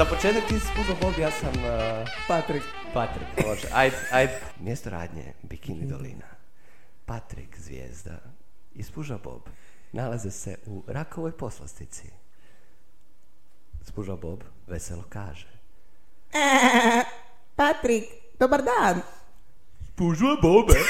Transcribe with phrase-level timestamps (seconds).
[0.00, 2.62] za početak ti si Spužo Bob, ja sam uh, Patrik.
[2.94, 3.46] Patrik.
[3.46, 4.40] Može, ajde, ajde.
[4.60, 6.26] Mjesto radnje, Bikini dolina.
[7.06, 8.18] Patrik, zvijezda
[8.74, 9.42] i Spuža Bob
[9.92, 12.10] nalaze se u rakovoj poslastici.
[13.82, 15.48] Spuža Bob veselo kaže.
[17.56, 18.04] Patrik,
[18.38, 19.00] dobar dan.
[19.92, 20.80] Spuža Bobe.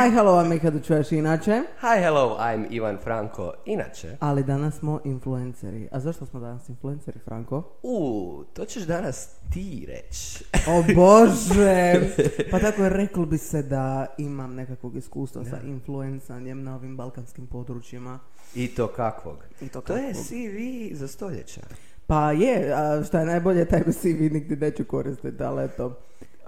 [0.00, 1.62] Hi, hello, a mi kada čuješ inače.
[1.80, 3.52] Hi, hello, I'm Ivan Franko.
[3.66, 5.88] Inače, Ali danas smo influenceri.
[5.92, 7.62] A zašto smo danas influenceri, Franko?
[7.82, 10.44] u, to ćeš danas ti reći.
[10.68, 11.94] O Bože!
[12.50, 18.18] Pa tako reklo bi se da imam nekakvog iskustva sa influencanjem na ovim balkanskim područjima.
[18.54, 19.44] I to kakvog?
[19.60, 20.24] I to To je kakvog.
[20.26, 21.60] CV za stoljeća.
[22.06, 25.94] Pa je, a šta je najbolje, taj CV nigdje neću koristiti, ali eto.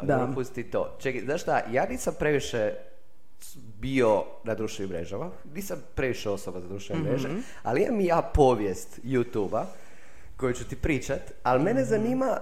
[0.02, 0.30] Da.
[0.34, 0.96] Pusti to.
[0.98, 2.72] Čekaj, znaš šta, ja nisam previše
[3.78, 7.28] bio na društvenim mrežama, nisam previše osoba za društvene mreže,
[7.62, 9.66] ali imam i ja povijest YouTube-a
[10.36, 12.38] koju ću ti pričat, ali mene zanima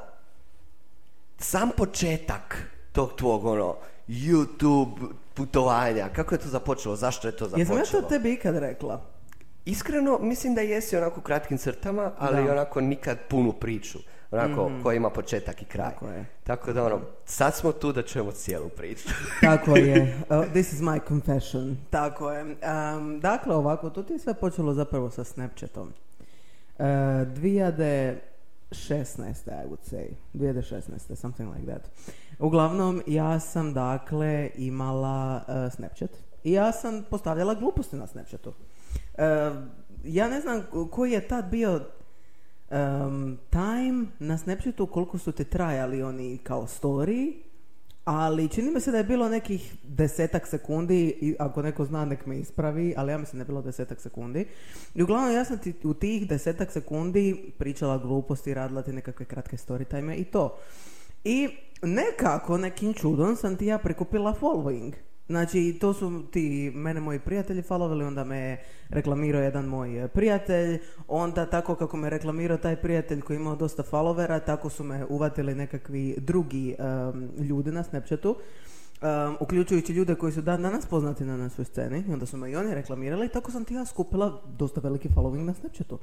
[1.39, 3.77] sam početak tog tvog ono
[4.09, 7.78] YouTube putovanja, kako je to započelo, zašto je to započelo?
[7.78, 9.03] Jesam ja to tebi ikad rekla?
[9.65, 12.53] Iskreno, mislim da jesi onako kratkim crtama, ali Da.
[12.53, 13.98] Onako nikad punu priču.
[14.31, 15.91] Onako, koja ima početak i kraj.
[15.91, 16.27] Tako je.
[16.45, 19.09] Tako da ono, sad smo tu da čujemo cijelu priču.
[19.41, 20.17] Tako je.
[20.31, 21.77] Uh, this is my confession.
[21.91, 22.42] Tako je.
[22.42, 25.89] Um, dakle, ovako, to ti je sve počelo zapravo sa Snapchatom.
[26.78, 28.19] Uh, 2016.
[29.48, 30.06] I would say.
[30.34, 31.17] 2016.
[31.17, 31.91] Something like that.
[32.39, 36.11] Uglavnom, ja sam dakle imala uh, Snapchat
[36.44, 38.48] i ja sam postavljala gluposti na Snapchatu.
[38.48, 38.55] Uh,
[40.05, 41.81] ja ne znam koji je tad bio
[42.71, 47.33] um, time na Snapchatu koliko su te trajali oni kao story,
[48.05, 52.27] ali čini mi se da je bilo nekih desetak sekundi, i ako neko zna nek
[52.27, 54.47] me ispravi, ali ja mislim da je bilo desetak sekundi.
[54.94, 59.56] I uglavnom ja sam ti u tih desetak sekundi pričala gluposti, radila ti nekakve kratke
[59.56, 60.59] story time i to.
[61.25, 61.49] I
[61.83, 64.93] nekako, nekim čudom sam ti ja prikupila following.
[65.31, 68.59] Znači, to su ti mene moji prijatelji followali, onda me
[68.89, 73.83] reklamirao jedan moj e, prijatelj, onda tako kako me reklamirao taj prijatelj koji imao dosta
[73.83, 78.37] followera, tako su me uvatili nekakvi drugi em, ljudi na Snapchatu,
[79.03, 82.57] em, uključujući ljude koji su dan danas poznati na našoj sceni, onda su me i
[82.57, 85.99] oni reklamirali i tako sam ti ja skupila dosta veliki following na Snapchatu.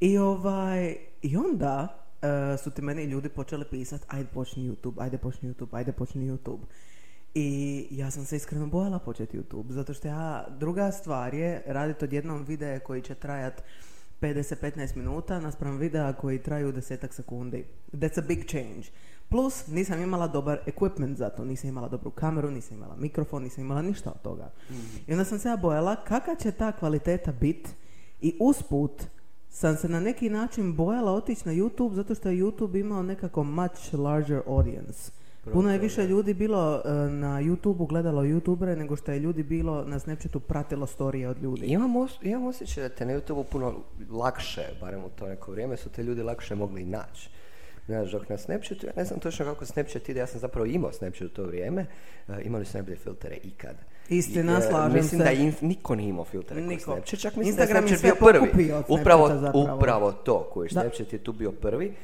[0.00, 5.18] I ovaj, i onda e, su ti meni ljudi počeli pisati, ajde počni YouTube, ajde
[5.18, 6.60] počni YouTube, ajde počni YouTube.
[7.34, 12.04] I ja sam se iskreno bojala početi YouTube, zato što ja, druga stvar je raditi
[12.04, 13.62] odjednom videa koji će trajat
[14.20, 17.64] 50-15 minuta naspram videa koji traju desetak sekundi.
[17.92, 18.82] That's a big change.
[19.28, 21.44] Plus, nisam imala dobar equipment za to.
[21.44, 24.50] Nisam imala dobru kameru, nisam imala mikrofon, nisam imala ništa od toga.
[25.06, 27.68] I onda sam se ja bojala kakva će ta kvaliteta bit
[28.20, 29.02] i usput
[29.50, 33.44] sam se na neki način bojala otići na YouTube zato što je YouTube imao nekako
[33.44, 35.17] much larger audience.
[35.52, 39.84] Puno je više ljudi bilo e, na YouTubeu gledalo YouTubere nego što je ljudi bilo
[39.84, 41.66] na Snapchatu pratilo storije od ljudi.
[41.66, 43.74] Imam, os- imam osjećaj da te na YouTube puno
[44.10, 47.28] lakše, barem u to neko vrijeme, su te ljudi lakše mogli naći.
[47.86, 50.92] Znaš, dok na Snapchatu, ja ne znam točno kako Snapchat ide, ja sam zapravo imao
[50.92, 51.86] Snapchat u to vrijeme,
[52.28, 53.76] e, imali su najbolje filtere ikad.
[54.08, 55.24] Istina, I, e, slažem Mislim se.
[55.24, 56.82] da inf- niko nije imao filtere Niko.
[56.82, 58.72] Snapchat, čak mislim Instagram da je Snapchat bio prvi.
[58.88, 59.74] Upravo, zapravo.
[59.76, 60.70] upravo to, koji.
[60.70, 61.94] Snapchat je tu bio prvi.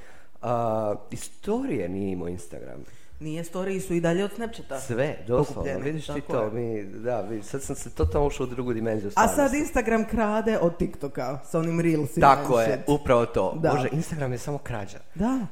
[0.42, 2.84] A, istorije nije imao Instagram.
[3.20, 4.80] Nije storiji su i dalje od Snapchata.
[4.80, 6.50] Sve, doslovno, vidiš ti to, je.
[6.50, 9.54] mi, da, sad sam se totalno ušao u drugu dimenziju A sad.
[9.54, 12.36] Instagram krade od TikToka sa onim reelsima.
[12.36, 12.80] Tako je, shit.
[12.88, 13.58] upravo to.
[13.62, 13.70] Da.
[13.70, 14.98] Bože, Instagram je samo krađa.
[15.14, 15.46] Da.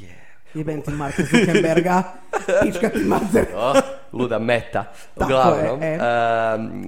[0.00, 0.24] Je.
[0.54, 2.02] Jebem ti Marka Zuckerberga.
[2.62, 3.46] Pička ti mater.
[4.14, 4.84] Luda meta.
[5.14, 5.98] Tako Uglavnom, je, e.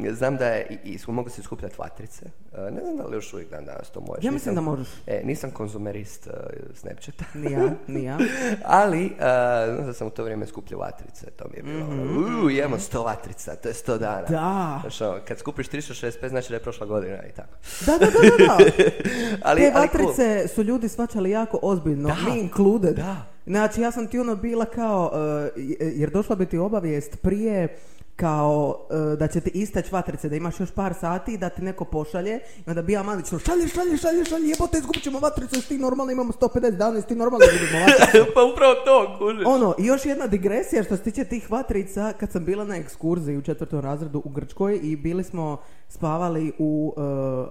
[0.06, 2.24] em, znam da je, i, mogli se skupljati vatrice.
[2.56, 4.24] E, ne znam da li još uvijek dan danas to možeš.
[4.24, 4.88] Ja mislim Nisam- da možeš.
[5.06, 6.32] E, nisam konzumerist uh,
[6.74, 7.24] Snapchata.
[7.34, 8.18] Ni ja, ni ja.
[8.80, 9.18] Ali, uh,
[9.74, 12.76] znam da sam u to vrijeme skupljao vatrice, to mi je bilo ono, uuu, imamo
[12.76, 14.26] 100 vatrica, to je 100 dana.
[14.28, 14.82] Da.
[15.00, 17.52] Ono, kad skupiš 365, znači da je prošla godina i tako.
[17.86, 18.56] Da, da, da, da, da.
[19.48, 20.06] ali, Te ali cool.
[20.06, 22.96] vatrice su ljudi shvaćali jako ozbiljno, Da, me included.
[22.96, 23.35] da.
[23.46, 27.76] Znači, ja sam ti ono bila kao, uh, jer došla bi ti obavijest prije
[28.16, 31.62] kao uh, da će ti istać vatrice, da imaš još par sati i da ti
[31.62, 35.56] neko pošalje i onda bi ja malično šalje, šalje, šalje, šalje, jebote, izgubit ćemo vatricu,
[35.56, 38.26] jesi ti normalno, imamo 150 dana, ti normalno, izgubimo vatricu.
[38.34, 39.46] pa upravo to, kužiš.
[39.46, 43.36] Ono, i još jedna digresija što se tiče tih vatrica, kad sam bila na ekskurziji
[43.36, 47.02] u četvrtom razredu u Grčkoj i bili smo spavali u uh,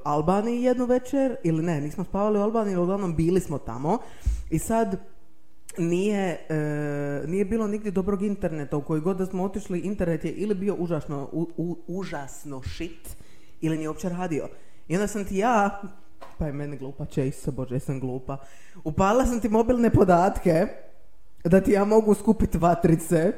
[0.04, 3.98] Albaniji jednu večer, ili ne, nismo spavali u Albaniji, uglavnom bili smo tamo
[4.50, 5.15] i sad
[5.78, 6.56] nije, e,
[7.28, 10.76] nije bilo nigdje dobrog interneta u koji god da smo otišli internet je ili bio
[10.76, 13.18] užasno, u- u- užasno shit
[13.62, 14.48] ili nije uopće radio
[14.88, 15.82] i onda sam ti ja
[16.38, 18.38] Pa je meni glupa, često, bože, sam glupa.
[18.84, 20.68] Upala sam ti mobilne podatke
[21.44, 23.34] da ti ja mogu skupiti vatrice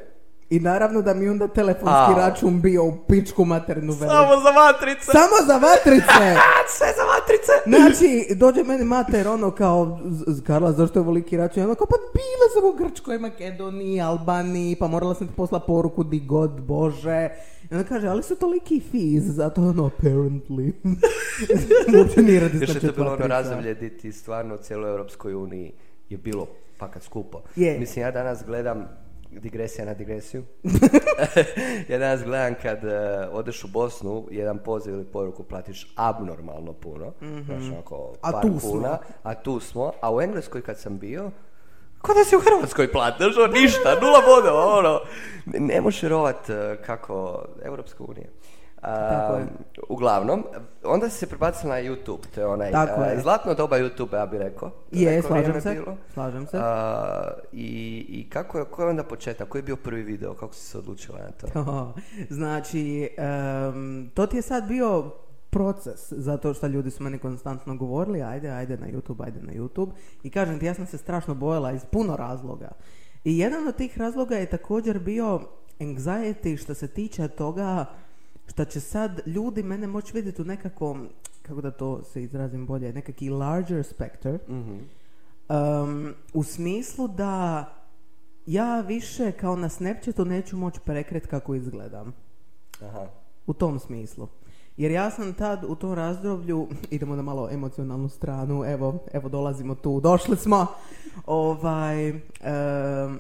[0.50, 2.16] i naravno da mi onda telefonski Au.
[2.16, 4.16] račun bio u pičku maternu veliku.
[4.16, 5.12] Samo za matrice!
[5.12, 6.26] Samo za vatrice!
[6.78, 7.52] Sve za matrice!
[7.68, 11.64] Znači, dođe meni mater, ono kao, "Z- z- Karla, zašto je voliki račun?
[11.64, 16.04] Ono kao, pa bila sam u Grčkoj, Makedoniji, Albaniji, pa morala sam ti posla poruku
[16.04, 17.30] di god, bože.
[17.64, 20.72] I onda kaže, ali su toliki fees, zato ono, apparently.
[21.98, 25.34] Uopće nije radi Još je to bilo ono razdoblje di ti stvarno u cijeloj Europskoj
[25.34, 25.72] uniji
[26.10, 26.48] je bilo
[26.78, 27.42] fakat skupo.
[27.56, 27.80] Je.
[27.80, 28.88] Mislim, ja danas gledam
[29.40, 30.44] digresija na digresiju.
[31.90, 37.14] ja danas gledam kad eh, odeš u Bosnu, jedan poziv ili poruku platiš abnormalno puno.
[37.46, 38.72] Znači, onako, A par tu smo.
[38.72, 38.98] kuna.
[39.24, 39.92] A tu smo.
[40.02, 41.32] A u Engleskoj kad sam bio,
[42.02, 45.00] Ko da si u Hrvatskoj platiš, ono, ništa, nula bodova, ono.
[45.46, 48.28] Ne, ne možeš vjerovat eh, kako Europska unija.
[48.88, 49.48] Tako je.
[49.90, 50.44] Uglavnom,
[50.84, 53.20] onda si se prebacila na YouTube, to je onaj Tako a, je.
[53.22, 54.70] zlatno doba YouTube, ja bih rekao.
[54.70, 55.98] To Je, slažem se, bilo.
[56.14, 56.58] slažem se.
[56.62, 60.54] A, i, I kako je, koji je onda početak, koji je bio prvi video, kako
[60.54, 61.94] si se odlučila na to?
[62.40, 65.12] znači, em, to ti je sad bio
[65.50, 69.90] proces, zato što ljudi su meni konstantno govorili, ajde, ajde na YouTube, ajde na YouTube.
[70.24, 72.70] I kažem ti, ja sam se strašno bojala iz puno razloga.
[73.24, 75.42] I jedan od tih razloga je također bio
[75.80, 77.86] anxiety što se tiče toga
[78.48, 81.10] što će sad ljudi mene moći vidjeti u nekakvom,
[81.42, 84.40] kako da to se izrazim bolje, nekakvi larger spectre.
[84.50, 84.78] Mhm.
[85.50, 87.66] Um, u smislu da
[88.46, 92.14] ja više kao na Snapchatu neću moći prekret kako izgledam.
[92.82, 93.08] Aha.
[93.48, 94.28] U tom smislu.
[94.78, 99.76] Jer ja sam tad u tom razdoblju, idemo na malo emocionalnu stranu, evo, evo dolazimo
[99.76, 100.68] tu, došli smo.
[101.26, 103.20] Ovaj, em,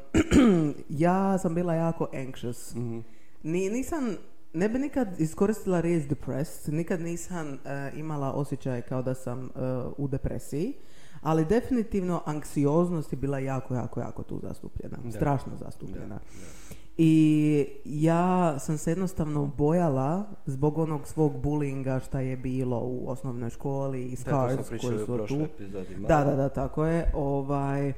[0.89, 2.75] ja sam bila jako anxious.
[2.75, 3.00] Mhm.
[3.44, 4.15] Ni, nisam,
[4.53, 7.57] ne bi nikad iskoristila riječ depressed, nikad nisam e,
[7.95, 9.49] imala osjećaj kao da sam e,
[9.97, 10.73] u depresiji,
[11.21, 14.97] ali definitivno anksioznost je bila jako, jako, jako tu zastupljena.
[15.11, 16.19] Strašno zastupljena.
[16.97, 23.49] I ja sam se jednostavno bojala zbog onog svog bulinga šta je bilo u osnovnoj
[23.49, 25.47] školi i Da, scars koji su tu.
[26.07, 27.11] Da, da, da, tako je.
[27.15, 27.94] Ovaj,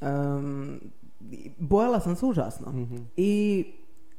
[0.00, 0.80] em,
[1.58, 2.72] bojala sam se užasno.
[2.72, 2.96] Mhm.
[3.16, 3.64] I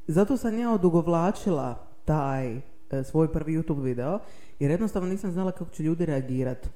[0.08, 2.62] zato sam ja odugovlačila taj e,
[3.04, 4.20] svoj prvi YouTube video,
[4.60, 6.70] jer jednostavno nisam znala kako će ljudi reagirati.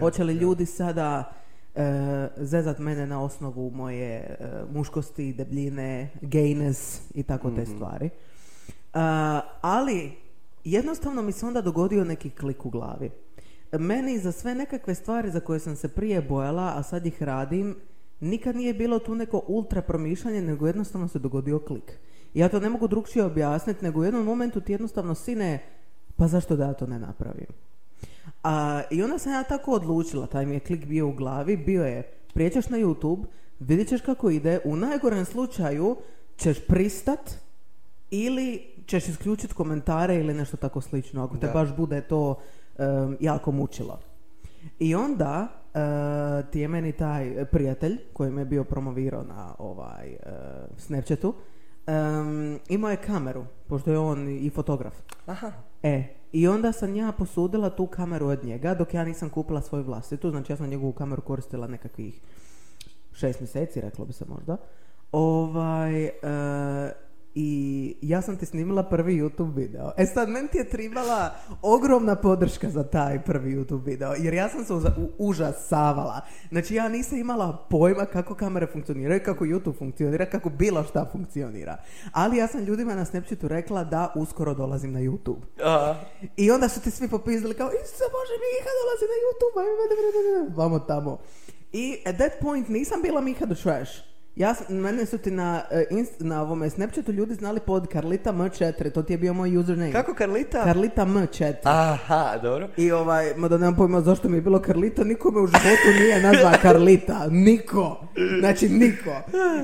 [0.00, 1.32] Hoće li ljudi sada
[1.74, 4.36] e, zezat mene na osnovu moje e,
[4.72, 8.10] muškosti, debljine, gayness i tako te stvari.
[8.94, 10.12] A, ali
[10.64, 13.10] jednostavno mi se onda dogodio neki klik u glavi.
[13.72, 17.76] Meni za sve nekakve stvari za koje sam se prije bojala, a sad ih radim,
[18.20, 21.98] nikad nije bilo tu neko ultra promišljanje, nego jednostavno se dogodio klik.
[22.34, 25.58] Ja to ne mogu drugčije objasniti, nego u jednom momentu ti jednostavno sine,
[26.16, 27.46] pa zašto da ja to ne napravim?
[28.42, 31.84] A, I onda sam ja tako odlučila, taj mi je klik bio u glavi, bio
[31.84, 32.02] je,
[32.34, 33.24] prijećeš na YouTube,
[33.60, 35.96] vidjet ćeš kako ide, u najgorem slučaju
[36.36, 37.30] ćeš pristat
[38.10, 41.52] ili ćeš isključiti komentare ili nešto tako slično, ako te Da.
[41.52, 42.38] baš bude to
[42.78, 44.00] em, jako mučilo.
[44.78, 50.08] I onda e, ti je meni taj prijatelj koji me je bio promovirao na ovaj
[50.08, 50.18] e,
[50.76, 51.34] Snapchatu,
[51.86, 54.94] em, imao je kameru, pošto je on i fotograf.
[55.26, 55.52] Aha.
[55.82, 59.84] E, i onda sam ja posudila tu kameru od njega, dok ja nisam kupila svoju
[59.84, 62.20] vlastitu, znači ja sam njegovu kameru koristila nekakvih
[63.12, 64.56] šest mjeseci, reklo bi se možda.
[65.12, 66.12] Ovaj, e,
[67.36, 67.48] i
[68.02, 69.92] ja sam ti snimila prvi YouTube video.
[69.96, 71.30] E sad, meni ti je tribala
[71.62, 76.20] ogromna podrška za taj prvi YouTube video, jer ja sam se uza- u- užasavala.
[76.50, 81.76] Znači, ja nisam imala pojma kako kamere funkcioniraju, kako YouTube funkcionira, kako bilo šta funkcionira.
[82.12, 85.40] Ali ja sam ljudima na Snapchatu rekla da uskoro dolazim na YouTube.
[85.62, 85.94] Aha.
[86.36, 89.94] I onda su ti svi popizdili kao, Isuse Bože, Miha dolazi na YouTube, ajme, ajme,
[89.98, 91.18] ajme, ajme, vamo tamo.
[91.72, 94.13] I at that point nisam bila Miha the Trash.
[94.36, 98.32] Ja, sam- mene su ti na, eh, inst- na ovome Snapchatu ljudi znali pod Karlita
[98.32, 99.92] M4, to ti je bio moj username.
[99.92, 100.64] Kako Karlita?
[100.64, 101.54] Karlita M4.
[101.64, 102.68] Aha, dobro.
[102.76, 105.64] I ovaj, mada nemam pojma zašto mi je bilo Karlita, niko me u životu
[106.00, 107.26] nije nazva Karlita.
[107.30, 108.00] Niko.
[108.40, 109.10] Znači, niko.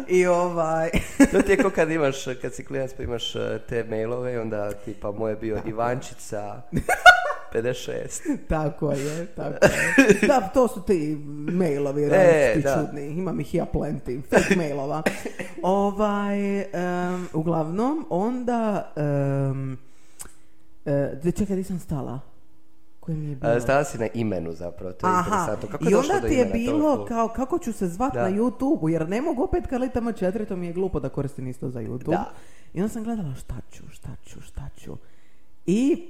[0.09, 0.91] I ovaj...
[1.33, 4.73] To ti je kao kad imaš, kad si klinac pa imaš eh, te mailove onda
[4.75, 6.63] tipa moje je bio Ivančica
[7.55, 8.39] 56.
[8.49, 10.29] Tako je, tako je.
[10.29, 11.17] Da, to su ti
[11.49, 12.75] mailovi E, različiti da.
[12.77, 13.07] čudni.
[13.09, 15.03] Imam ih ja plenty, fake mailova.
[15.63, 18.93] ovaj, em, uglavnom, onda...
[19.53, 19.79] Um,
[21.37, 22.21] čekaj, di sam stala?
[23.01, 23.61] Koji mi je bilo?
[23.61, 25.69] Stala si na imenu zapravo, to je Aha, interesantno.
[25.69, 26.47] Kako je i onda ti je?
[26.47, 27.07] To bilo cool.
[27.07, 28.23] kao kako ću se zvat Da.
[28.23, 31.71] na YouTube-u, jer ne mogu opet Karlita M4, to mi je glupo da koristim isto
[31.71, 32.11] za YouTube.
[32.11, 32.31] Da.
[32.75, 34.97] I onda sam gledala šta ću, šta ću, šta ću.
[35.67, 36.07] I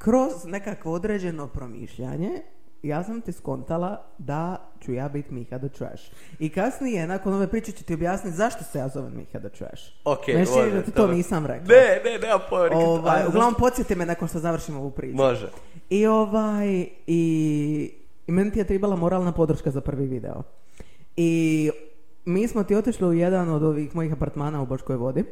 [0.00, 2.42] kroz nekakvo određeno promišljanje
[2.82, 6.04] ja sam ti skontala da ću ja biti Miha the Trash.
[6.38, 9.82] I kasnije, nakon ove priče ću ti objasniti zašto se ja zovem Miha the Trash.
[10.04, 11.16] Ok, može, da ti to dobro.
[11.16, 11.66] nisam rekla.
[11.68, 12.76] Ne, ne, nema pojma.
[12.76, 15.16] Ovaj, uglavnom, podsjeti me nakon što završimo ovu priču.
[15.16, 15.48] Može.
[15.90, 17.92] I ovaj, i,
[18.26, 20.42] i meni ti je trebala moralna podrška za prvi video.
[21.16, 21.70] I
[22.24, 25.24] mi smo ti otišli u jedan od ovih mojih apartmana u Boškoj vodi.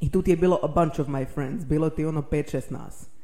[0.00, 1.64] I tu ti je bilo a bunch of my friends.
[1.64, 3.15] Bilo ti ono 5-6 nas.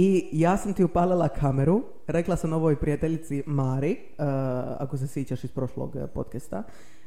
[0.00, 4.24] I ja sam ti upalila kameru, rekla sam ovoj prijateljici Mari, uh,
[4.78, 6.62] ako se sjećaš iz prošlog uh, podcasta,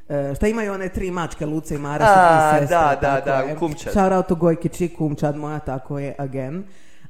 [0.10, 2.77] uh, šta imaju one tri mačke, Luce i Mara A, sestre.
[2.77, 3.93] da, da, da, kumčad.
[3.93, 6.63] Shout out to Gojkići, kumčad moja, tako je, again.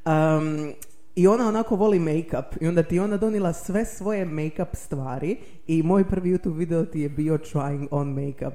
[0.05, 0.73] Um,
[1.15, 5.37] I ona onako voli make-up i onda ti je ona donila sve svoje make-up stvari
[5.67, 8.53] i moj prvi YouTube video ti je bio trying on make-up.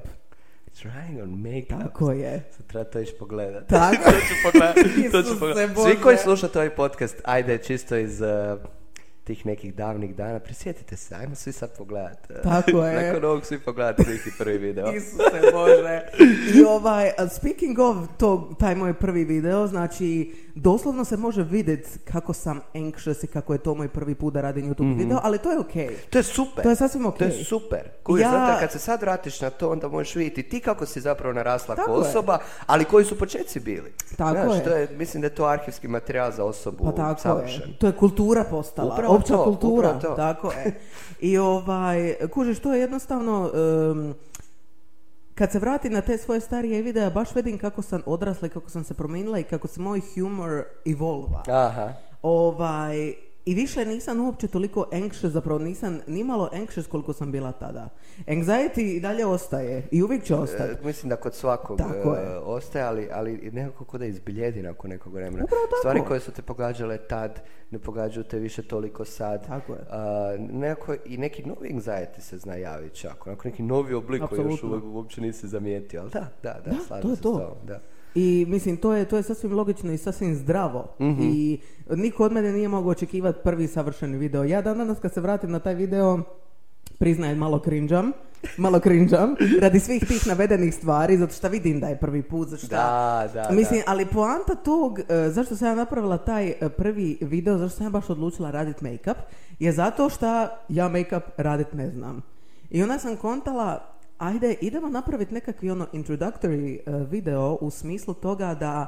[0.81, 1.83] Trying on make-up.
[1.83, 2.43] Tako je.
[2.57, 3.67] Sad treba to ići pogledat.
[3.67, 4.03] Tako.
[4.11, 5.11] to ću pogledat.
[5.11, 5.77] to ću pogledat.
[5.85, 8.27] Svi koji slušate ovaj podcast, ajde čisto iz uh,
[9.27, 12.27] tih nekih davnih dana, prisjetite se, ajmo svi sad pogledat.
[12.29, 13.03] uh, Tako je.
[13.03, 14.93] Nakon ovog svi pogledati neki prvi video.
[14.93, 15.21] Isuse
[15.53, 16.01] Bože.
[16.55, 22.33] I ovaj, speaking of to, taj moj prvi video, znači, doslovno se može vidjeti kako
[22.33, 25.51] sam anxious i kako je to moj prvi put da radim YouTube video, ali to
[25.51, 25.89] je okej.
[26.09, 26.63] To je super.
[26.63, 27.29] To je sasvim okej.
[27.29, 27.81] To je super.
[28.03, 31.33] Kužiš, Ja- kad se sad vratiš na to, onda možeš vidjeti ti kako si zapravo
[31.33, 32.01] narasla Tako kao je.
[32.01, 33.93] osoba, ali koji su početci bili.
[34.17, 34.63] Tako Znaš, je.
[34.63, 37.61] To je, mislim da je to arhivski materijal za osobu Pa tako savršen.
[37.63, 37.77] je.
[37.77, 38.93] To je kultura postala.
[38.93, 39.99] Upravo opća to, kultura.
[39.99, 40.13] to.
[40.15, 40.79] Tako je.
[41.19, 43.51] I ovaj, kužiš, to je jednostavno...
[43.53, 44.13] em,
[45.35, 48.69] kad se vrati na te svoje starije videa, baš vidim kako sam odrasla i kako
[48.69, 51.43] sam se promijenila i kako se moj humor evolva.
[51.47, 51.93] Aha.
[52.21, 53.13] Ovaj,
[53.47, 57.89] I više nisam uopće toliko anxious, zapravo nisam nimalo anxious koliko sam bila tada.
[58.27, 60.71] Anxiety i dalje ostaje i uvijek će ostati.
[60.71, 62.37] E, mislim da kod svakog Tako e, je.
[62.37, 65.45] ostaje, ali, ali nekako kod da izbiljedi nakon nekog vremena.
[65.79, 69.47] Stvari koje su te pogađale tad, ne pogađaju te više toliko sad.
[69.47, 69.79] Tako je.
[69.89, 73.27] A, nekako i neki novi anxiety se zna javiti čak.
[73.27, 76.01] Onako neki novi oblik koji još uopće nisi zamijetio.
[76.01, 77.33] Ali da, da, da, Da, to je se to.
[77.33, 77.79] s tobom, da.
[78.17, 80.87] I mislim, to je, to je sasvim logično i sasvim zdravo.
[81.01, 81.21] Mhm.
[81.21, 81.59] I
[81.89, 84.43] niko od mene nije mogao očekivati prvi savršeni video.
[84.43, 86.19] Ja dan danas kad se vratim na taj video,
[86.99, 88.11] priznajem malo cringeam,
[88.57, 92.65] malo cringeam, radi svih tih navedenih stvari, zato što vidim da je prvi put, zato
[92.65, 92.75] što...
[92.75, 93.91] Da, da, Mislim, da.
[93.91, 97.89] ali poanta tog, e, zašto sam ja napravila taj e, prvi video, zašto sam ja
[97.89, 99.17] baš odlučila raditi make-up,
[99.59, 100.27] je zato što
[100.69, 102.21] ja make-up radit ne znam.
[102.69, 108.53] I onda sam kontala, ajde, idemo napraviti nekakvi ono introductory e, video u smislu toga
[108.53, 108.87] da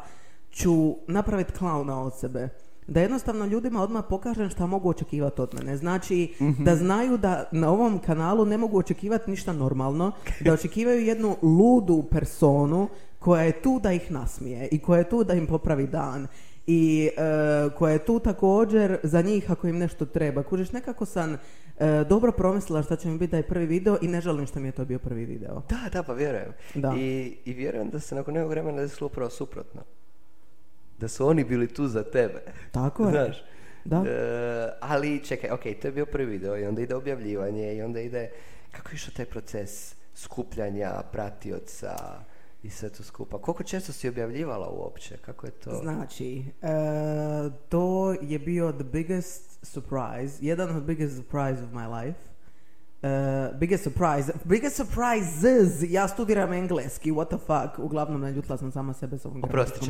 [0.51, 2.49] ću napraviti klauna od sebe.
[2.87, 5.77] Da jednostavno ljudima odmah pokažem šta mogu očekivati od mene.
[5.77, 10.11] Znači, da znaju da na ovom kanalu ne mogu očekivati ništa normalno,
[10.45, 12.87] da očekivaju jednu ludu personu
[13.19, 16.27] koja je tu da ih nasmije i koja je tu da im popravi dan
[16.71, 20.43] i e, koja je tu također za njih ako im nešto treba.
[20.43, 21.37] Kužiš, nekako sam e,
[22.09, 24.71] dobro promislila šta će mi biti taj prvi video i ne želim što mi je
[24.71, 25.61] to bio prvi video.
[25.69, 26.53] Da, da, pa vjerujem.
[26.75, 26.93] Da.
[26.97, 29.81] I, I vjerujem da se nakon nekog vremena desilo upravo suprotno.
[30.99, 32.41] Da su oni bili tu za tebe.
[32.71, 33.11] Tako je.
[33.11, 33.43] Znaš?
[33.85, 34.03] Da.
[34.07, 37.99] E, ali čekaj, ok, to je bio prvi video i onda ide objavljivanje i onda
[37.99, 38.29] ide,
[38.71, 41.95] kako je išao taj proces skupljanja pratioca
[42.63, 43.37] i sve to skupa.
[43.37, 45.17] Koliko često si objavljivala uopće?
[45.17, 45.79] Kako je to?
[45.81, 46.69] Znači, e,
[47.69, 52.19] to je bio the biggest surprise, jedan od biggest surprise of my life.
[53.01, 58.93] E, biggest surprise, biggest surprises, ja studiram engleski, what the fuck, uglavnom naljutila sam sama
[58.93, 59.41] sebe s ovom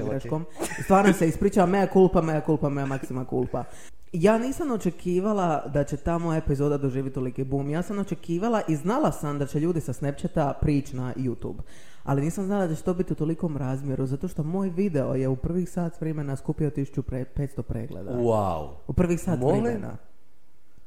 [0.10, 0.46] greškom.
[0.84, 3.64] Stvarno se ispričavam, mea culpa, mea culpa, mea maxima culpa.
[4.12, 7.70] Ja nisam očekivala da će ta moja epizoda doživjeti toliki boom.
[7.70, 11.62] Ja sam očekivala i znala sam da će ljudi sa Snapchata prići na YouTube.
[12.10, 15.28] Ali nisam znala da će to biti u tolikom razmjeru, zato što moj video je
[15.28, 18.12] u prvih sat vremena skupio 1500 pregleda.
[18.12, 18.70] Wow.
[18.88, 19.64] U prvih sat Molim?
[19.64, 19.98] vremena.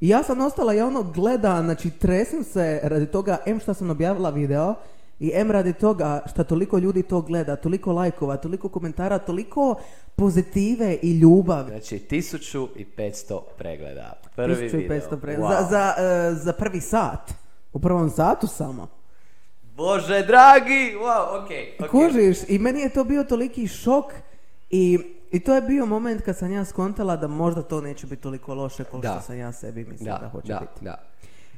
[0.00, 3.90] I ja sam ostala, ja ono gledam, znači tresem se radi toga, em što sam
[3.90, 4.74] objavila video,
[5.20, 9.74] i em radi toga što toliko ljudi to gleda, toliko lajkova, toliko komentara, toliko
[10.16, 11.70] pozitive i ljubavi.
[11.70, 14.12] Znači, 1500 pregleda.
[14.36, 15.18] Prvi 1500 video.
[15.20, 15.54] pregleda.
[15.54, 15.62] Wow.
[15.62, 17.32] Za, za, e, za prvi sat.
[17.72, 19.01] U prvom satu samo.
[19.76, 20.96] Bože dragi!
[21.00, 21.74] Wow, okej.
[21.78, 21.88] okej.
[21.88, 24.12] Kužiš, i meni je to bio toliki šok
[24.70, 24.98] i,
[25.30, 28.54] i to je bio moment kad sam ja skontala da možda to neće biti toliko
[28.54, 30.84] loše kao što sam ja sebi mislila da, Da, hoće da, biti.
[30.84, 30.94] da.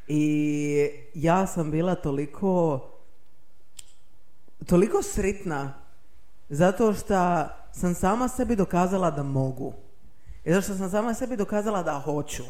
[0.09, 2.81] I ja sam bila toliko
[4.67, 5.75] toliko sritna
[6.49, 9.73] zato što sam sama sebi dokazala da mogu.
[10.45, 12.43] I zato što sam sama sebi dokazala da hoću.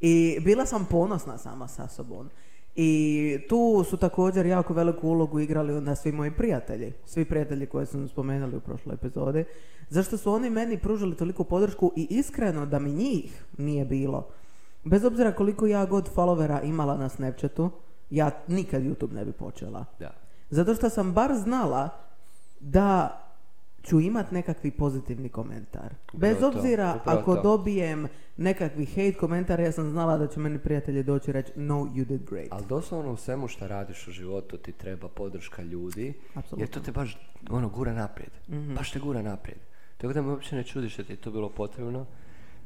[0.00, 2.30] I bila sam ponosna sama sa sobom.
[2.76, 6.92] I tu su također jako veliku ulogu igrali onda svi moji prijatelji.
[7.04, 9.44] Svi prijatelji koje sam spomenuli u prošloj epizodi.
[9.88, 14.28] Zašto su oni meni pružili toliku podršku i iskreno da mi njih nije bilo.
[14.84, 17.70] Bez obzira koliko ja god followera imala na Snapchatu,
[18.10, 19.84] ja nikad YouTube ne bi počela.
[19.98, 20.10] Da.
[20.50, 21.88] Zato što sam bar znala
[22.60, 23.20] da
[23.84, 25.94] ću imat nekakvi pozitivni komentar.
[26.12, 27.42] Bez Upravo to, obzira upravo ako to.
[27.42, 31.74] dobijem nekakvi hate komentar, ja sam znala da će meni prijatelji doći i reći no,
[31.74, 32.48] you did great.
[32.50, 36.62] Ali doslovno u svemu što radiš u životu ti treba podrška ljudi, Apsolutno.
[36.62, 37.18] jer to te baš
[37.50, 38.30] ono, gura naprijed.
[38.76, 39.58] Baš te gura naprijed.
[39.96, 42.06] Tako da me uopće ne čudi što ti je to bilo potrebno.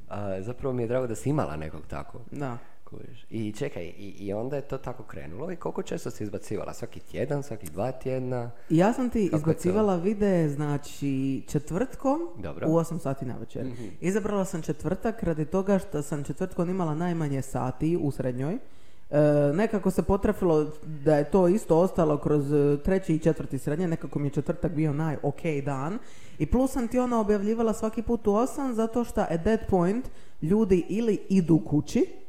[0.09, 2.21] A, zapravo mi je drago da si imala nekog tako.
[2.31, 2.59] Da.
[2.90, 3.26] Kužiš.
[3.30, 6.75] I čekaj, i, i onda je to tako krenulo i koliko često si izbacivala?
[6.75, 8.50] Svaki tjedan, svaki dva tjedna?
[8.71, 9.50] Ja sam ti Kako je to?
[9.50, 12.68] izbacivala videe, znači, četvrtkom Dobro.
[12.68, 13.66] u 8 sati na večer.
[14.00, 18.54] Izabrala sam četvrtak radi toga što sam četvrtkom imala najmanje sati u srednjoj.
[18.54, 19.18] E,
[19.54, 20.66] nekako se potrefilo
[21.04, 24.73] da je to isto ostalo kroz e, treći i četvrti srednje, nekako mi je četvrtak
[24.73, 25.99] bio naj ok dan.
[26.38, 30.09] I plus sam ti ona objavljivala svaki put u 8 zato što at that point
[30.42, 32.28] ljudi ili idu kući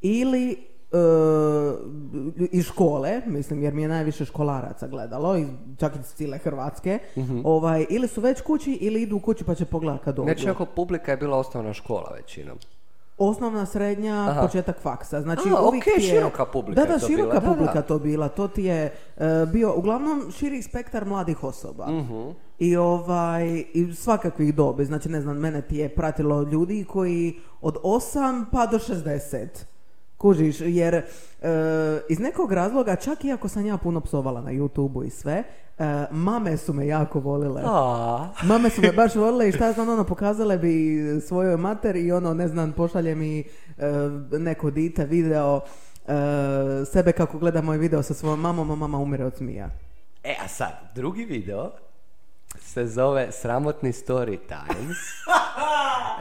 [0.00, 0.96] ili e,
[2.52, 6.98] iz škole, mislim jer mi je najviše školaraca gledalo, iz, čak iz cijele Hrvatske,
[7.44, 10.26] ovaj, ili su već kući ili idu kući pa će pogledati kad dođu.
[10.26, 12.58] Znači, ako publika je bila osnovna škola većinom.
[13.18, 14.42] Osnovna, srednja, Aha.
[14.42, 15.20] početak faksa.
[15.20, 16.10] Znači, A, uvijek ok, ti je...
[16.10, 17.82] široka publika Da, je da, to široka bila, da, publika da.
[17.82, 18.28] to bila.
[18.28, 18.84] To ti je
[19.16, 21.86] e, bio uglavnom širi spektar mladih osoba.
[21.90, 22.28] Mhm.
[22.58, 24.84] I ovaj, i svakakvih dobi.
[24.84, 29.46] Znači, ne znam, mene ti je pratilo ljudi koji od 8 pa do 60.
[30.18, 31.02] Kužiš, jer e,
[32.08, 35.44] iz nekog razloga, čak i ako sam ja puno psovala na YouTube-u i sve,
[35.78, 37.62] e, mame su me jako volile.
[37.64, 42.12] A, Mame su me baš volile i šta znam, ono, pokazale bi svojoj mater i
[42.12, 43.44] ono, ne znam, pošalje mi e,
[44.38, 45.60] neko dite video
[46.06, 46.12] e,
[46.84, 49.70] sebe kako gleda moj video sa svojom mamom, a mama umire od smija.
[50.24, 51.70] E, a sad, drugi video
[52.68, 54.96] se zove Sramotni story times.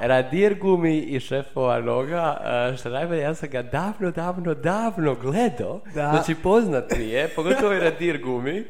[0.02, 2.38] Radir Gumi i šefova noga,
[2.74, 5.82] e, što najbolje, ja sam ga davno, davno, davno gledao.
[5.86, 6.10] Da.
[6.10, 8.58] Znači, poznat mi je, pogotovo i Radir Gumi.
[8.58, 8.66] E,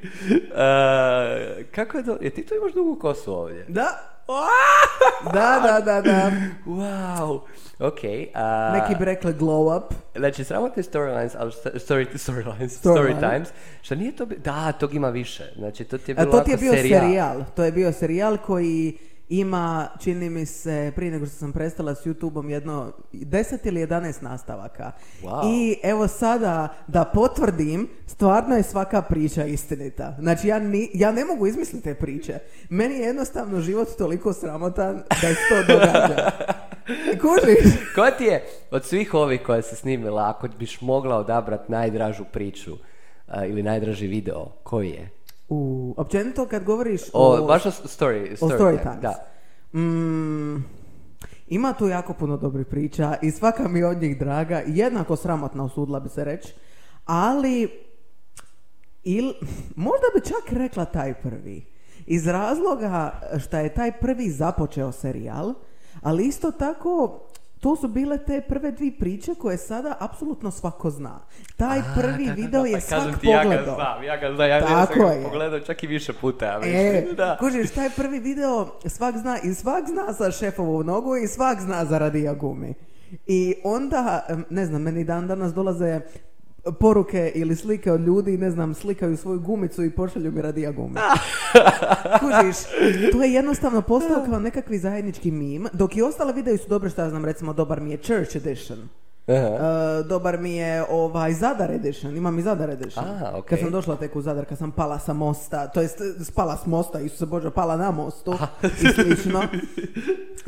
[1.72, 3.66] kako je to, je ti tu imaš dugu kosu ovdje?
[3.68, 4.17] Da?
[5.34, 6.32] Da, da, da, da.
[6.68, 7.40] Wow,
[7.80, 8.00] ok.
[8.34, 9.94] a- Neki bi rekli glow up.
[10.16, 12.94] Znači, sramotni storylines, ali story, storylines, Storyline.
[12.96, 13.50] story times,
[13.82, 16.40] što nije to, bi- da, tog ima više, znači to ti je A bilo to
[16.40, 17.02] ti je bio serijal.
[17.02, 17.44] serijal.
[17.56, 18.98] To je bio serijal koji
[19.30, 24.24] ima, čini mi se, prije nego što sam prestala s YouTube-om, jedno 10 ili 11
[24.24, 24.92] nastavaka.
[25.24, 25.42] Wow.
[25.46, 30.16] I evo sada da potvrdim, stvarno je svaka priča istinita.
[30.20, 32.40] Znači ja, ni, ja ne mogu izmisliti te priče.
[32.70, 36.32] Meni je jednostavno život toliko sramotan da se to događa.
[37.22, 37.74] Kužiš?
[37.96, 42.78] Ko ti je od svih ovih koje se snimila, ako biš mogla odabrati najdražu priču
[43.28, 45.17] a, ili najdraži video, koji je?
[45.50, 49.02] U, općenito kad govoriš O, baš o story, o story, story time, times.
[49.02, 49.28] Da.
[49.80, 50.66] Mm,
[51.48, 56.00] ima tu jako puno dobrih priča i svaka mi od njih draga, jednako sramotna usudila
[56.00, 56.54] bi se reći,
[57.06, 57.70] ali
[59.04, 59.34] il,
[59.76, 61.66] možda bi čak rekla taj prvi.
[62.06, 65.54] Iz razloga što je taj prvi započeo serijal,
[66.02, 67.20] ali isto tako
[67.60, 71.20] to su bile te prve dvije priče koje sada apsolutno svako zna.
[71.58, 73.76] Taj prvi Da, da, video da, je pa kažem svak ti, ja ga pogledao.
[73.76, 75.24] znam, ja ga znam, ja, ja Tako sam ga je.
[75.24, 77.38] pogledao čak i više puta, ja E, da.
[77.40, 81.86] kužiš, taj prvi video svak zna i svak zna za šefovu nogu i svak zna
[81.86, 82.74] za radija gumi.
[83.28, 86.00] I onda, ne znam, meni dan danas dolaze
[86.80, 90.96] poruke ili slike od ljudi, ne znam, slikaju svoju gumicu i pošalju mi radija gumi.
[92.20, 92.58] Kužiš,
[93.12, 97.02] to je jednostavno postao kao nekakvi zajednički mim, dok i ostale videi su dobre, što
[97.02, 98.90] ja znam, recimo, dobar mi je Church Edition.
[99.28, 99.38] Aha.
[100.00, 103.06] E, dobar mi je ovaj Zadar Edition, imam i Zadar Edition.
[103.06, 103.50] A, okej.
[103.50, 106.66] Kad sam došla tek u Zadar, kad sam pala sa mosta, to jest spala s
[106.66, 109.44] mosta, Isuse Bože, pala na mostu i slično.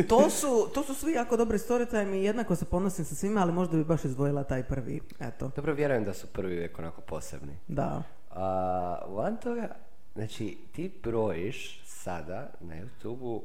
[0.07, 3.51] To su, to su svi jako dobri storytime i jednako se ponosim sa svima, ali
[3.51, 4.99] možda bi baš izdvojila taj prvi.
[5.19, 7.53] Eto, Dobro, vjerujem da su prvi uvijek onako posebni.
[7.67, 8.03] da.
[8.31, 9.67] A, van toga,
[10.15, 13.43] znači, ti brojiš sada na YouTube-u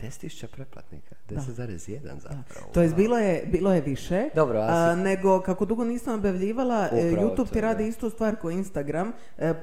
[0.00, 1.14] 10.000 pretplatnika.
[1.28, 2.72] 10,1 zapravo.
[2.72, 7.10] To je bilo je, bilo je više, Dobro, a nego kako dugo nisam objavljivala, e,
[7.10, 9.54] Upravo YouTube ti radi istu stvar kao Instagram, e,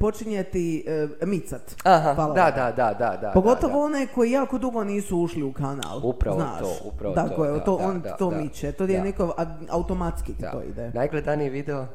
[0.00, 1.76] počinje ti e, micat.
[1.84, 3.30] Aha, da, da, da, da, da.
[3.34, 3.84] Pogotovo da, da.
[3.84, 6.00] one koji jako dugo nisu ušli u kanal.
[6.04, 6.60] Upravo znaš.
[6.60, 8.36] to, upravo Tako to, je, da, to, da, on da, to da.
[8.36, 8.72] miče.
[8.72, 9.34] To je neko,
[9.68, 10.90] automatski to ide.
[10.94, 11.86] Najgledaniji video?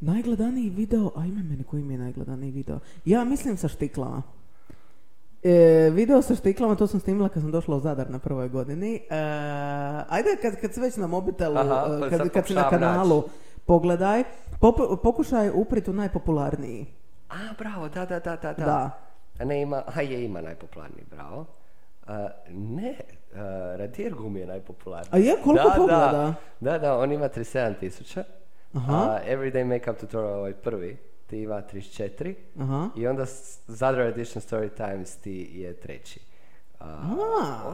[0.00, 2.78] Najgledaniji video, ajme meni koji mi je najgledaniji video.
[3.04, 4.22] Ja mislim sa štiklama.
[5.42, 8.94] E, video sa štiklama, to sam snimila kad sam došla u Zadar na prvoj godini.
[8.94, 9.18] E,
[10.08, 13.24] ajde, kad, kad si već na mobitelu, Aha, e, pa kad, kad si na kanalu,
[13.66, 14.24] pogledaj,
[14.60, 16.86] popu- pokušaj uprit u najpopularniji.
[17.30, 18.52] A, bravo, da, da, da, da.
[18.52, 18.90] Da.
[19.40, 21.44] A ne ima, a je ima najpopularniji, bravo.
[22.06, 22.96] A, ne,
[23.32, 23.38] uh,
[23.78, 25.10] Radier Gumi je najpopularniji.
[25.12, 25.36] A je?
[25.44, 26.34] Koliko da, pogleda?
[26.60, 28.24] Da, da, da, on ima 37 tisuća.
[28.74, 28.94] Aha.
[28.94, 30.96] A Everyday Makeup Tutorial ovaj prvi,
[31.32, 32.34] ti ima 34.
[32.60, 32.88] Aha.
[32.96, 33.24] I onda
[33.66, 36.20] Zadra Edition Story Times ti je treći.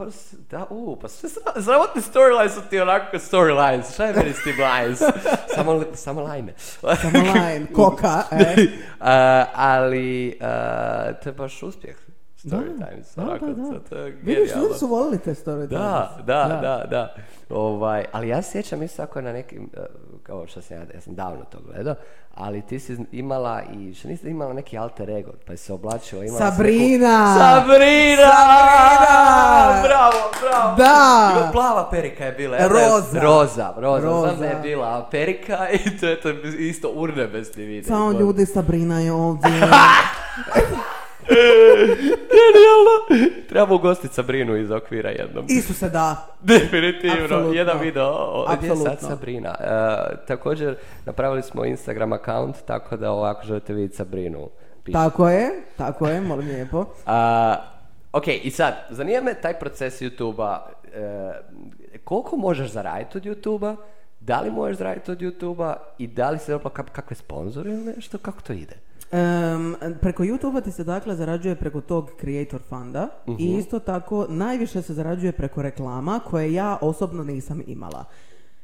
[0.09, 3.93] S- da, u, pa sve sramotni storylines su ti onako storylines.
[3.93, 4.99] Šta je meni s tim lines?
[5.55, 6.53] samo, li- samo lajne.
[6.57, 8.67] Samo line, koka, e.
[8.99, 11.95] A, ali a, to je baš uspjeh.
[12.39, 12.85] Story Da,
[13.17, 13.79] da, da, da.
[13.79, 16.25] to- je Vidiš, ljudi su volili te story Da, times.
[16.25, 17.15] da, da, da.
[17.51, 19.79] Ovaj, ali ja se sjećam isto ako na nekim, eh,
[20.23, 21.95] kao što sam ja, ja sam davno to gledao,
[22.33, 26.39] ali ti si imala i, što nisi imala neki alter ego, pa se oblačila, imala
[26.39, 27.35] neku- Sabrina!
[27.35, 28.31] Sabrina!
[28.89, 29.81] Sabrina!
[29.83, 30.75] Bravo, bravo!
[30.77, 31.31] Da!
[31.33, 32.57] Ima plava perika je bila.
[32.59, 33.19] Roza.
[33.21, 34.07] Roza, roza.
[34.07, 34.27] Roza.
[34.27, 37.87] Znam da je bila perika i to je to isto urnebesni video.
[37.87, 39.51] Samo ljudi, Sabrina je ovdje.
[42.35, 43.25] Genijalno!
[43.49, 45.45] Trebamo ugostiti Sabrinu iz okvira jednom.
[45.49, 46.27] Isuse, da.
[46.41, 47.53] Definitivno, Apsolutno.
[47.53, 48.99] jedan video o gdje je sad.
[48.99, 49.55] Sabrina.
[49.59, 49.65] E,
[50.27, 54.49] također napravili smo Instagram account, tako da ovako želite vidjeti Sabrinu.
[54.83, 54.93] pišite.
[54.93, 56.85] Tako je, tako je, molim lijepo.
[57.05, 57.55] A,
[58.13, 60.65] ok, i sad, zanima me taj proces YouTube-a.
[60.93, 61.31] e,
[61.99, 63.75] koliko možeš zaraditi od YouTube-a?
[64.19, 65.75] Da li možeš zaraditi od YouTube-a?
[65.97, 68.17] I da li se dobro kak- kakve sponzore ili nešto?
[68.17, 68.75] Kako to ide?
[69.11, 73.59] Em, preko YouTube ti se dakle zarađuje preko tog Creator Funda i Mhm.
[73.59, 78.05] isto tako najviše se zarađuje preko reklama koje ja osobno nisam imala.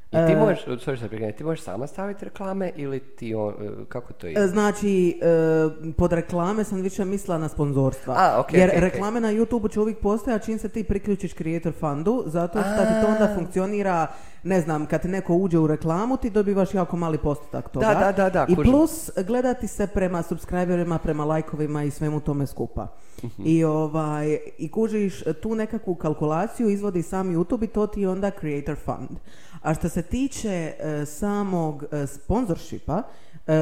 [0.07, 4.27] I ti možeš, sorry, ti možeš sama staviti reklame ili ti on, e, kako to
[4.27, 4.39] ide?
[4.39, 8.13] E, Znači, e, pod reklame sam više mislila na sponzorstva.
[8.15, 8.81] A, ok, Jer ok, ok.
[8.83, 12.85] reklame na YouTube će uvijek postoje, a čim se ti priključiš Creator Fundu, zato što
[12.85, 14.07] ti to onda funkcionira,
[14.45, 17.85] ne znam, kad neko uđe u reklamu, ti dobivaš jako mali postotak toga.
[17.85, 18.71] Da, da, da, da, I kužim.
[18.71, 22.87] plus, gledati se prema subscriberima, prema lajkovima i svemu tome skupa.
[23.23, 23.41] Mhm.
[23.45, 28.31] I, ovaj, I kužiš tu nekakvu kalkulaciju, izvodi sam YouTube i to ti je onda
[28.39, 29.19] Creator Fund.
[29.61, 33.01] A što se tiče e, samog e, sponzorshipa,
[33.47, 33.53] e,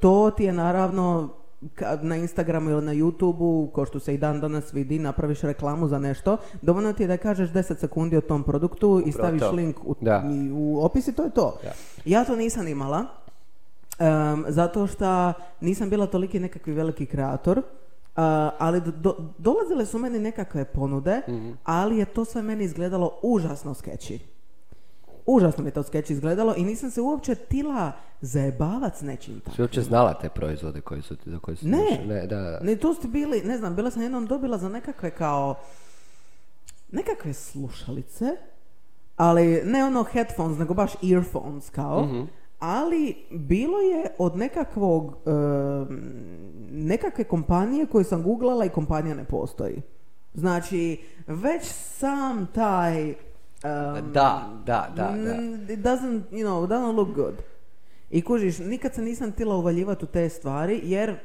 [0.00, 1.34] to ti je naravno
[1.70, 5.88] kad na Instagramu ili na YouTubeu, ko što se i dan danas vidi, napraviš reklamu
[5.88, 9.50] za nešto, dovoljno ti je da kažeš 10 sekundi o tom produktu i staviš to.
[9.50, 10.22] link u, Da.
[10.26, 11.58] i u opis i to je to.
[11.62, 11.72] Da.
[12.06, 13.04] Ja to nisam imala,
[13.98, 17.62] em, zato što nisam bila toliki nekakvi veliki kreator,
[18.16, 21.50] a, ali do- do- dolazile su meni nekakve ponude, Mhm.
[21.64, 24.18] ali je to sve meni izgledalo užasno skeći.
[25.26, 29.62] Užasno mi je to skeći izgledalo i nisam se uopće tila zajebavat s nečim Si
[29.62, 32.00] uopće znala te proizvode koji su, ti- za koje su Ne.
[32.06, 32.60] Ne, da.
[32.60, 35.54] Ne, to ste bili, ne znam, bila sam jednom dobila za nekakve kao,
[36.92, 38.24] nekakve slušalice,
[39.16, 42.08] ali ne ono headphones, nego baš earphones kao,
[42.58, 46.02] ali bilo je od nekakvog, em,
[46.70, 49.82] nekakve kompanije koju sam googlala i kompanija ne postoji.
[50.34, 53.14] Znači, već sam taj...
[53.64, 55.34] em, Da, da, da, da.
[55.34, 57.34] Mm, It doesn't, you know, it doesn't look good.
[58.10, 61.16] I kužiš, nikad se nisam htjela uvaljivati u te stvari, jer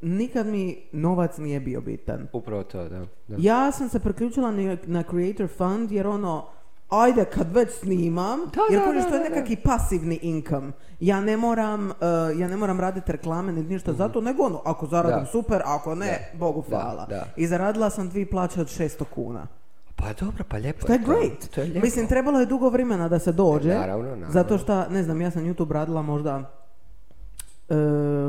[0.00, 2.28] nikad mi novac nije bio bitan.
[2.32, 2.98] Upravo to, da.
[3.28, 3.36] da.
[3.38, 6.46] Ja sam se priključila na, na Creator Fund jer ono,
[6.88, 10.72] ajde kad već snimam, Da, jer da, kužiš da, to je nekakvi pasivni income.
[11.00, 11.94] Ja ne moram, uh,
[12.40, 15.20] ja ne moram raditi reklame ni ništa zato, nego ono, ako zaradim.
[15.24, 15.26] Da.
[15.26, 17.06] super, ako ne, Bogu Da, hvala.
[17.06, 17.24] da.
[17.36, 19.46] I zaradila sam dvije plaće od 600 kuna.
[19.96, 21.48] Pa dobro, pa lijepo To je great.
[21.54, 21.84] To je lijepo.
[21.84, 23.68] Mislim, trebalo je dugo vremena da se dođe.
[23.68, 24.30] Naravno, naravno.
[24.30, 26.50] Zato što, ne znam, ja sam YouTube radila možda
[27.68, 27.74] e,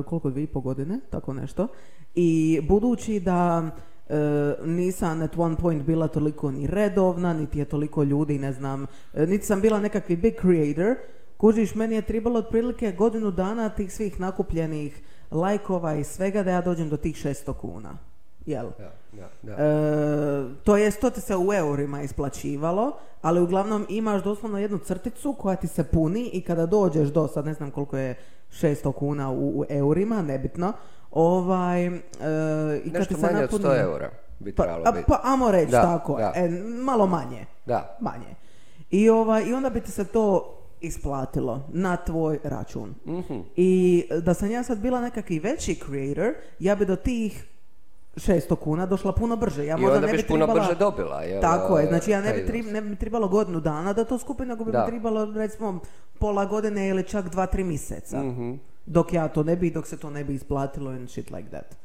[0.06, 1.68] koliko, dvije i po godine, tako nešto.
[2.16, 3.70] I budući da
[4.10, 8.86] e, nisam at one point bila toliko ni redovna, niti je toliko ljudi, ne znam,
[9.14, 10.96] e, niti sam bila nekakvi big creator,
[11.38, 15.02] kužiš, meni je trebalo otprilike godinu dana tih svih nakupljenih
[15.32, 17.98] lajkova i svega da ja dođem do tih 600 kuna.
[18.46, 18.66] Jel?
[18.78, 18.92] Da,
[19.42, 19.52] da.
[19.52, 25.34] E, to jest, to ti se u eurima isplaćivalo, ali uglavnom imaš doslovno jednu crticu
[25.34, 28.16] koja ti se puni i kada dođeš do, sad ne znam koliko je
[28.52, 30.74] 600 kuna u, u eurima, nebitno,
[31.12, 31.92] ovaj, e,
[32.86, 33.64] i kad Nešto ti se manje od napuni...
[33.64, 35.06] 100 eura bi Pa, trebalo a, biti.
[35.08, 36.32] pa amo reći Da, tako, da.
[36.36, 36.50] E,
[36.84, 37.98] malo manje, Da.
[38.02, 38.36] manje.
[38.92, 40.52] I, ovaj, I onda bi ti se to
[40.82, 42.96] isplatilo na tvoj račun.
[43.08, 43.40] Mhm.
[43.56, 47.46] I da sam ja sad bila nekakvi veći creator, ja bi do tih
[48.16, 49.66] 600 kuna došla puno brže.
[49.66, 51.42] Ja I možda onda ne bi biš puno tribala- brže dobila, jel?
[51.42, 54.48] Tako je, znači ja ne bi, tri, ne bi trebalo godinu dana da to skupim,
[54.48, 55.80] nego bi mi trebalo recimo
[56.20, 58.24] pola godine ili čak dva, tri mjeseca.
[58.24, 58.54] Mhm.
[58.86, 61.76] Dok ja to ne bi, dok se to ne bi isplatilo and shit like that.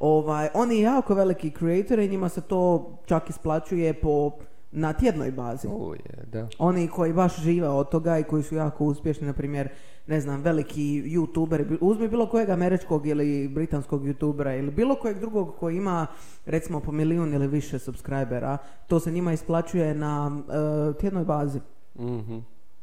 [0.00, 4.30] Ovaj, oni jako veliki creatori, njima se to čak isplaćuje po
[4.72, 5.68] na tjednoj bazi.
[5.68, 6.48] U, je, da.
[6.58, 9.68] Oni koji baš žive od toga i koji su jako uspješni, na primjer,
[10.08, 15.54] ne znam, veliki youtuberi, uzmi bilo kojeg američkog ili britanskog youtubera ili bilo kojeg drugog
[15.58, 16.06] koji ima
[16.46, 21.60] recimo po milijun ili više subscribera, to se njima isplaćuje na e, tjednoj bazi.
[21.98, 22.38] Mhm.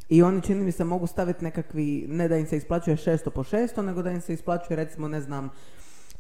[0.10, 3.44] I oni čini mi se mogu staviti nekakvi, ne da im se isplaćuje 600 po
[3.44, 5.50] 600, nego da im se isplaćuje recimo, ne znam,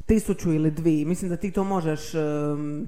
[0.05, 1.05] tisuću ili dvije.
[1.05, 2.87] Mislim da ti to možeš, em,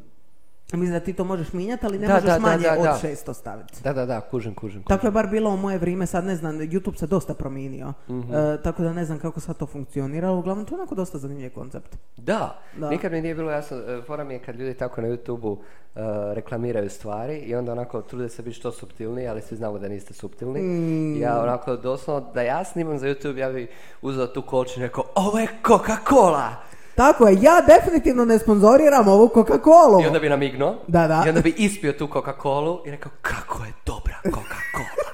[0.73, 2.99] mislim da ti to možeš mijenjati, ali ne Da, možeš da, manje da, od da.
[3.03, 3.83] 600 staviti.
[3.83, 4.83] Da, da, da, kužim, kužim.
[4.83, 8.33] Tako je bar bilo u moje vrijeme, sad ne znam, YouTube se dosta promijenio, Mhm.
[8.33, 11.17] E, tako da ne znam kako sad to funkcionira, ali uglavnom to je onako dosta
[11.17, 11.97] zanimljiv koncept.
[12.17, 12.89] Da, Da.
[12.89, 15.57] nikad mi nije bilo jasno, e, fora mi je kad ljudi tako na YouTube-u
[15.95, 15.99] e,
[16.33, 20.13] reklamiraju stvari i onda onako trude se biti što subtilniji, ali svi znamo da niste
[20.13, 20.61] subtilni.
[20.61, 21.21] Mm.
[21.21, 23.67] Ja onako doslovno, da ja snimam za YouTube, ja bi
[24.01, 26.49] uzeo tu koču i rekao, ovo je Coca-Cola!
[26.97, 30.03] Tako je, ja definitivno ne sponzoriram ovu Coca-Cola.
[30.03, 30.75] I onda bi namignuo.
[30.87, 31.23] Da, da.
[31.25, 35.07] I onda bi ispio tu Coca-Colu i rekao, kako je dobra Coca-Cola!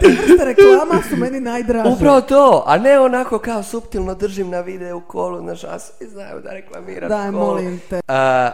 [0.00, 1.90] Te vrste reklama su meni najdraže.
[1.90, 6.40] Upravo to, a ne onako kao suptilno držim na videu kolu, znaš, a svi znaju
[6.40, 7.40] da reklamiram Daj, kolu.
[7.40, 7.96] molim te.
[7.96, 8.02] Uh,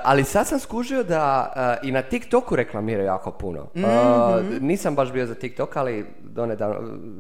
[0.02, 3.60] ali sad sam skužio da uh, i na TikToku reklamiraju jako puno.
[3.74, 3.80] Uh,
[4.36, 4.56] Mhm.
[4.60, 6.76] nisam baš bio za TikTok, ali donedavno,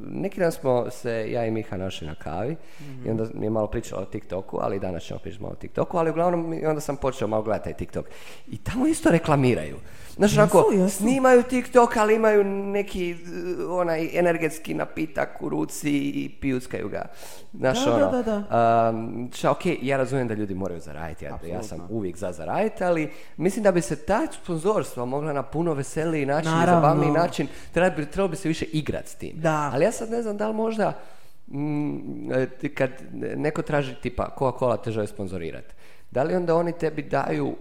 [0.06, 3.06] neki dan smo se ja i Miha našli na kavi Mhm.
[3.06, 5.60] i onda mi je malo pričala o TikToku, ali i danas ćemo pričati malo o
[5.60, 8.06] TikToku, ali uglavnom onda sam počeo malo gledati taj TikTok.
[8.48, 9.76] I tamo isto reklamiraju.
[10.16, 10.96] Znaš, onako, jesu.
[10.96, 17.04] snimaju TikTok, ali imaju neki uh, onaj energetski napitak u ruci i pijuckaju ga.
[17.52, 18.90] Znaš, Da, ono, da, da.
[18.90, 23.12] Um, ok, ja razumijem da ljudi moraju zaraditi, ja, ja sam uvijek za zaraditi, ali
[23.36, 26.80] mislim da bi se ta sponzorstva mogla na puno veseliji način i Naravno.
[26.80, 29.32] zabavniji način, treba bi, trebalo bi se više igrati s tim.
[29.34, 29.70] Da.
[29.74, 30.92] Ali ja sad ne znam da li možda
[31.48, 32.32] mm,
[32.62, 32.90] e, kad
[33.36, 35.74] neko traži tipa Coca-Cola te želi sponzorirati,
[36.10, 37.54] da li onda oni tebi daju uh,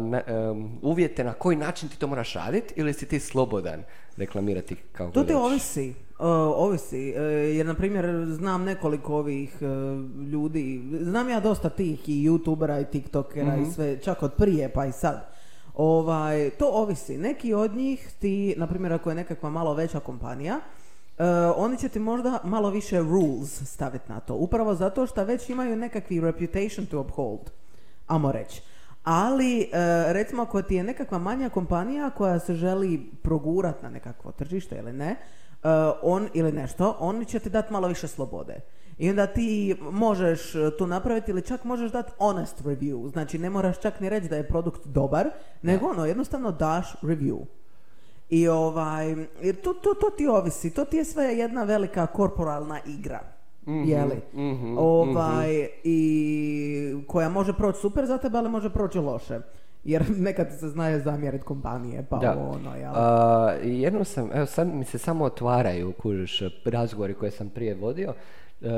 [0.00, 3.82] na- um, uvjete na koji način ti to moraš raditi ili si ti slobodan
[4.16, 5.94] reklamirati kao To ti ovisi, uh,
[6.56, 7.22] ovisi, uh,
[7.56, 9.68] jer na primjer znam nekoliko ovih uh,
[10.22, 13.62] ljudi, znam ja dosta tih i youtubera i tiktokera Mhm.
[13.62, 15.32] i sve, čak od prije pa i sad.
[15.74, 20.60] Ovaj, to ovisi, neki od njih ti, na primjer ako je nekakva malo veća kompanija,
[21.18, 21.24] uh,
[21.56, 25.76] oni će ti možda malo više rules staviti na to, upravo zato što već imaju
[25.76, 27.50] nekakvi reputation to uphold,
[28.06, 28.62] amo reći.
[29.04, 29.68] Ali, e,
[30.12, 34.92] recimo, ako ti je nekakva manja kompanija koja se želi progurat na nekakvo tržište ili
[34.92, 35.16] ne, e,
[36.02, 38.60] on ili nešto, oni će ti dati malo više slobode.
[38.98, 43.12] I onda ti možeš to napraviti ili čak možeš dati honest review.
[43.12, 45.30] Znači, ne moraš čak ni reći da je produkt dobar,
[45.62, 47.44] nego ono, jednostavno daš review.
[48.32, 49.10] I ovaj,
[49.42, 53.20] jer to, to, to ti ovisi, to ti je sve jedna velika korporalna igra.
[53.66, 54.20] Jeli?
[54.34, 59.40] mhm, ovaj, i koja može proći super za tebe, ali može proći loše.
[59.84, 62.36] Jer nekad se znaje zamjeriti kompanije, pa Da.
[62.38, 62.92] ono, jel?
[62.94, 67.74] A, i jednom sam, evo sad mi se samo otvaraju, kužiš, razgovori koje sam prije
[67.74, 68.14] vodio.
[68.62, 68.68] E,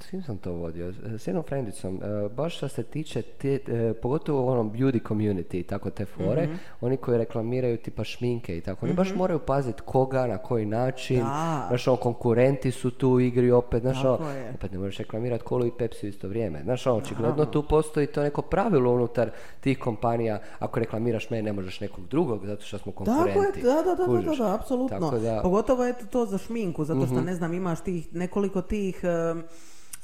[0.00, 0.92] s kim sam to vodio?
[1.14, 1.96] S jednom frendicom.
[1.96, 6.04] E, baš što se tiče, te, e, pogotovo u onom beauty community i tako te
[6.06, 6.54] fore, Mhm.
[6.80, 11.18] oni koji reklamiraju tipa šminke i tako, oni baš moraju paziti koga, na koji način,
[11.18, 11.64] Da.
[11.68, 14.50] znaš, ono, konkurenti su tu u igri opet, znaš, Tako ono, je.
[14.50, 16.60] opet ne možeš reklamirati kolu i Pepsi u isto vrijeme.
[16.62, 21.52] Znaš, ono, očigledno tu postoji to neko pravilo unutar tih kompanija, ako reklamiraš mene, ne
[21.52, 23.58] možeš nekog drugog, zato što smo Tako konkurenti.
[23.58, 24.98] je, da, da, da, da, da, apsolutno.
[25.00, 25.42] Tako da, Mhm.
[25.42, 29.42] Pogotovo eto to za šminku, zato što ne znam, imaš tih nekoliko tih em,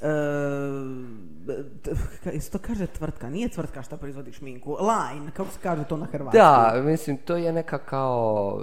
[0.00, 1.18] em,
[1.82, 1.90] t-
[2.24, 6.06] ka- isto kaže tvrtka, nije tvrtka šta proizvodi šminku, line, kako se kaže to na
[6.06, 6.36] hrvatsku?
[6.38, 8.58] da, mislim, to je neka kao...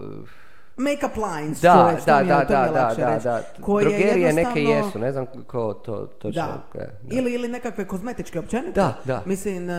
[0.78, 3.44] Make-up lines, Da, to da, mi je- da, to mi je da, da, da, da.
[3.62, 6.42] koje Drogerije neke jednostavno- jesu, ne znam ko to točno...
[6.42, 6.80] Da.
[6.80, 7.16] je, da.
[7.16, 8.72] Ili, ili nekakve kozmetičke općenito.
[8.74, 9.24] Da, da.
[9.26, 9.74] Mislim, e,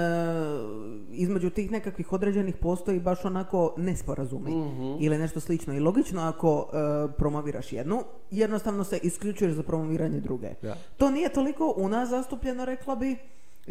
[1.10, 4.50] između tih nekakvih određenih postoji baš onako nesporazumi.
[4.50, 4.96] Mhm.
[5.00, 5.74] Ili nešto slično.
[5.74, 6.76] I logično ako e,
[7.12, 10.48] promoviraš jednu, jednostavno se isključuješ za promoviranje druge.
[10.62, 10.74] Da.
[10.96, 13.16] To nije toliko u nas zastupljeno, rekla bi,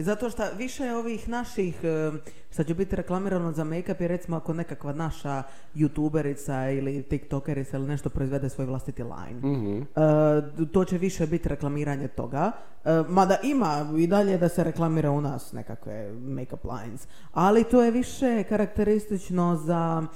[0.04, 2.12] zato što više ovih naših, e,
[2.52, 5.44] što će biti reklamirano za make-up je recimo ako nekakva naša
[5.76, 9.40] youtuberica ili tiktokerica ili nešto proizvede svoj vlastiti line.
[9.40, 9.82] Mhm.
[9.82, 12.52] E, to će više biti reklamiranje toga.
[12.86, 17.08] E, mada ima i dalje da se reklamira u nas nekakve make-up lines.
[17.34, 20.08] Ali to je više karakteristično za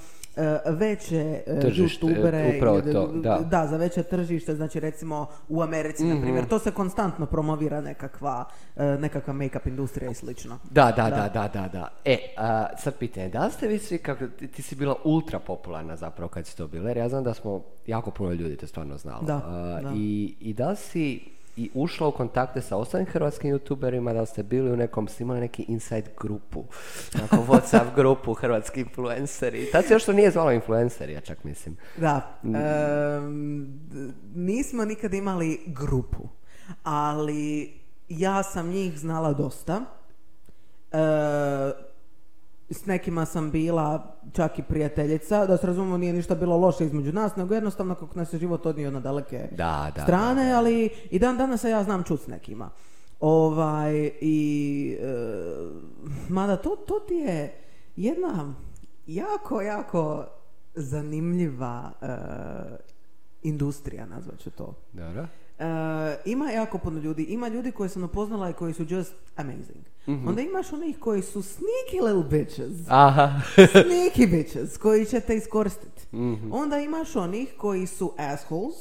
[0.68, 1.16] veće
[1.46, 2.56] e, Tržište, youtubere.
[2.56, 3.06] upravo i- to,
[3.40, 3.66] da.
[3.66, 6.14] za veće tržište, znači recimo u Americi, Mhm.
[6.14, 8.44] na primjer, to se konstantno promovira nekakva,
[8.76, 10.58] e, nekakva make-up industrija i slično.
[10.64, 11.88] Da, da, da, da, da, da.
[12.04, 15.96] E, a, sad pitanje, da li ste vi svi, kako, ti, si bila ultra popularna
[15.96, 17.52] zapravo kad si to bila, jer ja znam da smo
[17.86, 19.22] jako puno ljudi te stvarno znalo.
[19.22, 19.92] Da, A, da.
[19.94, 21.20] I, I da si
[21.56, 25.40] i ušla u kontakte sa ostalim hrvatskim youtuberima, da ste bili u nekom, ste imali
[25.40, 26.64] neki inside grupu,
[27.14, 29.70] onako Whatsapp grupu hrvatski influenceri.
[29.72, 31.76] Tad se još to nije zvalo influenceri, ja čak mislim.
[31.96, 32.38] Da.
[32.42, 32.58] d-
[34.34, 36.28] nismo nikad imali grupu,
[36.82, 37.72] ali
[38.08, 39.80] ja sam njih znala dosta.
[40.92, 41.91] E,
[42.72, 47.12] s nekima sam bila čak i prijateljica, da se razumemo nije ništa bilo loše između
[47.12, 50.02] nas, nego jednostavno kako nas je život odnio na daleke Da, da.
[50.02, 52.70] strane, ali i dan danas se ja znam čut s nekima.
[53.20, 55.14] Ovaj, i, e,
[56.28, 57.54] mada to, to ti je
[57.96, 58.54] jedna
[59.06, 60.26] jako, jako
[60.74, 62.06] zanimljiva e,
[63.42, 64.74] industrija, nazvat ću to.
[64.92, 65.26] Dobro.
[65.58, 65.66] E,
[66.24, 67.22] ima jako puno ljudi.
[67.22, 69.91] Ima ljudi koje sam upoznala i koji su just amazing.
[70.06, 72.88] Onda imaš onih koji su sneaky little bitches.
[72.88, 73.40] Aha.
[73.56, 76.16] Sneaky bitches koji će te iskoristiti.
[76.16, 76.52] Mhm.
[76.52, 78.74] Onda imaš onih koji su assholes,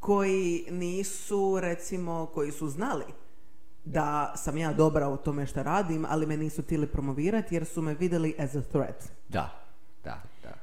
[0.00, 3.04] koji nisu, recimo, koji su znali
[3.84, 7.82] da sam ja dobra u tome što radim, ali me nisu htjeli promovirati jer su
[7.82, 9.04] me vidjeli as a threat.
[9.28, 9.67] Da,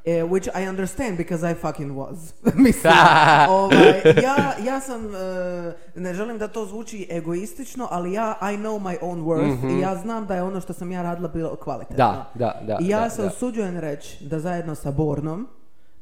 [0.07, 2.33] Eh, which I understand because I fucking was.
[2.55, 2.93] Mislim,
[3.49, 8.79] ovaj, ja, ja sam, eh, ne želim da to zvuči egoistično, ali ja, I know
[8.79, 11.97] my own worth i ja znam da je ono što sam ja radila bilo kvalitetno.
[11.97, 13.27] Da, da, da, I ja da, se da.
[13.27, 15.47] usuđujem reći da zajedno sa Bornom,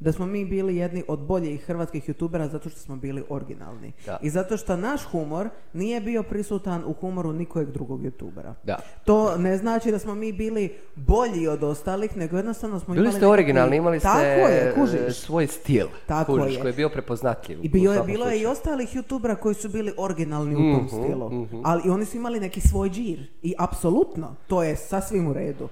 [0.04, 3.92] da smo mi bili jedni od boljih hrvatskih youtubera zato što smo bili originalni.
[4.06, 4.18] Da.
[4.22, 8.54] I zato što naš humor nije bio prisutan u humoru nikojeg drugog youtubera.
[8.64, 8.78] Da.
[9.04, 10.64] To ne znači da smo mi bili
[10.96, 13.16] bolji od ostalih, nego jednostavno smo Bili imali...
[13.16, 15.16] ste originalni, imali ste Tako je, kužiš.
[15.16, 15.86] svoj stil.
[16.06, 16.60] Tako kužiš, je.
[16.60, 17.58] koji je bio prepoznatljiv.
[17.62, 20.86] I bio je, bilo je i ostalih youtubera koji su bili originalni u tom Mhm,
[20.88, 21.30] stilu.
[21.32, 21.56] mhm.
[21.64, 23.26] Ali i oni su imali neki svoj džir.
[23.42, 25.68] I apsolutno, to je sasvim u redu.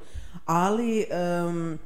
[0.46, 1.78] Ali, em,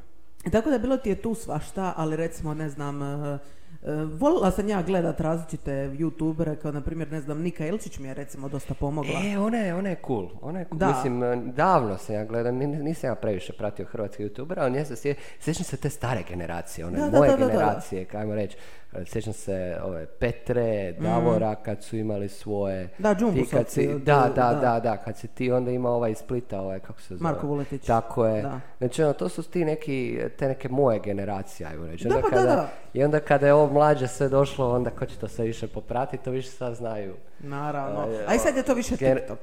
[0.46, 3.38] tako da bilo ti je tu svašta, ali recimo, ne znam, eh,
[3.82, 8.08] eh, volila sam ja gledat različite youtubere, kao na primjer, ne znam, Nika Ilčić mi
[8.08, 9.20] je recimo dosta pomogla.
[9.24, 10.28] E, ona je, ona je cool.
[10.42, 10.78] Ona je cool.
[10.78, 10.88] Da.
[10.88, 14.84] Mislim, e, davno sam ja gledao, ni- nisam ja previše pratio hrvatske youtubera, ali nje
[14.84, 17.48] se sje- sjećam se te stare generacije, one Da, moje da, da, da.
[17.48, 18.56] generacije, kajmo reći.
[18.98, 22.88] E, Sjećam se ove Petre, Davora, kad su imali svoje...
[22.98, 24.58] Da, ti kad si, da, da, da.
[24.60, 27.30] da, da, kad si ti onda ima ovaj iz Splita, ovaj, kako se zove?
[27.30, 27.86] Marko Vuletić.
[27.86, 28.42] Tako je.
[28.42, 28.60] Da.
[28.78, 32.08] Znači, ono, to su ti neki, te neke moje generacije, ajmo reći.
[32.08, 32.68] Da, Onda pa da, kada, da.
[32.94, 36.24] I onda kada je ovo mlađe sve došlo, onda ko će to sve više popratiti,
[36.24, 37.14] to više sad znaju.
[37.38, 38.00] Naravno.
[38.00, 39.38] A, A i sad je to više TikTok.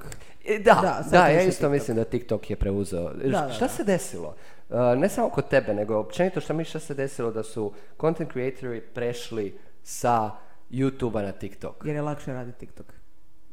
[0.46, 1.72] E, Da, Da, da, ja isto TikTok.
[1.72, 3.12] mislim da TikTok je preuzeo.
[3.14, 3.70] da, šta da.
[3.70, 4.36] se desilo?
[4.70, 7.72] Uh, ne samo kod tebe, nego općenito šta mi šta se desilo da su
[8.02, 10.32] content creatori prešli sa
[10.72, 11.86] YouTube-a na TikTok.
[11.86, 12.86] Jer je lakše raditi TikTok.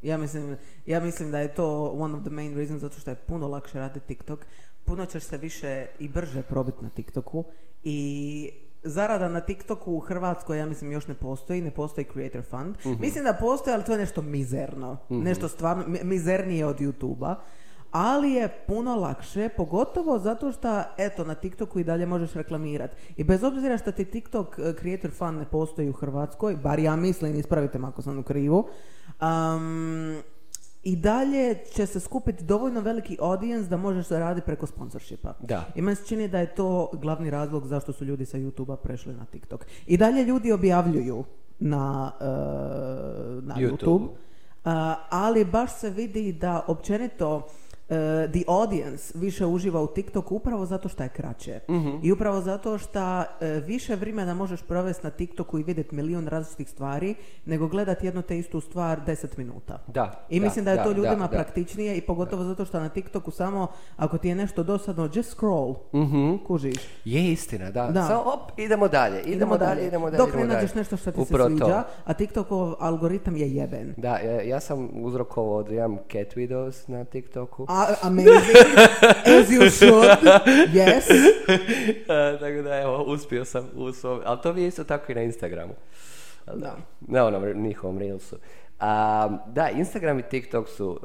[0.03, 3.14] Ja mislim, ja mislim da je to one of the main reasons zato što je
[3.16, 4.46] puno lakše raditi TikTok.
[4.85, 7.44] Puno ćeš se više i brže probiti na TikToku
[7.85, 8.51] i
[8.83, 12.77] zarada na TikToku u Hrvatskoj ja mislim još ne postoji, ne postoji Creator Fund.
[13.01, 14.96] Mislim da postoji, ali to je nešto mizerno.
[15.09, 17.35] Nešto stvarno mi- mizernije od YouTube-a.
[17.92, 22.96] Ali je puno lakše, pogotovo zato što, eto, na TikToku i dalje možeš reklamirati.
[23.16, 26.96] I bez obzira što ti TikTok eh, Creator Fund ne postoji u Hrvatskoj, bar ja
[26.96, 28.68] mislim, ispravite me ako sam u krivu,
[29.20, 30.16] um,
[30.83, 35.35] i dalje će se skupiti dovoljno veliki audience da možeš se raditi preko sponsorshipa.
[35.40, 35.64] Da.
[35.74, 39.14] I meni se čini da je to glavni razlog zašto su ljudi sa YouTube-a prešli
[39.14, 39.66] na TikTok.
[39.87, 41.24] I dalje ljudi objavljuju
[41.59, 42.24] na, eh,
[43.42, 43.76] na YouTube.
[43.79, 44.09] YouTube.
[44.64, 44.72] Uh,
[45.11, 47.42] ali baš se vidi da općenito uh,
[48.33, 51.61] the audience više uživa u TikToku upravo zato što je kraće.
[52.03, 53.24] I upravo zato što uh,
[53.66, 58.38] više vremena možeš provesti na TikToku i vidjeti milijun različitih stvari nego gledati jednu te
[58.38, 59.79] istu stvar 10 minuta.
[59.87, 61.29] Da, I da, mislim da je da, to ljudima da, da.
[61.29, 65.74] praktičnije i pogotovo zato što na TikToku samo ako ti je nešto dosadno, just scroll.
[66.46, 66.76] Kužiš.
[67.05, 67.87] Je istina, da.
[67.87, 68.03] Da.
[68.03, 70.18] Samo, op, idemo dalje, idemo, dalje, idemo dalje.
[70.18, 70.81] Dok ne idemo nađeš dalje.
[70.81, 71.64] nešto što ti Upravo se to.
[71.64, 73.94] sviđa, a TikTokov algoritam je jeben.
[73.96, 77.66] Da, ja, ja sam uzrokovao od imam cat videos na TikToku.
[77.68, 78.79] A, amazing,
[79.38, 80.19] as you should,
[80.73, 81.11] yes.
[82.09, 85.14] E, tako da, evo, uspio sam u svom, ali to mi je isto tako i
[85.14, 85.75] na Instagramu.
[86.55, 86.77] Da.
[87.01, 88.37] Na onom njihovom Reelsu.
[88.81, 90.99] A, da, Instagram i TikTok su uh,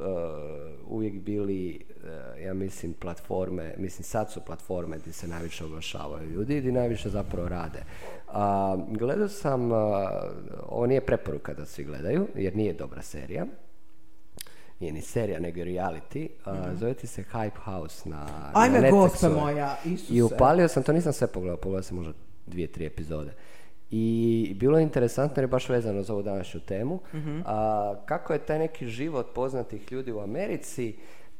[0.87, 6.55] uvijek bili, uh, ja mislim, platforme, mislim sad su platforme gdje se najviše oglašavaju ljudi
[6.55, 7.83] i gdje najviše zapravo rade.
[8.27, 9.77] A, gledao sam, uh,
[10.67, 13.45] ovo nije preporuka da svi gledaju, jer nije dobra serija.
[14.79, 16.27] Nije ni serija, nego je reality.
[16.45, 18.51] Uh, Zove ti se Hype House na, na.
[18.53, 20.13] Ajme, Netflixu moja, Isuse.
[20.13, 22.13] I upalio sam, to nisam sve pogledao, pogledao sam možda
[22.45, 23.31] dvije, tri epizode.
[23.91, 26.99] I bilo je interesantno jer je baš vezano za ovu današnju temu.
[27.13, 27.39] Mhm.
[27.45, 30.95] A, kako je taj neki život poznatih ljudi u Americi,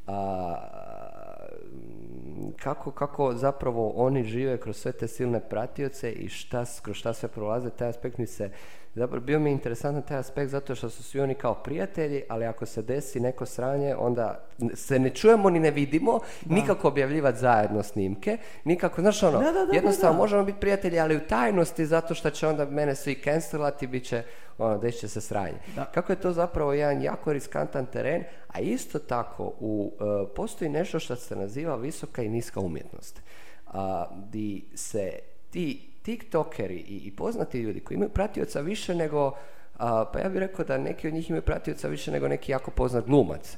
[0.08, 0.56] a,
[2.58, 7.30] kako, kako zapravo oni žive kroz sve te silne pratioce i šta, kroz šta sve
[7.30, 8.50] prolaze, taj aspekt mi se
[8.96, 12.46] Zapravo bio mi je interesantan taj aspekt zato što su svi oni kao prijatelji, ali
[12.46, 17.84] ako se desi neko sranje, onda se ne čujemo ni ne vidimo, nikako objavljivati zajedno
[17.84, 20.22] snimke, nikako, znaš ono, Da, da, da, jednostavno da, da.
[20.22, 24.24] možemo biti prijatelji, ali u tajnosti zato što će onda mene svi cancelati, bit će,
[24.58, 25.58] ono, desit će se sranje.
[25.76, 25.86] Da.
[25.86, 31.00] Kako je to zapravo jedan jako riskantan teren, a isto tako u, e, postoji nešto
[31.00, 33.22] što se naziva visoka i niska umjetnost.
[33.68, 35.12] A, di se
[35.50, 39.32] ti tiktokeri i, i poznati ljudi koji imaju pratioca više nego,
[39.78, 42.72] a, pa ja bih rekao da neki od njih imaju pratioca više nego neki jako
[42.72, 43.58] poznat glumac.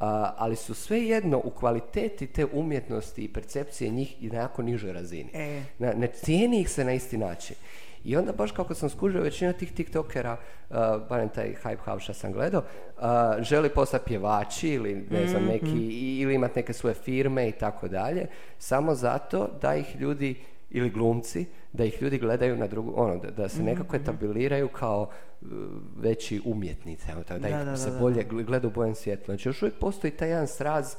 [0.00, 4.92] A, ali su svejedno u kvaliteti te umjetnosti i percepcije njih i na jako nižoj
[4.92, 5.30] razini.
[5.34, 5.62] E.
[5.78, 7.56] Na, ne cijeni ih se na isti način.
[8.04, 10.36] I onda baš kako sam skužio, većina tih tiktokera,
[10.70, 10.76] uh,
[11.08, 12.62] barem taj hype house što sam gledao,
[12.96, 13.02] uh,
[13.40, 17.88] želi postati pjevači ili ne znam, neki, i- ili imati neke svoje firme i tako
[17.88, 18.26] dalje,
[18.58, 20.34] samo zato da ih ljudi
[20.70, 25.08] ili glumci, da ih ljudi gledaju na drugu, ono, da, da se nekako etabliraju kao
[25.42, 25.48] uh,
[25.96, 28.00] veći umjetnici, da, Da, ih da, se da, da.
[28.00, 29.24] bolje gl- gleda u bojem svjetlu.
[29.26, 30.94] Znači još uvijek postoji taj jedan sraz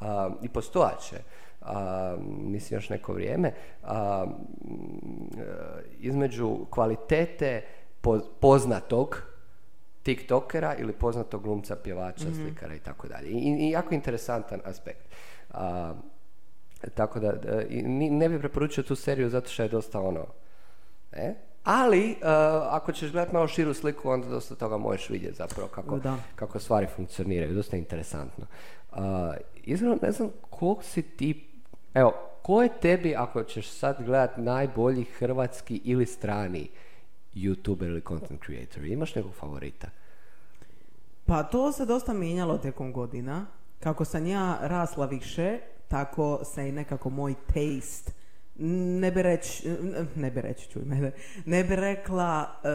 [0.00, 1.16] a, i postojaće
[1.60, 3.52] a, mislim još neko vrijeme
[3.82, 4.26] a,
[5.38, 5.44] e,
[5.98, 7.62] između kvalitete
[8.00, 9.22] po- poznatog
[10.02, 13.28] tiktokera ili poznatog glumca, pjevača, slikara i tako dalje.
[13.28, 15.08] I, I jako interesantan aspekt.
[16.94, 17.32] Tako da,
[17.70, 20.26] ni- ne bih preporučio tu seriju zato što je dosta ono,
[21.12, 21.34] e?
[21.64, 22.16] Ali, uh,
[22.70, 26.16] ako ćeš gledati malo širu sliku, onda dosta toga možeš vidjeti zapravo kako, Da.
[26.34, 27.54] kako stvari funkcioniraju.
[27.54, 28.46] Dosta interesantno.
[28.92, 28.98] Uh,
[29.64, 31.46] izravno ne znam kog si ti,
[31.94, 32.12] evo,
[32.42, 36.68] ko je tebi, ako ćeš sad gledati najbolji hrvatski ili strani
[37.34, 38.84] youtuber ili content creator?
[38.84, 39.88] Imaš nekog favorita?
[41.26, 43.46] Pa to se dosta mijenjalo tijekom godina.
[43.80, 45.58] Kako sam ja rasla više,
[45.90, 48.12] tako se i nekako moj taste
[49.00, 49.76] ne bi reći,
[50.16, 51.12] ne bi reći, čuj mene,
[51.46, 52.68] ne bi rekla e,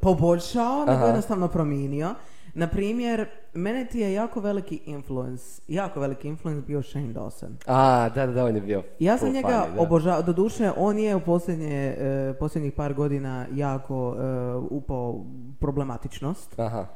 [0.00, 2.14] poboljšao, nego jednostavno promijenio.
[2.54, 7.50] Na primjer, mene ti je jako veliki influence, jako veliki influence bio Shane Dawson.
[7.66, 11.20] A, da, da, da, on je bio Ja sam njega obožavao, doduše on je u
[11.20, 15.24] posljednje, e, posljednjih par godina jako e, upao
[15.60, 16.58] problematičnost.
[16.58, 16.86] Aha.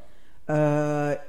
[0.49, 0.53] E,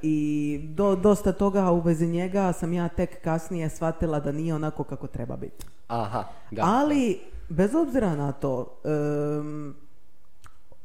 [0.02, 0.18] I
[0.64, 5.06] do, dosta toga u vezi njega sam ja tek kasnije shvatila da nije onako kako
[5.06, 5.66] treba biti.
[5.88, 6.62] Aha, da.
[6.64, 9.74] Ali, bez obzira na to, em,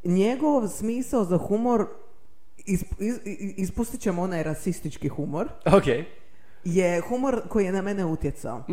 [0.03, 1.87] njegov smisao za humor,
[2.57, 3.19] isp, is-
[3.57, 5.83] ispustit ćemo onaj rasistički humor, Ok.
[6.63, 8.63] je humor koji je na mene utjecao.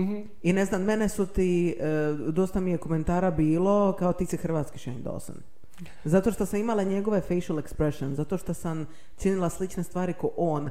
[0.43, 1.85] I ne znam, mene su ti, e,
[2.29, 5.35] dosta mi je komentara bilo kao ti si hrvatski Shane Dawson.
[6.05, 8.87] Zato što sam imala njegove facial expression, zato što sam
[9.19, 10.71] činila slične stvari ko on, e,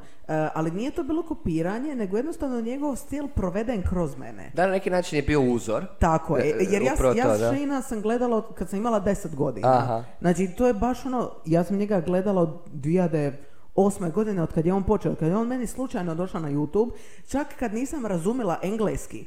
[0.54, 4.52] ali nije to bilo kopiranje, nego jednostavno njegov stil proveden kroz mene.
[4.54, 5.86] Da, na neki način je bio uzor.
[6.00, 7.38] Tako je, E, jer ja, ja to, da.
[7.38, 9.78] Shane-a sam gledala od kad sam imala 10 godina.
[9.78, 10.04] Aha.
[10.22, 14.12] Znači, to je baš ono, ja sam njega gledala od 2008.
[14.12, 16.92] godine, od kad je on počeo, kad je on meni slučajno došao na YouTube,
[17.28, 19.26] čak kad nisam razumjela engleski.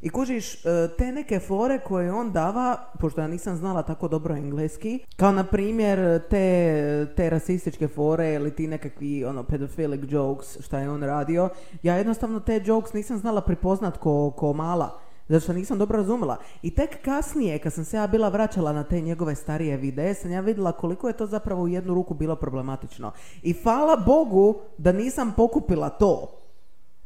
[0.00, 4.36] I kužiš, e, te neke fore koje on dava, pošto ja nisam znala tako dobro
[4.36, 10.78] engleski, kao na primjer te, te rasističke fore ili ti nekakvi ono pedophilic jokes šta
[10.78, 11.48] je on radio,
[11.82, 15.00] ja jednostavno te jokes nisam znala prepoznat ko, ko mala.
[15.28, 16.36] Zato što nisam dobro razumjela.
[16.62, 20.32] I tek kasnije, kad sam se ja bila vraćala na te njegove starije videe, sam
[20.32, 23.12] ja vidjela koliko je to zapravo u jednu ruku bilo problematično.
[23.42, 26.38] I hvala Bogu da nisam pokupila to.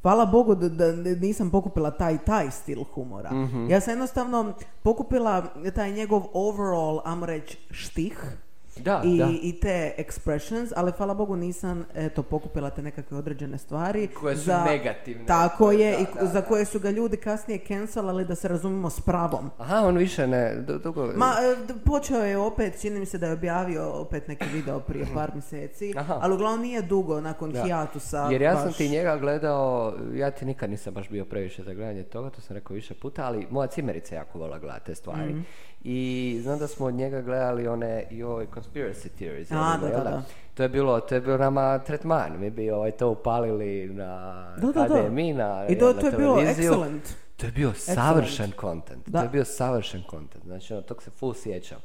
[0.03, 3.31] Hvala Bogu da, da nisam pokupila taj taj stil humora.
[3.69, 8.37] Ja sam jednostavno pokupila taj njegov overall, ajmo reći, štih.
[8.77, 9.29] Da, I, da.
[9.33, 14.09] i te expressions, ali hvala Bogu nisam eto, pokupila te nekakve određene stvari.
[14.11, 15.27] Koje su negativne.
[15.27, 16.43] Tako je, Da, i da, za da.
[16.43, 19.51] koje su ga ljudi kasnije cancelali da se razumimo s pravom.
[19.59, 21.07] Aha, on više ne, du- dugo...
[21.07, 21.33] Ma,
[21.69, 25.31] e, počeo je opet, čini mi se da je objavio opet neki video prije par
[25.33, 26.19] mjeseci, Aha.
[26.21, 27.63] ali uglavnom nije dugo nakon Da.
[27.63, 28.29] hijatusa.
[28.31, 31.75] Jer ja sam baš- ti njega gledao, ja ti nikad nisam baš bio previše za
[31.75, 35.33] gledanje toga, to sam rekao više puta, ali moja cimerica jako volila gledati te stvari.
[35.33, 35.41] Mhm.
[35.85, 39.51] I znam da smo od njega gledali one joj conspiracy theories.
[39.51, 40.23] A, ima, da, da, da.
[40.55, 42.33] To je bilo, to je bilo nama tretman.
[42.39, 45.03] Mi bi ovaj, to upalili na Da, da, da.
[45.03, 47.01] HDMI, na, I to, na to je bilo excellent.
[47.37, 49.13] To je bio savršen content.
[49.13, 50.45] To je bio savršen content.
[50.45, 51.79] Znači, ono, tog se full sjećam.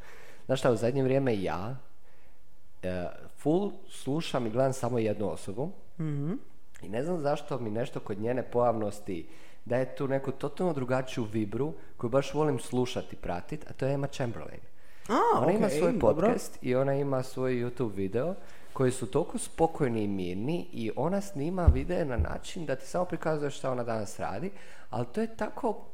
[0.45, 1.75] Znaš šta, u zadnje vrijeme ja
[2.83, 3.05] e,
[3.37, 6.33] full slušam i gledam samo jednu osobu Mhm.
[6.81, 9.27] i ne znam zašto mi nešto kod njene pojavnosti
[9.67, 14.07] daje tu neku totalno drugačiju vibru koju baš volim slušati, pratiti, a to je Emma
[14.07, 14.59] Chamberlain.
[15.09, 16.27] A, ona ima okej, svoj dobro.
[16.27, 18.35] podcast i ona ima svoj YouTube video
[18.73, 23.05] koji su toliko spokojni i mirni i ona snima videe na način da ti samo
[23.05, 24.51] prikazuje šta ona danas radi,
[24.89, 25.85] ali to je tako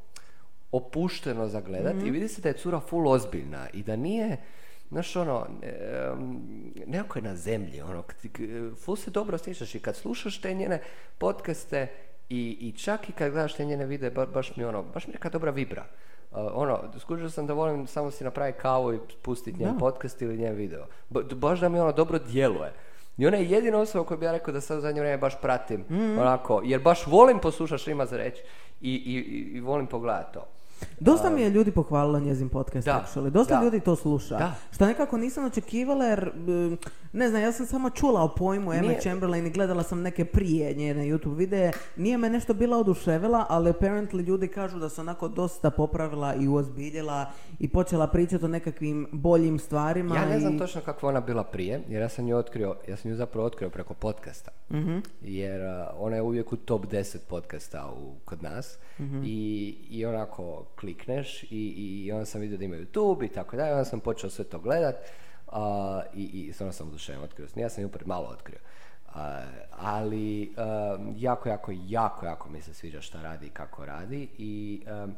[0.71, 2.07] opušteno za gledat Mhm.
[2.07, 4.38] i vidi se da je cura full ozbiljna i da nije
[4.89, 5.47] Znaš, ono,
[6.86, 8.41] nekako je na zemlji, ono, k- k-
[8.76, 10.82] ful se dobro osjećaš i kad slušaš te njene
[11.17, 11.88] podcaste
[12.30, 15.13] i, i čak i kad gledaš te njene videe, ba- baš mi ono, baš mi
[15.13, 15.84] neka dobra vibra.
[16.32, 19.80] Uh, ono, skužio sam da volim samo si napraviti kavu i pustiti njen Da.
[19.80, 20.86] podcast ili njen video.
[21.09, 22.74] Ba- baš da mi ono dobro djeluje.
[23.17, 25.41] I ona je jedina osoba koju bi ja rekao da sad u zadnje vrijeme baš
[25.41, 26.19] pratim, Mhm.
[26.19, 28.41] onako, jer baš volim poslušati što ima za reći
[28.82, 30.47] i, i, i- i volim pogledati to.
[30.99, 33.29] Dosta mi je ljudi pohvalilo njezin podcast, Da, actually.
[33.29, 33.63] Dosta da.
[33.63, 34.38] ljudi to sluša.
[34.38, 34.55] Da.
[34.71, 36.77] Što nekako nisam očekivala jer, mm,
[37.13, 40.25] ne znam, ja sam samo čula o pojmu Emma Nije- Chamberlain i gledala sam neke
[40.25, 41.71] prije njene YouTube videe.
[41.95, 46.47] Nije me nešto bila oduševila, ali apparently ljudi kažu da se onako dosta popravila i
[46.47, 47.25] uozbiljila
[47.59, 50.15] i počela pričati o nekakvim boljim stvarima.
[50.15, 50.59] Ja ne znam i...
[50.59, 53.47] točno kako je ona bila prije, jer ja sam nju otkrio, ja sam nju zapravo
[53.47, 54.51] otkrio preko podcasta.
[54.71, 54.97] Mhm.
[55.21, 59.21] Jer uh, ona je uvijek u top 10 podcasta u, kod nas Mhm.
[59.25, 59.38] I,
[59.89, 61.47] i onako klikneš i,
[62.05, 64.59] i onda sam vidio da ima YouTube i tako dalje, onda sam počeo sve to
[64.59, 64.95] gledat
[65.47, 67.47] a, i, i stvarno sam oduševljen otkrio.
[67.55, 68.59] Ja sam ju malo otkrio.
[69.13, 70.55] A, ali
[70.97, 75.15] um, jako, jako, jako, jako mi se sviđa šta radi i kako radi i um,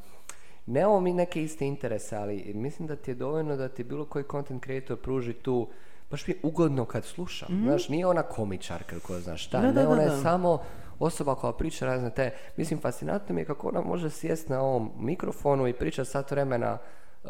[0.66, 4.26] nemamo mi neke iste interese, ali mislim da ti je dovoljno da ti bilo koji
[4.32, 5.70] content creator pruži tu
[6.12, 7.62] baš mi je ugodno kad slušam.
[7.64, 10.22] Znaš, nije ona komičarka ili ko zna šta, Da, ne, da, ona je da.
[10.22, 10.64] samo
[11.00, 14.92] osoba koja priča razne te, mislim, fascinantno mi je kako ona može sjest na ovom
[15.00, 16.78] mikrofonu i pričati sat vremena
[17.24, 17.30] uh,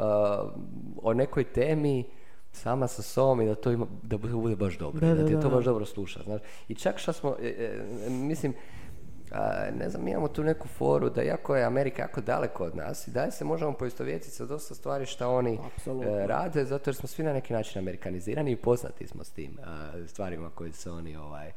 [1.04, 2.04] o nekoj temi
[2.56, 5.36] sama sa sobom i da to ima, da bude, baš dobro, Da, da, da, ti
[5.36, 6.42] da, to baš dobro sluša, znaš.
[6.68, 8.54] I čak šta smo, e, e, mislim,
[9.32, 12.76] a, ne znam, mi imamo tu neku foru da jako je Amerika jako daleko od
[12.76, 16.96] nas i da se možemo poistovjetiti sa dosta stvari što oni e, rade, zato jer
[16.96, 20.92] smo svi na neki način amerikanizirani i poznati smo s tim a, stvarima koje se
[20.92, 21.52] oni ovaj,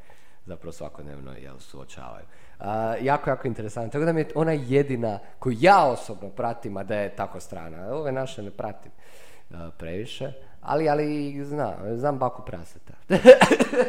[0.49, 2.25] zapravo svakodnevno jel, suočavaju.
[2.59, 3.91] A, jako, jako interesantno.
[3.91, 7.87] Tako da mi je ona jedina koju ja osobno pratim, a da je tako strana.
[7.93, 8.91] Ove naše ne pratim
[9.53, 10.31] a, previše.
[10.61, 12.93] Ali, ali znam, znam baku praseta.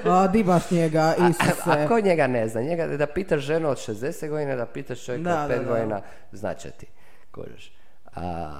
[0.04, 1.70] A, di baš njega, Isuse.
[1.70, 2.60] a ko njega ne zna?
[2.60, 5.64] Njega da pitaš ženu od 60 godina, da pitaš čovjeka Da, od da, 5 da.
[5.70, 6.00] godina,
[6.32, 6.86] znaće ti.
[7.30, 7.72] Kužiš.
[8.14, 8.50] A,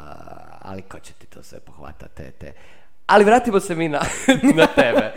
[0.62, 2.14] ali ko će ti to sve pohvatati?
[2.14, 2.52] Te, te.
[3.10, 4.00] Ali vratimo se mi na,
[4.56, 5.12] na tebe.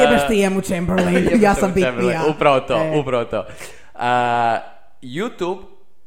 [0.00, 2.22] Jebeš ti Emu Chamberlain, jebeš ja sam bitnija.
[2.30, 3.46] Upravo to, E, upravo to.
[3.94, 4.58] A,
[5.02, 5.62] YouTube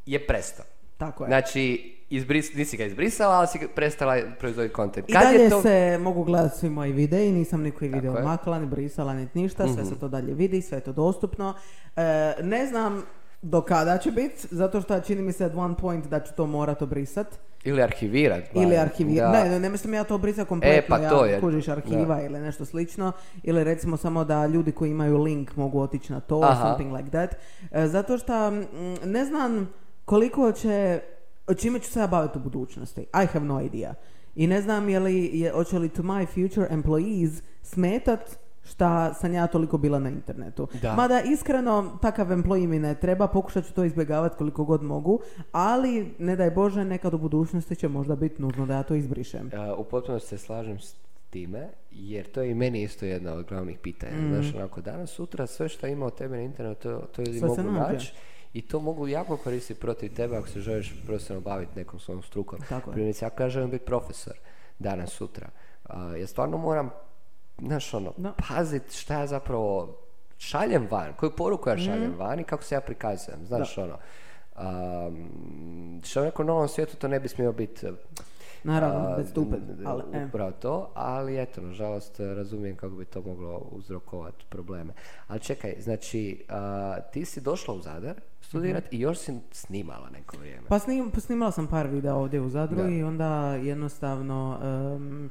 [0.05, 0.65] je prestao.
[0.97, 1.27] Tako je.
[1.27, 5.09] Znači, izbris, nisi ga izbrisala, ali si prestala proizvoditi kontent.
[5.09, 5.61] I Kad dalje je to...
[5.61, 9.85] se mogu gledati svi moji videi, nisam nikoji video makla, ni brisala, ni ništa, sve
[9.85, 11.53] se to dalje vidi, sve je to dostupno.
[11.95, 13.03] E, ne znam
[13.41, 16.45] do kada će biti, zato što čini mi se at one point da ću to
[16.47, 17.27] morat obrisat.
[17.63, 18.43] Ili arhivirat.
[18.53, 18.81] Ili barem.
[18.81, 19.31] arhivirat.
[19.31, 19.43] Da.
[19.43, 21.39] Ne, ne, ne mislim ja to obrisat kompletno, E, pa to ja je.
[21.39, 23.11] kužiš arhiva ili nešto slično.
[23.43, 26.67] Ili recimo samo da ljudi koji imaju link mogu otići na to, Aha.
[26.67, 27.35] something like that.
[27.71, 28.51] E, zato što
[29.05, 29.69] ne znam
[30.05, 30.99] koliko će,
[31.57, 33.01] čime ću se ja baviti u budućnosti.
[33.01, 33.93] I have no idea.
[34.35, 39.33] I ne znam je li, je, hoće li to my future employees smetat šta sam
[39.33, 40.67] ja toliko bila na internetu.
[40.81, 40.95] Da.
[40.95, 45.19] Mada iskreno takav employee mi ne treba, pokušat ću to izbjegavati koliko god mogu,
[45.51, 49.47] ali ne daj Bože nekad u budućnosti će možda biti nužno da ja to izbrišem.
[49.73, 50.95] Uh, u potpunosti se slažem s
[51.29, 54.13] time, jer to je i meni isto jedna od glavnih pitanja.
[54.29, 57.47] Znaš, onako, danas, sutra, sve što ima o tebi na internetu, to, to ljudi Sve
[57.47, 58.13] mogu naći
[58.53, 62.59] i to mogu jako koristiti protiv tebe ako se želiš profesionalno baviti nekom svojom strukom.
[62.91, 64.33] Primjerice, ja želim biti profesor
[64.79, 65.49] danas, sutra,
[65.89, 66.89] uh, ja stvarno moram,
[67.59, 68.33] znaš, ono, Da.
[68.47, 69.97] pazit šta ja zapravo
[70.37, 73.97] šaljem van, koju poruku ja šaljem van i kako se ja prikazujem, znaš, ono.
[74.57, 75.29] Um,
[76.03, 77.87] što u nekom novom svijetu to ne bi smio biti
[78.63, 80.25] Naravno, a, that's stupid, n- ali, e.
[80.25, 84.93] Upravo to, ali eto, nažalost, razumijem kako bi to moglo uzrokovati probleme.
[85.27, 90.37] Ali čekaj, znači, a, ti si došla u Zadar studirat i još si snimala neko
[90.37, 90.67] vrijeme.
[90.67, 92.89] Pa snim, snimala sam par videa ovdje u Zadru Da.
[92.89, 95.29] i onda jednostavno em,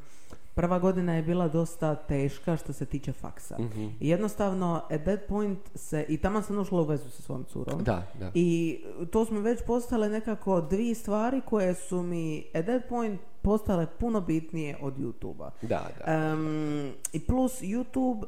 [0.61, 3.56] prva godina je bila dosta teška što se tiče faksa.
[3.58, 3.86] Mhm.
[4.00, 7.84] I jednostavno at that point se, i tamo sam ušla u vezu sa svojom curom.
[7.84, 8.30] Da, da.
[8.34, 8.78] I
[9.11, 13.86] to su mi već postale nekako dvije stvari koje su mi at that point postale
[13.86, 15.50] puno bitnije od YouTube-a.
[15.62, 16.12] Da, da.
[16.12, 18.24] Em, I plus YouTube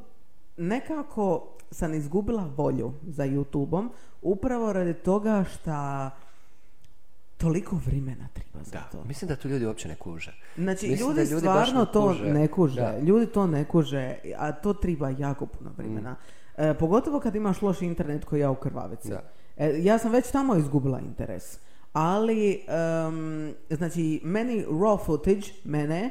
[0.57, 3.89] nekako sam izgubila volju za YouTubeom
[4.23, 6.11] upravo radi toga šta
[7.43, 9.05] toliko vremena treba za Da, to.
[9.05, 10.33] mislim da tu ljudi uopće ne kuže.
[10.57, 12.25] Znači, Mislim ljudi, ljudi stvarno ne to kuže.
[12.25, 12.81] ne kuže.
[12.81, 12.99] Da.
[12.99, 14.05] Ljudi to ne kuže,
[14.37, 16.11] a to treba jako puno vremena.
[16.13, 16.63] Mm.
[16.63, 19.09] E, pogotovo kad imaš loš internet koji ja u krvavici.
[19.09, 19.23] Da.
[19.57, 21.59] E, ja sam već tamo izgubila interes.
[21.93, 26.11] Ali, em, znači, meni raw footage, mene,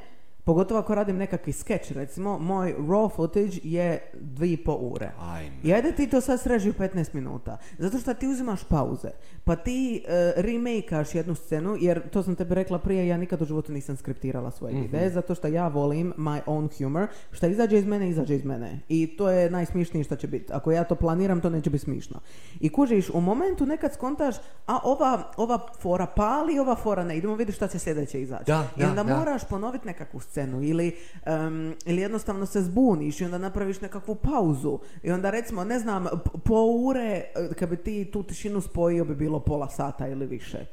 [0.52, 5.12] Pogotovo ako radim nekakvi skeč, recimo, moj raw footage je dvi i po ure.
[5.22, 5.56] Ajme.
[5.64, 7.58] I ajde ti to sad sreži u 15 minuta.
[7.78, 9.10] Zato što ti uzimaš pauze.
[9.44, 13.46] Pa ti uh, remake-aš jednu scenu, jer to sam tebi rekla prije, ja nikad u
[13.46, 14.82] životu nisam skriptirala svoje Mhm.
[14.82, 17.08] videe, zato što ja volim my own humor.
[17.32, 18.80] Šta izađe iz mene, izađe iz mene.
[18.90, 20.54] I to je najsmišnije što će biti.
[20.54, 22.20] Ako ja to planiram, to neće biti smišno.
[22.60, 24.36] I kužiš, u momentu nekad skontaš,
[24.68, 27.18] a ova, ova fora pali, ova fora ne.
[27.18, 28.44] Idemo vidjeti šta će sljedeće izaći.
[28.48, 29.18] Da, I da, onda da.
[29.18, 34.80] moraš ponoviti nekakvu scenu ili, em, ili jednostavno se zbuniš i onda napraviš nekakvu pauzu
[35.04, 36.06] i onda recimo, ne znam,
[36.44, 40.66] po ure, e, kad bi ti tu tišinu spojio bi bilo pola sata ili više.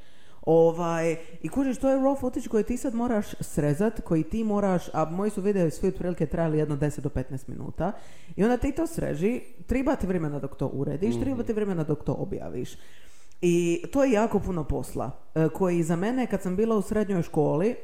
[0.46, 4.82] Ovaj, I kužiš, to je raw footage koji ti sad moraš srezat, koji ti moraš,
[4.92, 7.92] a moji su videi svi otprilike trajali jedno 10 do 15 minuta
[8.36, 12.04] i onda ti to sreži, treba ti vremena dok to urediš, treba ti vremena dok
[12.04, 12.76] to objaviš.
[13.40, 17.22] I to je jako puno posla, e, koji za mene kad sam bila u srednjoj
[17.22, 17.76] školi e,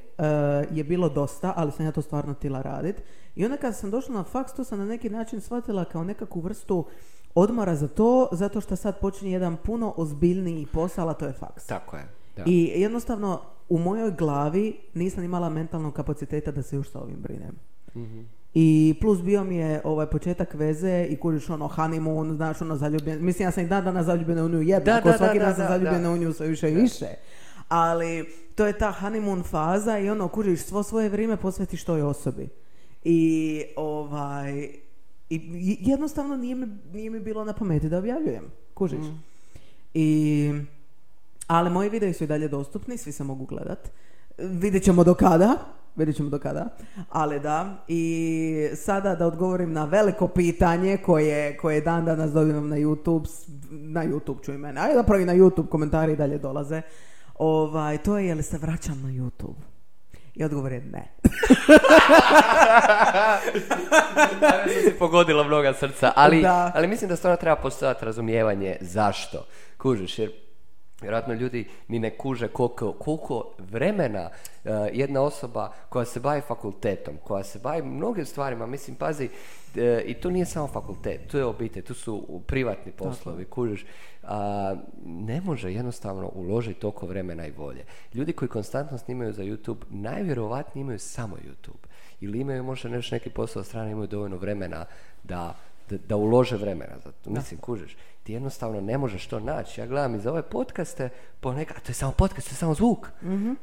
[0.70, 3.02] je bilo dosta, ali sam ja to stvarno htjela radit.
[3.34, 6.40] I onda kad sam došla na faks, to sam na neki način shvatila kao nekakvu
[6.40, 6.84] vrstu
[7.34, 11.66] odmora za to, zato što sad počinje jedan puno ozbiljniji posao, a to je faks.
[11.66, 12.09] Tako je.
[12.36, 12.42] Da.
[12.46, 17.57] I jednostavno u mojoj glavi nisam imala mentalnog kapaciteta da se još sa ovim brinem.
[17.96, 18.20] Mhm.
[18.55, 23.24] I plus bio mi je ovaj početak veze i kužiš ono honeymoon, znaš ono zaljubljen.
[23.24, 25.52] Mislim ja sam i dan danas zaljubljena u nju jednako, Da, da, svaki da, dan
[25.52, 26.11] da, sam da, zaljubljena da.
[26.11, 27.07] u nju sve više i više.
[27.68, 32.48] Ali to je ta honeymoon faza i ono kužiš svo svoje vrijeme posvetiš toj osobi.
[33.05, 34.68] I ovaj
[35.30, 38.44] i jednostavno nije mi, nije mi bilo na pameti da objavljujem.
[38.74, 38.98] Kužiš.
[38.98, 39.16] Mhm.
[39.94, 40.52] I
[41.46, 43.90] ali moji videi su i dalje dostupni, svi se mogu gledat.
[44.38, 45.59] Vidjet ćemo do kada,
[45.97, 46.68] vidjet ćemo do kada,
[47.09, 47.84] ali da.
[47.88, 53.28] I sada da odgovorim na veliko pitanje koje, koje dan danas dobivam na YouTube,
[53.70, 56.82] na YouTube čuj mene, a zapravo i na YouTube komentari i dalje dolaze.
[57.34, 59.55] Ovaj, to je je li se vraćam na YouTube?
[60.34, 61.09] I odgovor je ne.
[64.40, 66.72] Danas si pogodila mnoga srca, ali, Da.
[66.74, 69.47] ali mislim da stvarno treba postojati razumijevanje zašto.
[69.78, 70.30] Kužiš, jer
[71.01, 74.30] vjerojatno ljudi ni ne kuže koliko, koliko vremena
[74.64, 79.28] eh, jedna osoba koja se bavi fakultetom, koja se bavi mnogim stvarima, mislim, pazi,
[79.76, 83.84] eh, i to nije samo fakultet, tu je obitelj, tu su privatni poslovi, kužiš,
[84.26, 84.74] a,
[85.07, 87.84] ne može jednostavno uložiti toliko vremena i volje.
[88.14, 91.86] Ljudi koji konstantno snimaju za YouTube, najvjerovatnije imaju samo YouTube.
[92.20, 94.84] Ili imaju možda nešto neki posao od strane, imaju dovoljno vremena
[95.22, 95.55] da,
[95.91, 97.30] da, da ulože vremena za to.
[97.30, 99.80] Mislim, kužiš, ti jednostavno ne možeš to naći.
[99.80, 101.09] Ja gledam i za ove podcaste,
[101.41, 103.09] ponekad, a to je samo podcast, to je samo zvuk.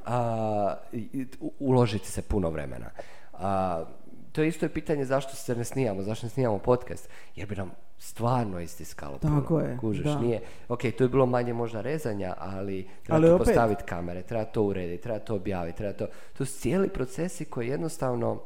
[0.06, 2.90] A, i u- uložiti se puno vremena.
[3.34, 3.84] A,
[4.32, 7.56] to je isto je pitanje zašto se ne snijamo, zašto ne snijamo podcast, jer bi
[7.56, 9.42] nam stvarno istiskalo puno.
[9.42, 10.20] Tako je, Kužiš, da.
[10.20, 14.46] nije, ok, tu je bilo manje možda rezanja, ali treba Ali opet- postaviti kamere, treba
[14.46, 16.08] to urediti, treba to objaviti, treba to,
[16.38, 18.42] to su cijeli procesi koji jednostavno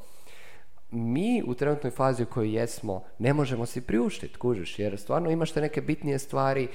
[0.92, 5.52] mi u trenutnoj fazi u kojoj jesmo ne možemo si priuštiti, kužiš, jer stvarno imaš
[5.52, 6.68] te neke bitnije stvari,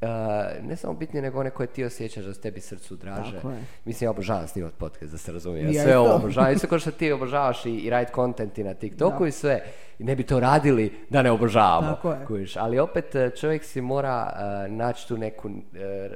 [0.00, 3.32] uh, ne samo bitnije nego one koje ti osjećaš da tebi srcu draže.
[3.32, 3.58] Tako je.
[3.84, 5.72] Mislim, ja obožavam snimat podcast, da se razumije.
[5.72, 6.52] Ja sve ovo obožavam.
[6.52, 9.62] Isto kao što ti obožavaš i, i radit content i na TikToku i sve.
[9.98, 11.86] I ne bi to radili da ne obožavamo.
[11.86, 12.46] Tako je.
[12.56, 15.52] Ali opet eh, čovjek si mora eh, naći tu neku eh,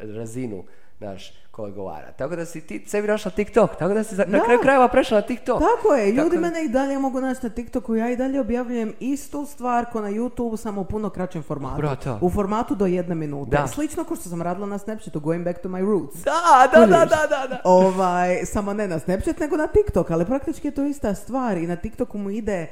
[0.02, 0.64] razinu
[0.98, 2.12] naš ko odgovara.
[2.12, 4.44] Tako da si ti sebi našla TikTok, tako da si za- na Da.
[4.44, 5.60] kraju krajeva prešla na TikTok.
[5.60, 8.92] Tako je, ljudi Tako- mene i dalje mogu naći na TikToku, ja i dalje objavljujem
[9.00, 11.82] istu stvar ko na YouTube, samo u puno kraćem formatu.
[11.96, 12.18] To.
[12.20, 13.50] U formatu do jedne minute.
[13.50, 13.66] Da.
[13.66, 16.16] Slično kao što sam radila na Snapchatu, going back to my roots.
[16.16, 16.32] Da,
[16.72, 17.60] da, da, da, da, da.
[17.64, 21.66] Ovaj, samo ne na Snapchat, nego na TikTok, ali praktički je to ista stvar i
[21.66, 22.66] na TikToku mu ide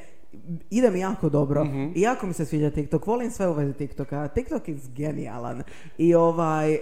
[0.70, 1.92] ide mi jako dobro Mhm.
[1.94, 5.62] i jako mi se sviđa TikTok, volim sve u vezi TikToka, TikTok je genijalan
[5.98, 6.80] i ovaj, e,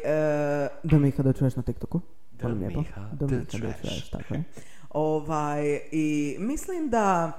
[0.82, 2.01] Domika da čuješ na TikToku,
[2.32, 3.11] Domiha
[3.49, 3.80] the da trash.
[3.80, 4.42] čuješ, tako je.
[4.90, 7.32] Ovaj, i mislim da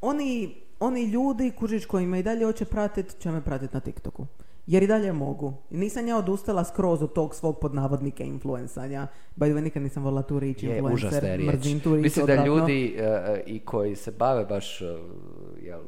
[0.00, 4.26] oni, oni ljudi, kužić koji me i dalje hoće pratit, će me pratit na TikToku.
[4.66, 5.54] Jer i dalje mogu.
[5.70, 9.06] I nisam ja odustala skroz od tog svog pod navodnike influencanja.
[9.36, 11.24] By the way, nikad nisam volila tu riječ Je, užasna influencer.
[11.24, 11.54] je riječ.
[11.54, 14.86] Mrzim tu riječ Mislim da ljudi eh, i koji se bave baš eh,
[15.62, 15.80] jel,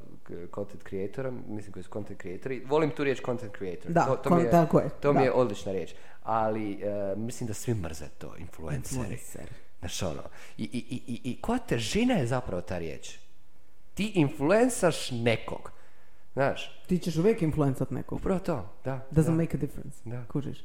[0.54, 3.92] content creatorom, mislim koji su content creatori, volim tu riječ content creator.
[3.92, 5.24] Da, to, to kon- mi je, tako je, To mi da.
[5.24, 5.94] je odlična riječ.
[6.22, 9.00] Ali eh, mislim da svi mrze to, influenceri.
[9.00, 9.48] Influencer.
[9.78, 10.22] Znaš ono,
[10.58, 13.18] i, i, i, i, i koja težina je zapravo ta riječ?
[13.94, 15.70] Ti influensaš nekog.
[16.35, 18.18] Znaš, Ti ćeš uvijek influencat nekog.
[18.18, 19.07] upravo to, da.
[19.11, 19.32] Doesn't da.
[19.32, 19.99] make a difference.
[20.05, 20.24] Da.
[20.32, 20.64] Kužiš.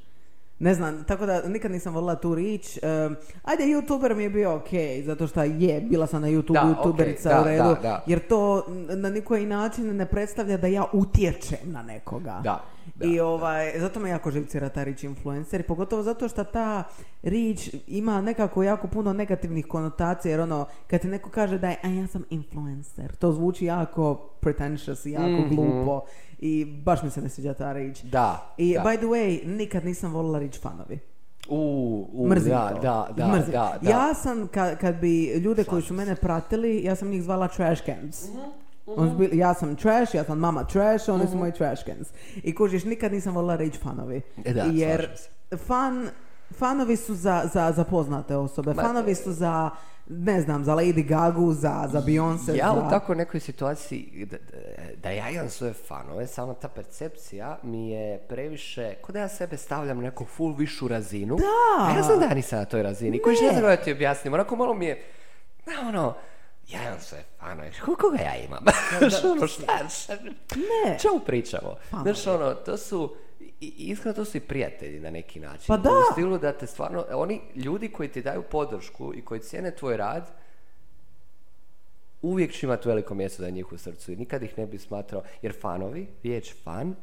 [0.59, 2.77] Ne znam, tako da nikad nisam volila tu riječ.
[2.77, 4.69] Um, ajde, youtuber mi je bio ok,
[5.05, 8.03] zato što je, bila sam na YouTube Da, youtuberica ok, da, u redu, da, da.
[8.07, 8.65] jer to
[8.95, 12.41] na nikoji način ne predstavlja da ja utječem na nekoga.
[12.43, 12.63] Da.
[13.01, 16.83] I ovaj, zato me jako živcira ta rič influencer, pogotovo zato što ta
[17.23, 21.77] rič ima nekako jako puno negativnih konotacija, jer ono, kad ti neko kaže da je,
[21.83, 25.55] a ja sam influencer, to zvuči jako pretentious i jako Mhm.
[25.55, 26.01] glupo
[26.39, 28.01] i baš mi se ne sviđa ta rič.
[28.01, 28.81] Da, I da.
[28.81, 30.99] by the way, nikad nisam volila rič fanovi.
[31.49, 31.57] U,
[32.13, 32.79] u, Mrzim da, to.
[32.79, 33.51] da, da, Mrzim.
[33.51, 33.89] da, da.
[33.89, 37.85] Ja sam, ka- kad bi ljude koji su mene pratili, ja sam njih zvala trash
[37.85, 38.29] cans.
[38.29, 38.39] Mhm,
[38.89, 41.31] Su bili- ja sam trash, ja sam mama trash, oni Mhm.
[41.31, 42.07] su moji trash cans.
[42.35, 44.21] I kužiš, nikad nisam volila reći fanovi.
[44.45, 45.09] E da, jer
[45.57, 46.09] fan,
[46.51, 49.69] fanovi su za, za, za poznate osobe, Ma, fanovi su za,
[50.07, 52.81] ne znam, za Lady Gagu, za, za Beyoncé, Ja za...
[52.81, 54.37] u takvoj nekoj situaciji, da,
[54.95, 59.57] da ja imam svoje fanove, samo ta percepcija mi je previše, ko da ja sebe
[59.57, 61.35] stavljam neku full višu razinu.
[61.35, 61.83] Da.
[61.85, 63.21] A ja znam da ja nisam na toj razini.
[63.21, 64.33] Koji ne znam da ti objasnim.
[64.33, 65.03] Onako malo mi je,
[65.65, 66.15] da ono,
[66.69, 67.71] ja imam svoje fanove.
[67.75, 68.63] Ko- Koga ja imam?
[68.99, 70.13] Znaš, ono, šta, šta,
[70.55, 70.99] Ne.
[70.99, 71.75] čemu pričamo?
[71.81, 72.03] Fanovi.
[72.05, 73.15] Znaš, ono, to su,
[73.59, 75.65] iskreno to su i prijatelji na neki način.
[75.67, 75.89] Pa da.
[75.89, 79.97] U stilu da te stvarno, oni ljudi koji ti daju podršku i koji cijene tvoj
[79.97, 80.29] rad,
[82.21, 85.23] uvijek će imati veliko mjesto za njih u srcu i nikad ih ne bi smatrao,
[85.41, 86.95] jer fanovi, riječ fan,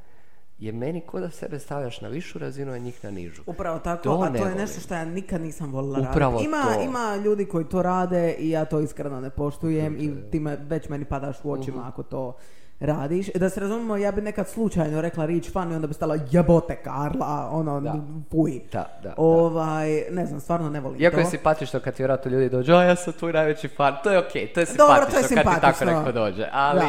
[0.59, 3.42] je meni ko da sebe stavljaš na višu razinu, a njih na nižu.
[3.46, 4.59] Upravo tako, To a ne to je volim.
[4.59, 6.44] nešto što ja nikad nisam volila Upravo raditi.
[6.46, 6.82] Ima, to.
[6.82, 11.04] ima ljudi koji to rade i ja to iskreno ne poštujem i time već meni
[11.04, 11.86] padaš u očima Mhm.
[11.86, 12.36] ako to
[12.80, 13.26] radiš.
[13.28, 16.76] Da se razumemo, ja bi nekad slučajno rekla rič fan i onda bi stala jebote
[16.76, 17.94] Karla, ono, Da.
[18.30, 18.61] fuj.
[18.72, 19.14] Da, da.
[19.16, 21.20] Ovaj, ne znam, stvarno ne volim Iako to.
[21.20, 24.18] je simpatično kad ti vjerojatno ljudi dođu, a ja sam tvoj najveći fan, to je
[24.18, 25.98] okej, to je Dobro, simpatično, to je kad ti tako simpatično.
[25.98, 26.86] neko dođe, ali,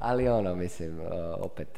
[0.00, 1.00] ali ono, mislim,
[1.40, 1.68] opet,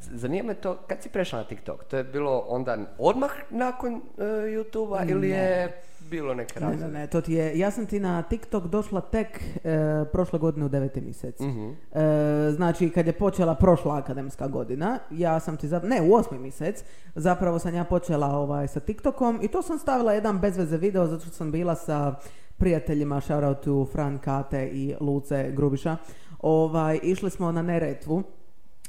[0.00, 4.00] zanima me to, kad si prešla na TikTok, to je bilo onda odmah nakon uh,
[4.26, 5.72] YouTube-a ili je
[6.10, 6.92] bilo neke Ne, ne, razloge?
[6.92, 9.78] ne, to ti je, ja sam ti na TikTok došla tek e,
[10.12, 11.40] prošle godine u deveti mjesec.
[11.40, 11.68] Mhm.
[11.92, 12.02] E,
[12.50, 16.84] znači, kad je počela prošla akademska godina, ja sam ti, zap- ne, u osmi mjesec,
[17.14, 21.22] zapravo sam ja počela ovaj, sa TikTokom i to sam stavila jedan bezveze video zato
[21.22, 22.14] što sam bila sa
[22.56, 25.96] prijateljima, shout out to Fran Kate i Luce Grubiša.
[26.40, 28.22] Ovaj, išli smo na Neretvu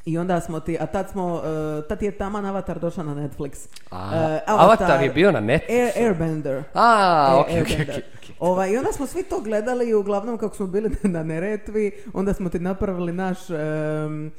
[0.06, 3.68] i onda smo ti, a tad smo, e, tad je taman Avatar došao na Netflix.
[3.92, 5.98] A, E, Avatar je bio na Netflixu?
[5.98, 6.64] Air, Airbender.
[6.74, 7.90] A, okej, okej, Airbender.
[7.90, 8.36] okej, okej.
[8.40, 12.34] Ovaj, I onda smo svi to gledali i uglavnom kako smo bili na Neretvi, onda
[12.34, 14.32] smo ti napravili naš, em,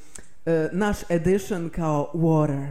[0.47, 2.67] e, naš edition kao water,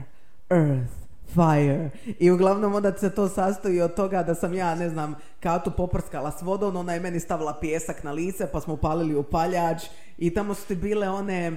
[0.49, 0.93] earth,
[1.33, 1.89] fire.
[2.19, 6.31] I uglavnom onda se to sastoji od toga da sam ja, ne znam, katu poprskala
[6.31, 9.83] s vodom, ona je meni stavila pijesak na lice, pa smo upalili upaljač
[10.17, 11.51] i tamo su ti bile one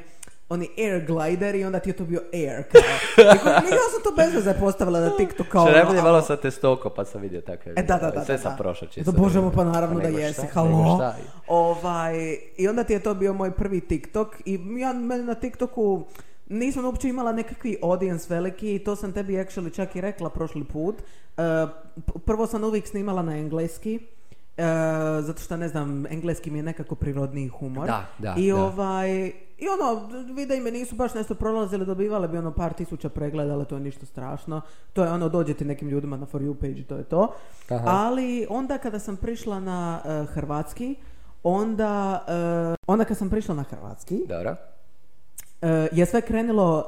[0.49, 2.80] oni air glider i onda ti je to bio air kao.
[3.70, 6.36] Ja sam to bez veze postavila na TikTok kao Što ono, najbolje a- malo sa
[6.36, 8.24] testoko, pa sam vidio takve E, da, da, da.
[8.24, 8.57] Sve da, sam da.
[8.57, 9.12] prošao Da, čisto.
[9.12, 10.97] Bože moj, pa naravno da nego jesi, šta, halo.
[10.97, 11.16] šta.
[11.49, 12.14] Ovaj,
[12.57, 16.05] I onda ti je to bio moj prvi TikTok i ja meni na TikToku
[16.49, 20.64] nisam uopće imala nekakvi audience veliki i to sam tebi actually čak i rekla prošli
[20.64, 20.97] put.
[21.36, 21.66] E,
[22.20, 23.94] prvo sam uvijek snimala na engleski.
[24.57, 24.62] e,
[25.20, 27.86] zato što ne znam, engleski mi je nekako prirodniji humor.
[27.86, 28.57] Da, da, I da.
[29.59, 33.64] I ono, videi me nisu baš nešto prolazili, dobivale bi ono par tisuća pregleda, ali
[33.64, 34.61] to je ništa strašno.
[34.92, 37.32] To je ono, dođete nekim ljudima na For You page, to je to.
[37.68, 37.84] Aha.
[37.86, 40.94] Ali onda kada sam prišla na eh, hrvatski,
[41.42, 44.57] onda, eh, onda kad sam prišla na hrvatski, Dobro.
[45.62, 46.84] eh, je sve krenulo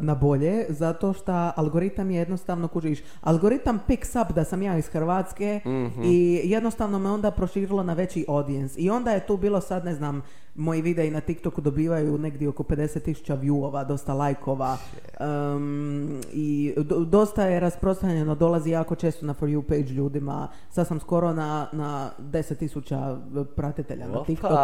[0.00, 4.88] na bolje, zato što algoritam je jednostavno, kužiš, algoritam picks up da sam ja iz
[4.88, 6.02] Hrvatske Mhm.
[6.04, 8.80] i jednostavno me onda proširilo na veći audience.
[8.80, 10.22] I onda je tu bilo sad, ne znam,
[10.58, 14.76] moji videi na TikToku dobivaju negdje oko 50 tisuća viewova, dosta lajkova
[15.20, 16.48] um, i
[16.78, 20.48] do- dosta je rasprostranjeno, dolazi jako često na For You page ljudima.
[20.70, 23.16] Sad sam skoro na, na 10 tisuća
[23.56, 24.24] pratitelja na Opa.
[24.26, 24.54] TikToku.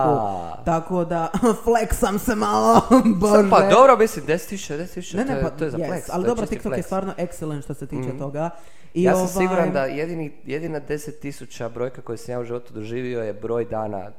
[0.65, 1.29] Tako da,
[1.65, 2.81] flexam se malo,
[3.21, 3.51] bože.
[3.51, 6.03] Pa dobro, mislim, 10.000, 10.000, Ne, je- pa, to je za yes, flex.
[6.09, 6.83] ali je dobro, TikTok je flex.
[6.83, 8.51] stvarno excellent što se tiče toga.
[8.95, 12.75] I ja sam ovaj, siguran da jedini, jedina 10.000 brojka koju sam ja u životu
[12.75, 14.11] doživio je broj dana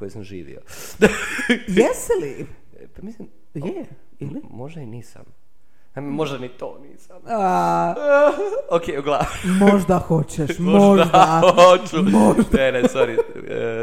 [0.00, 0.60] koji sam živio.
[1.78, 2.46] Jesi li?
[2.96, 3.84] Pa mislim, Je,
[4.18, 4.40] ili?
[4.50, 5.22] možda i nisam.
[5.96, 7.16] Možda ni to nisam.
[7.26, 7.94] A,
[8.76, 9.28] ok, uglavnom.
[9.58, 11.42] možda hoćeš, možda.
[11.54, 11.96] hoću.
[12.02, 12.42] Možda.
[12.58, 13.18] Ne, ne, sorry,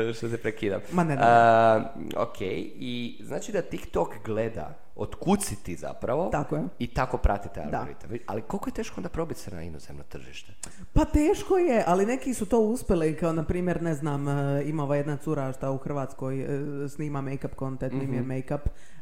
[0.10, 0.80] e, što se prekidam.
[0.92, 1.22] Ma ne, ne.
[1.24, 6.64] A, ok, i znači da TikTok gleda od kud si ti zapravo Tako je.
[6.80, 7.78] i tako pratite Da.
[7.78, 8.10] algoritam.
[8.28, 10.54] Ali koliko je teško onda probiti se na inozemno tržište?
[10.94, 14.84] Pa teško je, ali neki su to uspjeli, kao na primjer, ne znam, e, ima
[14.84, 16.48] ova jedna cura šta u Hrvatskoj e,
[16.90, 18.60] snima make-up content, mm je make-up.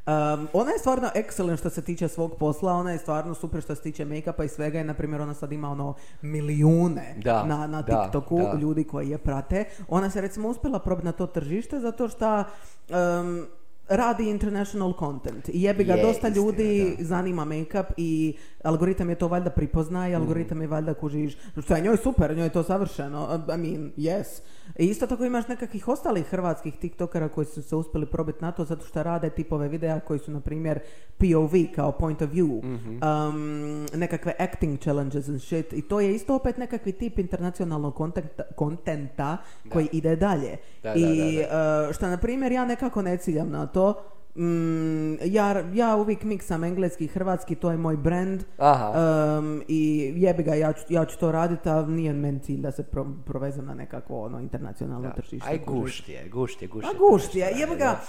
[0.08, 3.76] Um, ona je stvarno excellent što se tiče svog posla, ona je stvarno super što
[3.76, 7.68] se tiče make-upa i svega i na primjer ona sad ima ono milijune Da, na,
[7.68, 8.58] na da, TikToku da.
[8.60, 9.66] ljudi koji je prate.
[9.88, 13.46] Ona se recimo uspjela probiti na to tržište zato što um,
[13.88, 15.50] radi international content.
[15.50, 17.06] I jebi ga Je, dosta istina, ljudi da.
[17.06, 18.34] zanima make-up i
[18.64, 21.38] algoritam je to valjda prepoznaje i algoritam je valjda kužiš.
[21.62, 23.46] Što je njoj super, njoj je to savršeno.
[23.56, 24.42] I mean, yes
[24.80, 28.66] i isto tako imaš nekakvih ostalih hrvatskih tiktokera koji su se uspjeli probiti na to
[28.66, 30.80] zato što rade tipove videa koji su na primjer
[31.18, 35.74] POV kao point of view um, nekakve acting challenges and shit.
[35.74, 39.38] I to je isto opet nekakvi tip internacionalnog kontenta, kontenta
[39.70, 40.57] koji ide dalje.
[40.84, 45.16] Da, da, i da, uh, što na primjer ja nekako ne ciljam na to Mm,
[45.24, 48.94] ja, ja uvijek miksam engleski i hrvatski, to je moj brand Aha.
[49.38, 52.72] Um, i jebi ga, ja ću, ja ću to raditi, a nije meni cilj da
[52.72, 55.14] se pro, provezem na nekakvo ono, internacionalno Da.
[55.14, 55.50] tržište.
[55.50, 56.98] Aj gušt je, gušt je, gušt A je.
[57.00, 58.00] gušt je, jebi ga,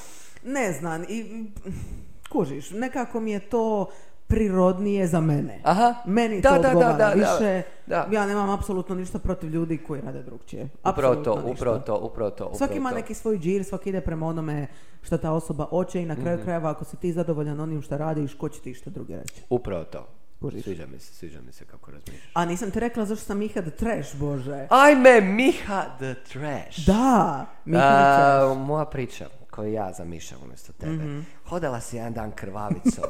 [0.45, 1.45] ne znam, i,
[2.31, 3.89] kužiš, nekako mi je to
[4.27, 5.61] prirodnije za mene.
[5.64, 5.95] Aha.
[6.07, 7.12] Meni Da, to da, odgovara da, da.
[7.14, 7.62] više.
[7.87, 8.09] Da.
[8.12, 10.68] Ja nemam apsolutno ništa protiv ljudi koji rade drugčije.
[10.91, 11.51] Upravo to, ništa.
[11.51, 12.55] upravo to, upravo to.
[12.55, 14.66] Svaki ima neki svoj džir, svaki ide prema onome
[15.03, 18.35] što ta osoba hoće i na kraju krajeva ako si ti zadovoljan onim što radiš,
[18.35, 19.43] ko će ti što drugi reći.
[19.51, 20.07] Upravo to.
[20.41, 20.64] Kužiš.
[20.64, 22.31] Sviđa mi se, sviđa mi se kako razmišljaš.
[22.35, 24.66] A nisam ti rekla zašto sam Miha the Trash, bože.
[24.70, 26.87] Ajme, Miha the Trash.
[26.87, 28.66] Da, Miha the Trash.
[28.66, 30.92] moja priča koju ja zamišljam umjesto tebe.
[30.92, 31.20] Mhm.
[31.44, 33.04] Hodala si jedan dan krvavicom,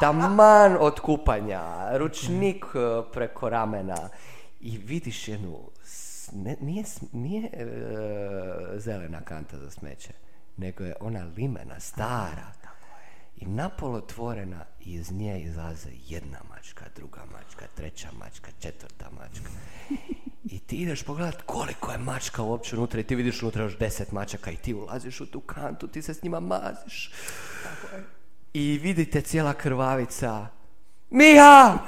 [0.00, 4.08] taman od kupanja, ručnik e, preko ramena
[4.60, 5.70] i vidiš jednu,
[6.32, 7.66] ne- nije, nije e,
[8.78, 10.12] zelena kanta za smeće,
[10.56, 12.52] nego je ona limena, stara.
[13.36, 19.50] I napol otvorena i iz nje izlaze jedna mačka, druga mačka, treća mačka, četvrta mačka.
[20.44, 24.12] I ti ideš pogledat koliko je mačka uopće unutra i ti vidiš unutra još deset
[24.12, 27.10] mačaka i ti ulaziš u tu kantu, ti se s njima maziš.
[28.54, 30.46] I vidite cijela krvavica.
[31.10, 31.78] Miha!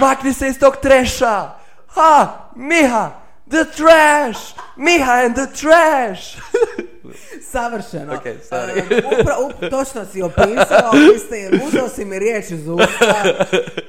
[0.00, 1.50] Makni se iz tog treša!
[1.88, 2.50] Ha!
[2.56, 3.10] Miha!
[3.50, 4.38] The trash!
[4.76, 6.36] Miha and the trash!
[7.52, 8.14] Savršeno.
[8.14, 8.78] Ok, sorry.
[8.78, 10.90] E, upra- up- točno si opisao,
[11.26, 13.24] ste, uzeo si mi riječ iz usta.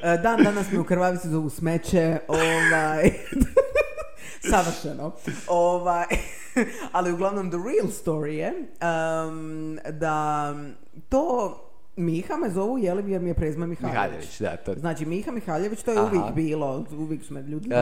[0.03, 2.17] E, Dan danas mi u krvavici zovu smeće.
[2.27, 3.11] Ovaj...
[4.51, 5.15] Savršeno.
[5.47, 6.05] Ovaj...
[6.91, 8.53] Ali uglavnom, the real story je
[9.29, 10.53] um, da
[11.09, 11.55] to
[11.99, 13.93] Miha me zovu jeli jer mi je prezme Mihaljević.
[13.93, 16.07] Mihaljević, da, to- Znači Miha Mihaljević, to je Aha.
[16.07, 17.73] uvijek bilo, uvijek su me ljudi Uh,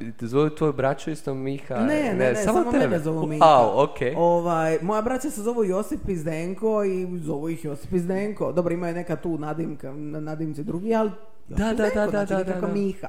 [0.00, 0.12] Miha.
[0.20, 1.74] zove tvoju braću isto Miha?
[1.76, 2.78] Ne, ne, ne, samo, tebe.
[2.78, 3.44] mene zovu Miha.
[3.44, 4.14] Au, okej.
[4.16, 8.52] Ovaj, moja braća se zovu Josip i Zdenko i zovu ih Josip i Zdenko.
[8.52, 11.10] Dobro, imaju neka tu nadimka, na nadimci drugi, ali
[11.48, 12.66] Josip Da, i da, Zdenko, da, da, znači da, da.
[12.68, 13.08] Miha.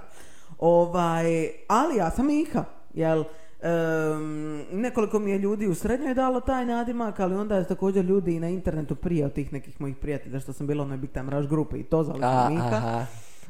[0.59, 1.25] Ovaj,
[1.67, 3.23] ali ja sam Miha, jel?
[3.63, 8.35] Em, nekoliko mi je ljudi u srednjoj dalo taj nadimak, ali onda je također ljudi
[8.35, 11.11] i na internetu prije od tih nekih mojih prijatelja što sam bila u onoj Big
[11.11, 12.67] Time Rush grupi i to zvali A, su Miha.
[12.67, 13.05] aha.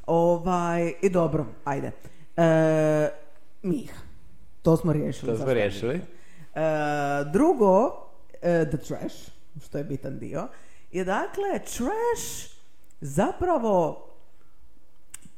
[0.06, 1.92] Ovaj, i dobro, ajde.
[2.38, 3.10] E,
[3.64, 4.00] Miha.
[4.62, 5.32] To smo riješili.
[5.32, 5.96] To smo riješili.
[5.96, 6.02] E,
[7.34, 7.92] drugo,
[8.42, 9.16] e, the trash,
[9.66, 10.48] što je bitan dio,
[10.92, 12.54] je dakle, trash
[13.02, 14.08] zapravo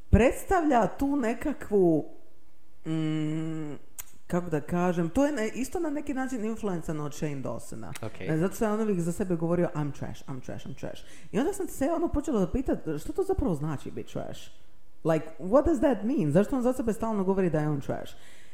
[0.10, 2.06] predstavlja tu nekakvu
[2.86, 3.74] mm,
[4.28, 7.90] kako da kažem, to je na- isto na neki način influencano od Shane Dawsona.
[8.02, 8.22] Ok.
[8.22, 11.02] E, Zato što je on uvijek za sebe govorio I'm trash, I'm trash, I'm trash.
[11.32, 14.42] I onda sam se ono počela da pitat što to zapravo znači biti trash?
[15.04, 16.32] Like, what does that mean?
[16.32, 18.14] Zašto on za sebe stalno govori da je on trash?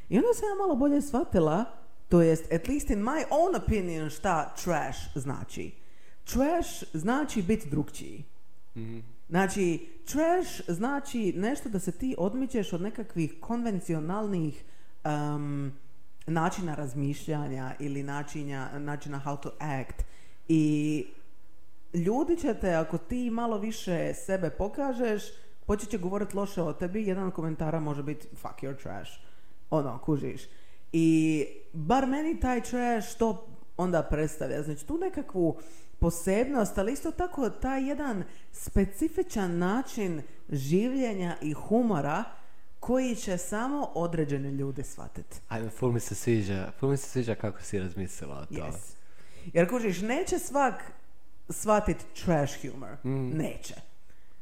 [0.09, 1.65] I onda sam ja malo bolje shvatila,
[2.09, 5.71] to jest, at least in my own opinion, šta trash znači.
[6.25, 8.23] Trash znači biti drugčiji.
[9.29, 14.63] Znači, trash znači nešto da se ti odmičeš od nekakvih konvencionalnih
[15.05, 15.71] um,
[16.27, 20.05] načina razmišljanja ili načina, načina how to act.
[20.47, 21.05] I
[21.93, 25.23] ljudi će te, ako ti malo više sebe pokažeš,
[25.65, 29.11] počet će govoriti loše o tebi, jedan od komentara može biti fuck you're trash.
[29.69, 30.41] Ono, kužiš.
[30.91, 33.47] I bar meni taj trash to
[33.77, 34.63] onda predstavlja.
[34.63, 35.59] Znači tu nekakvu
[35.99, 42.23] posebnost, ali isto tako taj jedan specifičan način življenja i humora
[42.81, 45.37] koji će samo određeni ljudi shvatiti.
[45.49, 48.53] Ajme, ful mi se sviđa, ful mi se sviđa kako si razmislila o to.
[48.53, 48.95] Yes.
[49.53, 50.91] Jer kužiš, neće svak
[51.49, 52.97] shvatit trash humor.
[53.03, 53.37] Mm.
[53.37, 53.75] Neće.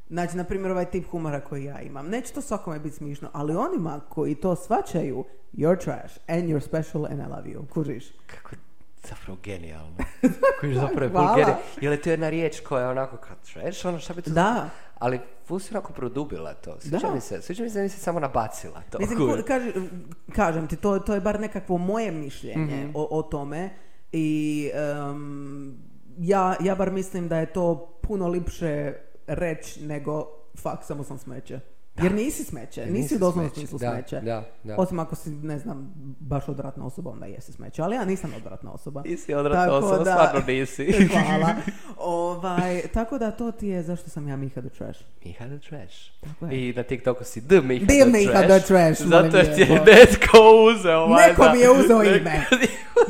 [0.10, 2.10] Znači, na primjer, ovaj tip humora koji ja imam.
[2.10, 7.06] Neće to svakome biti smišno, ali onima koji to shvaćaju, you're trash and you're special
[7.06, 7.68] and I love you.
[7.68, 8.06] Kužiš?
[8.26, 8.56] Kako
[9.04, 9.95] zapravo genijalno.
[10.60, 11.56] Koji je zapravo ful genijalno.
[11.82, 14.70] Je li to jedna riječ koja je onako kao trash, ono šta bi to Da.
[14.95, 16.78] Ali ful si onako produbila to.
[16.80, 17.12] Sviđa Da.
[17.12, 19.00] mi se, sviđa mi se da nisi samo nabacila to.
[19.00, 19.88] Mislim, ku- kaži-
[20.30, 22.91] kažem ti, to, to je bar nekakvo moje mišljenje Mhm.
[22.93, 23.70] o, o tome
[24.12, 25.78] i em,
[26.18, 28.93] ja, ja bar mislim da je to puno lipše
[29.28, 31.60] reći nego fuck, samo sam smeće.
[32.04, 34.20] Jer nisi smeće, nisi, Nisi u doslovnom smeće, smislu da, smeće.
[34.26, 34.76] da, da.
[34.78, 37.82] Osim ako si, ne znam, baš odvratna osoba, onda jesi smeće.
[37.82, 39.02] Ali ja nisam odvratna osoba.
[39.06, 40.91] Nisi odvratna Tako osoba, da- stvarno nisi.
[41.12, 41.50] Hvala.
[41.97, 45.00] Ovaj, tako da to ti je zašto sam ja Miha the Trash.
[45.26, 45.95] Miha the Trash.
[46.22, 46.70] Tako je.
[46.70, 48.47] I na TikToku si The Miha The the Miha Trash.
[48.50, 50.38] the Trash, Zato jer ti je netko
[50.70, 51.08] uzeo.
[51.08, 52.45] Neko mi je uzeo ime.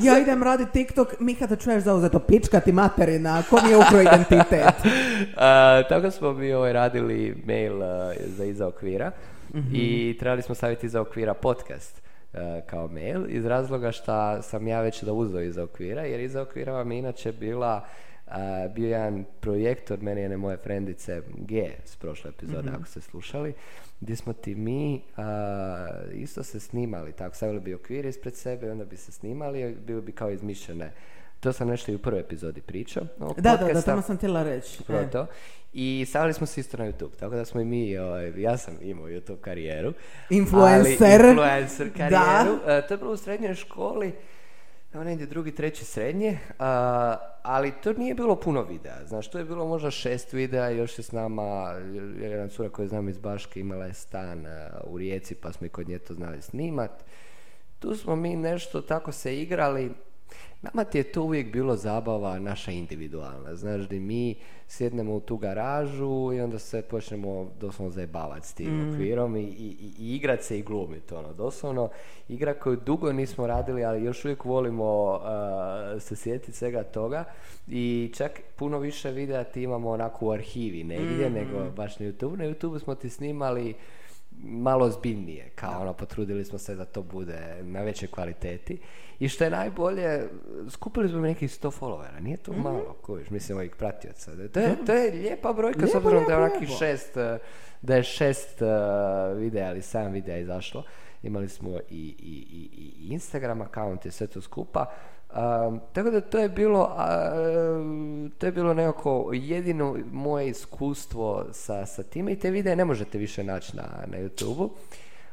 [0.02, 4.02] Ja idem raditi TikTok, Miha the Trash zauzeto, pička ti materina, ko mi je ukro
[4.02, 4.74] identitet?
[5.38, 9.12] A, tako smo mi ovaj radili mail a, za iza okvira
[9.74, 12.02] i trebali smo staviti iza okvira podcast
[12.34, 16.42] a, kao mail iz razloga što sam ja već da uzeo iza okvira jer iza
[16.42, 17.86] okvira vam je inače bila
[18.28, 23.02] a, bio jedan projekt od mene jedne moje frendice G s prošle epizode ako ste
[23.02, 23.54] slušali
[24.02, 28.70] gdje smo ti mi a, isto se snimali tako stavili bi okvir ispred sebe i
[28.70, 30.92] onda bi se snimali i bili bi kao izmišljene
[31.40, 34.44] to sam nešto i u prvoj epizodi pričao ovog Da, da, da, tamo sam htjela
[34.44, 34.78] reći.
[34.82, 35.10] Upravo E.
[35.10, 35.28] to.
[35.74, 38.78] I stavili smo se isto na YouTube, tako da smo i mi, ovaj, ja sam
[38.82, 39.94] imao YouTube karijeru.
[40.30, 41.22] Influencer.
[41.22, 41.98] Ali influencer Da.
[41.98, 42.60] karijeru.
[42.68, 44.14] E, to je bilo u srednjoj školi,
[44.94, 46.38] evo negdje drugi, treći srednje,
[47.44, 51.04] ali to nije bilo puno videa, znaš, to je bilo možda šest videa, još je
[51.04, 51.74] s nama,
[52.22, 55.70] jedna cura koju znam iz Baške imala je stan a, u Rijeci, pa smo i
[55.70, 56.92] kod nje to znali snimat.
[57.80, 59.92] Tu smo mi nešto tako se igrali,
[60.62, 64.36] Nama ti je to uvijek bilo zabava naša individualna, znaš, di mi
[64.68, 69.76] sjednemo u tu garažu i onda se počnemo doslovno zajebavati s tim okvirom i, i,
[70.16, 71.90] igrat se i glumiti, ono, doslovno
[72.30, 77.26] igra koju dugo nismo radili, ali još uvijek volimo uh, se sjetiti svega toga
[77.68, 82.38] i čak puno više videa ti imamo onako u arhivi negdje, nego baš na YouTube.
[82.38, 83.76] Na YouTube smo ti snimali
[84.44, 88.80] malo ozbiljnije, kao ono, potrudili smo se da to bude na većoj kvaliteti.
[89.20, 90.30] I što je najbolje,
[90.70, 94.32] skupili smo nekih 100 followera, nije to malo, kojiš, mislim, ovih pratioca.
[94.54, 97.38] To je, to je lijepa brojka, s Lijepo, obzirom da je onakih šest, eh,
[97.82, 98.66] da je šest eh,
[99.36, 100.84] videa ili sedam videa izašlo.
[101.24, 102.70] Imali smo i, i, i,
[103.00, 104.86] i Instagram account i sve to skupa.
[105.36, 107.32] Um, tako da to je bilo a,
[108.38, 113.18] to je bilo nekako jedino moje iskustvo sa, sa time i te videe ne možete
[113.18, 114.70] više naći na, na youtube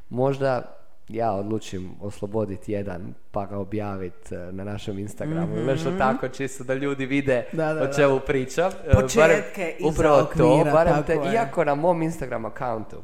[0.08, 0.76] možda
[1.08, 6.64] ja odlučim osloboditi jedan pa ga objaviti e, na našem Instagramu ili nešto tako čisto
[6.64, 7.44] da ljudi vide.
[7.52, 7.92] Da, da, o da.
[7.92, 11.34] čemu pričam E, Početke iza upravo to, okvira, barem tako te, je.
[11.34, 13.02] iako na mom Instagram akauntu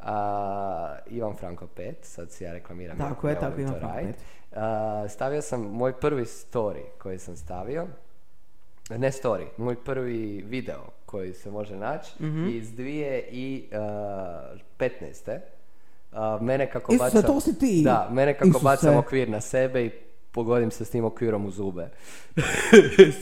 [0.00, 2.98] a, Ivan Franko 5, sad si ja reklamiram.
[2.98, 4.12] Tako je, tako, Ivan to Franko
[5.08, 7.86] stavio sam moj prvi story koji sam stavio,
[8.90, 12.48] ne story, moj prvi video koji se može naći Mhm.
[12.48, 15.40] iz 2015.
[16.12, 17.22] A, mene kako Isuse, bacam...
[17.24, 17.82] to si ti?
[17.84, 18.64] Da, mene kako Isuse.
[18.64, 19.90] bacam okvir na sebe i
[20.32, 21.88] pogodim se s tim okvirom u zube.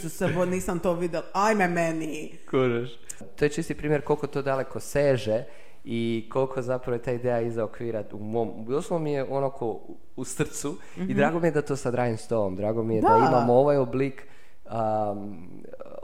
[0.09, 1.25] Se, bo nisam to vidjela.
[1.33, 2.33] Ajme meni.
[2.51, 2.91] Kužeš.
[3.37, 5.45] To je čisti primjer koliko to daleko seže
[5.85, 9.81] i koliko zapravo je ta ideja iza okvira u mom, doslovno mi je onako
[10.17, 13.01] u- srcu i drago mi je da to sad radim s tobom, drago mi je
[13.03, 13.17] da, Da.
[13.29, 14.27] imamo ovaj oblik,
[14.67, 15.49] um,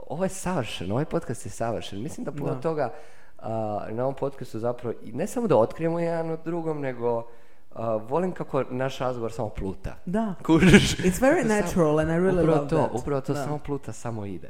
[0.01, 2.59] ovo je savršen, ovaj podcast je savršen, mislim da puno Da.
[2.59, 2.93] toga
[3.37, 3.49] a,
[3.89, 7.27] na ovom podcastu zapravo, i ne samo da otkrijemo jedan od drugom, nego
[7.71, 9.95] a, volim kako naš razgovor samo pluta.
[10.05, 10.33] Da.
[10.45, 10.97] Kužiš?
[10.97, 12.89] It's very natural and I really upravo love to, that.
[12.93, 13.43] Upravo to Da.
[13.43, 14.49] samo pluta, samo ide.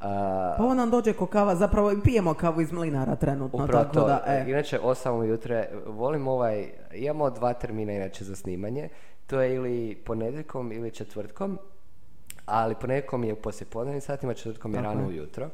[0.00, 3.94] A, Pa ovo nam dođe ko kava, zapravo i pijemo kavu iz mlinara trenutno, tako
[3.94, 4.06] to.
[4.06, 4.44] da, e.
[4.48, 8.88] Inače, 8 ujutro, volim ovaj, imamo dva termina inače za snimanje,
[9.26, 11.58] to je ili ponedjeljkom ili četvrtkom,
[12.46, 15.48] ali ponedjeljkom je u poslijepodnevnim satima, četvrtkom je Tako rano ujutro.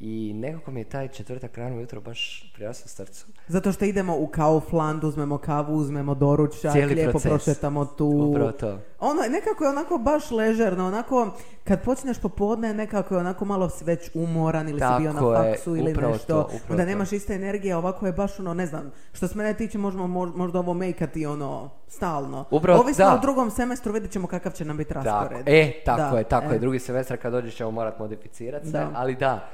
[0.00, 3.26] I nekako mi je taj četvrtak rano ujutro baš prirasao srcu.
[3.48, 7.30] Zato što idemo u Kaufland, uzmemo kavu, uzmemo doručak, Cijeli lijepo proces.
[7.30, 8.06] prošetamo tu.
[8.30, 8.78] Upravo to.
[9.00, 11.30] Ono, nekako je onako baš ležerno, onako,
[11.64, 15.38] kad počneš popodne, nekako je onako malo si već umoran ili si bio Tako na
[15.38, 16.74] je, faksu ili upravo nešto, to, to.
[16.76, 20.36] nemaš iste energije, ovako je baš ono, ne znam, što se mene tiče možemo mo-
[20.36, 22.44] možda ovo mejkati ono, stalno.
[22.50, 23.14] Upravo, Ovisno da.
[23.14, 25.42] u drugom semestru vidjet ćemo kakav će nam biti Tako, raspored.
[25.48, 26.52] e, tako Da, je, tako e.
[26.52, 26.58] je.
[26.58, 28.90] Drugi semestar kad dođeš ćemo morat modificirati se, Da.
[28.94, 29.48] ali da,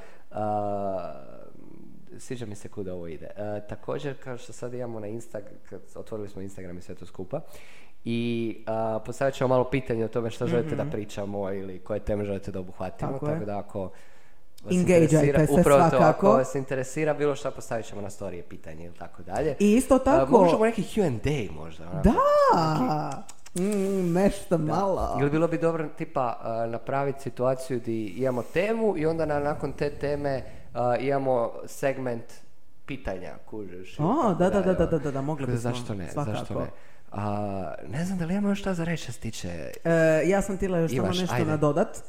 [2.17, 3.27] sviđa mi se kuda ovo ide.
[3.27, 7.05] A, također, kao što sad imamo na Insta, kad otvorili smo Instagram i sve to
[7.05, 7.41] skupa,
[8.05, 8.17] i
[8.67, 12.51] a, postavit ćemo malo pitanje o tome što želite da pričamo ili koje teme želite
[12.51, 13.19] da obuhvatimo, Mhm.
[13.19, 13.81] Tako tako, da ako
[14.63, 18.85] vas interesira- se upravo to, ako vas interesira bilo što postavit ćemo na storije pitanje
[18.85, 19.55] ili tako dalje.
[19.59, 20.31] I isto tako...
[20.33, 21.83] možemo neki Q&A možda.
[21.83, 22.09] onako.
[22.09, 23.23] Da!
[23.55, 25.17] Mm, nešto malo.
[25.21, 29.71] Ili bilo bi dobro tipa uh, napraviti situaciju gdje imamo temu i onda na, nakon
[29.71, 30.43] te teme
[30.73, 32.23] uh, imamo segment
[32.85, 33.99] pitanja, kužiš.
[33.99, 35.03] i O, da, da, dalje, da, da, ono.
[35.03, 35.71] da, da, mogli bismo.
[35.71, 36.37] Zašto ne, svakako.
[36.37, 36.67] zašto ne.
[37.13, 39.71] A, ne znam da li imamo još šta za reći što se tiče...
[39.83, 41.51] E, ja sam htjela još samo nešto ajde.
[41.51, 42.01] nadodat, e,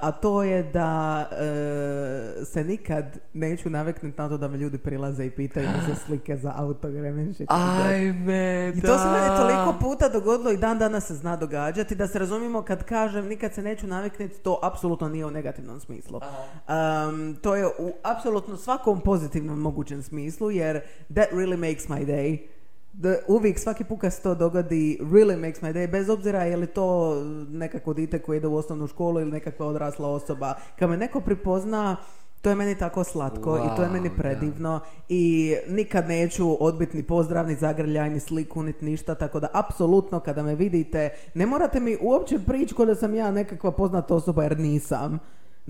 [0.00, 5.26] a to je da e, se nikad neću naviknuti na to da me ljudi prilaze
[5.26, 7.86] i pitaju za slike za autogram and shit like that.
[7.86, 12.06] Ajme, I to se meni toliko puta dogodilo i dan danas se zna događati da
[12.06, 16.20] se razumimo kad kažem nikad se neću naviknuti, to apsolutno nije u negativnom smislu.
[16.20, 20.80] Um, to je u apsolutno svakom pozitivnom mogućem smislu jer
[21.14, 22.57] that really makes my day.
[22.98, 26.56] Da uvijek svaki put kad se to dogodi really makes my day bez obzira je
[26.56, 27.14] li to
[27.50, 31.96] nekako dite koje ide u osnovnu školu ili nekakva odrasla osoba kad me neko pripozna
[32.42, 34.14] to je meni tako slatko i to je Wow, meni da.
[34.14, 39.48] predivno i nikad neću odbiti ni pozdrav, ni zagrljaj, ni sliku, niti ništa, tako da
[39.52, 44.14] apsolutno kada me vidite, ne morate mi uopće prići ko da sam ja nekakva poznata
[44.14, 45.18] osoba jer nisam.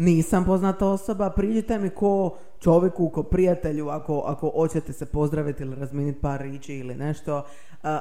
[0.01, 5.76] Nisam poznata osoba, priđite mi ko čovjeku, ko prijatelju, ako, ako hoćete se pozdraviti ili
[5.76, 7.36] razminiti par riječi ili nešto.
[7.36, 7.44] Uh,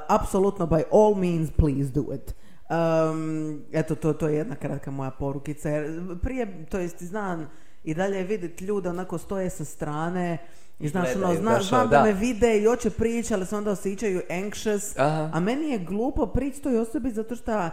[0.07, 2.35] apsolutno, by all means, please do it.
[2.69, 5.69] Um, eto, to, to je jedna kratka moja porukica.
[5.69, 7.49] Jer prije, to jest, znam
[7.83, 10.37] i dalje vidjeti ljude onako stoje sa strane
[10.79, 11.97] i znaš, ono, zna, znam ono, da.
[11.97, 12.03] da.
[12.03, 14.93] me vide i hoće prići, ali se onda osjećaju anxious.
[14.97, 15.29] Aha.
[15.33, 17.69] A meni je glupo prići toj osobi zato što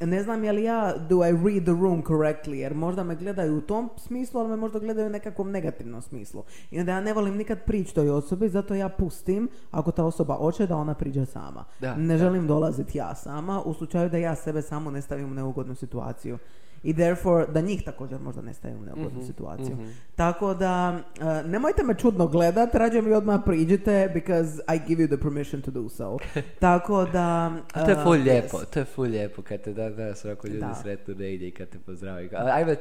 [0.00, 3.56] ne znam je li ja do I read the room correctly, jer možda me gledaju
[3.56, 6.44] u tom smislu, ali me možda gledaju u nekakvom negativnom smislu.
[6.70, 10.34] I onda ja ne volim nikad prići toj osobi, zato ja pustim, ako ta osoba
[10.34, 11.64] hoće, da ona priđe sama.
[11.80, 12.18] Da, ne da.
[12.18, 16.38] želim dolaziti ja sama, u slučaju da ja sebe samo ne stavim u neugodnu situaciju.
[16.82, 19.76] I therefore, da njih također možda ne stavim u neugodnu Mhm, situaciju.
[20.16, 25.06] Tako da, uh, nemojte me čudno gledat, rađe mi odmah priđite, because I give you
[25.06, 26.18] the permission to do so.
[26.60, 27.52] Tako da...
[27.72, 28.24] A to je uh, ful yes.
[28.24, 30.74] lijepo, to je ful lijepo kad te da, danas ovako ljudi Da.
[30.74, 32.30] sretnu negdje i kad te pozdravi.
[32.36, 32.76] Ajme,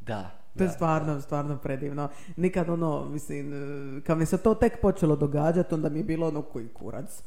[0.00, 0.30] da.
[0.56, 0.72] To je da.
[0.72, 2.08] stvarno, stvarno predivno.
[2.36, 3.52] Nikad ono, mislim,
[3.98, 7.22] e, kad mi se to tek počelo događati, onda mi je bilo ono koji kurac.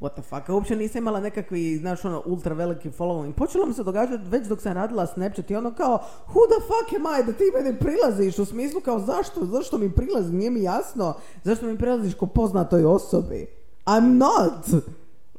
[0.00, 0.48] What the fuck?
[0.48, 3.32] Uopće nisam imala nekakvi, znaš, ono, ultra veliki following.
[3.32, 6.94] Počelo mi se događati već dok sam radila Snapchat i ono kao, who the fuck
[6.96, 8.38] am I da ti meni prilaziš?
[8.38, 9.44] U smislu kao, zašto?
[9.44, 10.32] Zašto mi prilazi?
[10.32, 11.14] Nije mi jasno.
[11.44, 13.46] Zašto mi prilaziš ko poznatoj osobi?
[13.86, 14.84] I'm not!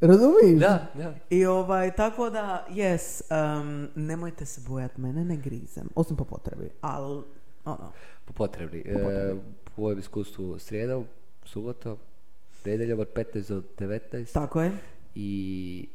[0.02, 0.60] Razumiješ?
[0.60, 1.14] Da, da.
[1.30, 6.70] I ovaj, tako da, yes, um, nemojte se bojati, mene ne grizem, osim po potrebi,
[6.82, 7.24] ali,
[7.66, 7.92] ono,
[8.26, 8.84] Po potrebi.
[8.86, 9.36] E,
[9.78, 11.06] u ovom iskustvu srijedom,
[11.46, 11.98] subotom,
[12.66, 14.72] nedjeljom od 15 do 19 tako je.
[15.16, 15.88] i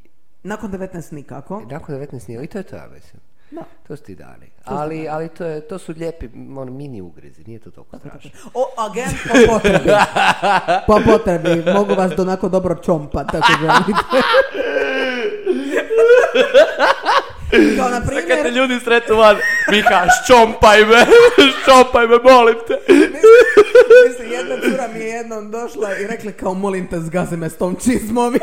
[0.43, 1.63] Nakon 19 nikako.
[1.71, 3.21] nakon 19 nije, i to je to, ja mislim.
[3.51, 3.63] Da.
[3.89, 4.47] To su ti dani.
[4.65, 8.31] Ali, ali to, je, to su lijepi ono, mini ugrizi, nije to toliko strašno.
[8.55, 9.91] O, again, po potrebi.
[10.87, 13.93] Po potrebi, mogu vas do onako dobro čompat, ako želite.
[17.79, 19.37] Kao na primjer, ljudi sretnu van,
[19.71, 21.07] Mika, ščompaj me,
[21.63, 22.79] ščompaj me, molim te.
[24.09, 27.57] mislim, jedna cura mi je jednom došla i rekla kao molim te zgazi me s
[27.57, 28.35] tom čizmom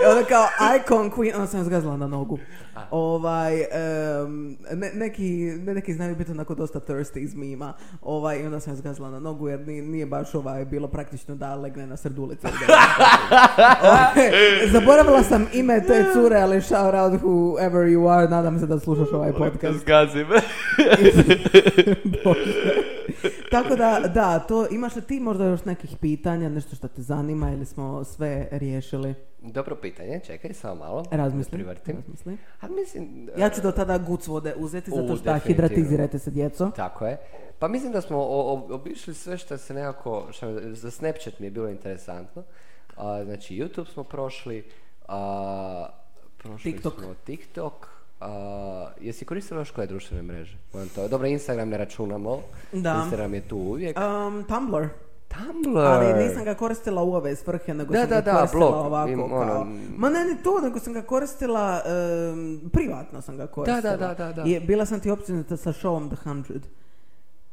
[0.00, 0.10] i ja.
[0.10, 2.38] Onda kao icon queen, onda sam zgazila na nogu.
[2.90, 5.28] Ovaj, em, ne, neki,
[5.64, 7.72] ne, neki znaju biti onako dosta thirsty iz mima.
[8.02, 11.54] Ovaj, i onda sam zgazila na nogu jer nije, nije baš ovaj, bilo praktično da
[11.54, 12.46] legne na srdulicu.
[13.82, 14.30] Ovaj,
[14.72, 19.12] zaboravila sam ime te cure, ali shout out whoever you are, nadam se da slušaš
[19.12, 19.78] ovaj podcast.
[19.78, 20.40] Zgazi me.
[23.50, 27.52] Tako da, da, to, imaš li ti možda još nekih pitanja, nešto što te zanima
[27.52, 29.14] ili smo sve riješili?
[29.46, 31.04] Dobro pitanje, čekaj samo malo.
[31.10, 31.50] Razmisli.
[31.50, 31.96] Da privrtim.
[31.96, 32.36] razmisli.
[32.60, 33.30] A mislim...
[33.36, 36.70] Ja ću do tada guc vode uzeti, U, zato što hidratizirajte se djeco.
[36.70, 37.18] Tako je.
[37.58, 41.50] Pa mislim da smo o- obišli sve što se nekako, što za Snapchat mi je
[41.50, 42.42] bilo interesantno.
[42.96, 44.64] A, znači YouTube smo prošli,
[45.08, 45.88] a,
[46.38, 46.94] prošli TikTok.
[46.94, 47.88] smo TikTok.
[48.20, 50.58] A, jesi koristila još koje društvene mreže?
[50.94, 52.40] To- Dobro, Instagram ne računamo.
[52.72, 53.00] Da.
[53.00, 53.96] Instagram je tu uvijek.
[53.98, 54.88] Um, Tumblr.
[55.36, 55.78] Tumblr.
[55.78, 58.86] Ali nisam ga koristila u ove svrhe, nego Da, sam da, ga da, koristila blog,
[58.86, 59.26] ovako im, kao...
[59.32, 59.66] ono-
[59.96, 63.96] Ma ne, ne to, nego sam ga koristila, em, privatno sam ga koristila.
[63.96, 64.42] da, da, da.
[64.44, 66.60] I bila sam ti općenita sa showom The 100.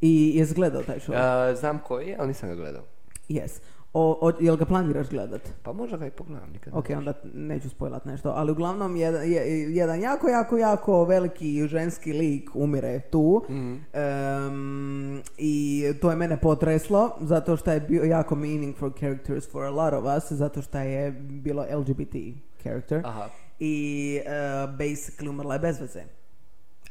[0.01, 1.13] I jes gledao taj show?
[1.15, 2.83] A, znam koji je, ali nisam ga gledao.
[3.29, 3.51] Yes.
[3.95, 5.41] O, o, jel ga planiraš gledat?
[5.63, 6.73] Pa možda ga i pogledam nikad.
[6.73, 12.13] Ok, onda neću spojlat nešto, ali uglavnom jedan, je- jedan jako, jako, jako veliki ženski
[12.13, 13.75] lik umire tu Mhm.
[13.93, 19.69] Em, i to je mene potreslo zato što je bio jako meaningful characters for a
[19.69, 22.15] lot of us zato što je bilo LGBT
[22.63, 23.29] character Aha.
[23.59, 24.31] i uh,
[24.77, 26.03] basically umrla je bez veze.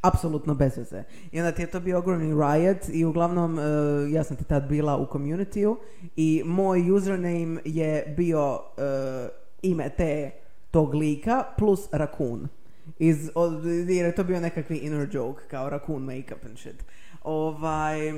[0.03, 1.05] Apsolutno bez veze.
[1.33, 3.65] I onda ti je to bio ogromni riot i uglavnom uh,
[4.13, 5.77] ja sam ti tad bila u communityu
[6.17, 8.61] i moj username je bio uh,
[9.63, 10.31] ime te
[10.71, 12.49] tog lika plus rakun.
[12.99, 16.85] Iz, od, jer je to bio nekakvi inner joke kao rakun makeup and shit.
[17.23, 18.13] Ovaj,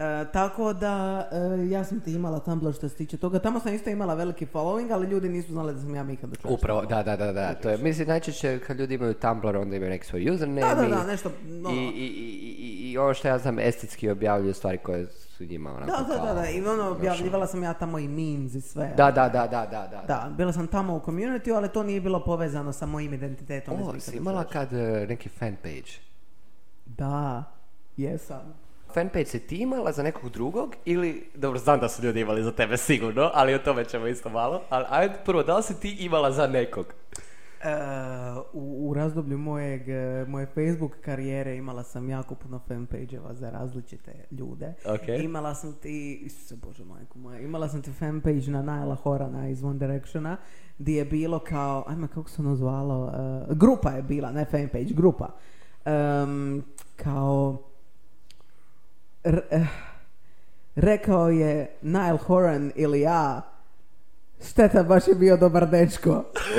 [0.00, 3.38] E, tako da, e, ja sam ti imala Tumblr što se tiče toga.
[3.38, 6.54] Tamo sam isto imala veliki following, ali ljudi nisu znali da sam ja Mika Trash.
[6.54, 7.54] Upravo, da, da, da, da.
[7.54, 10.60] To je, mislim, najčešće kad ljudi imaju Tumblr, onda imaju neki svoj username.
[10.60, 11.70] Da, da, da, nešto, no.
[11.70, 12.06] I, i,
[12.58, 16.24] i, i, ono što ja znam, estetski objavljuju stvari koje su njima onako Da, da,
[16.24, 18.94] da, da, i ono, objavljivala sam ja tamo i memes i sve.
[18.96, 20.02] Da, da, da, da, da, da.
[20.06, 23.82] Da, bila sam tamo u community, ali to nije bilo povezano sa mojim identitetom.
[23.82, 25.90] O, si imala kad e, neki fanpage?
[26.86, 27.44] Da,
[27.96, 28.59] jesam.
[28.94, 32.52] Fanpage si ti imala za nekog drugog ili, dobro znam da su ljudi imali za
[32.52, 35.96] tebe sigurno, ali o tome ćemo isto malo, ali ajde prvo, da li si ti
[36.00, 36.86] imala za nekog?
[37.62, 37.72] E,
[38.52, 44.12] u, u razdoblju mojeg, e, moje Facebook karijere imala sam jako puno fanpage-eva za različite
[44.30, 44.74] ljude.
[44.84, 45.08] Ok.
[45.22, 49.64] Imala sam ti, Isuse Bože majko moja, imala sam ti fanpage na Naila Horana iz
[49.64, 50.36] One Directiona,
[50.78, 53.12] gdje je bilo kao, ajme kako se ono zvalo,
[53.50, 55.28] e, grupa je bila, ne fanpage, grupa.
[55.84, 56.64] Em,
[56.96, 57.69] kao,
[60.74, 63.42] rekao je Nile Horan ili ja,
[64.48, 66.10] Šteta, baš je bio dobar dečko.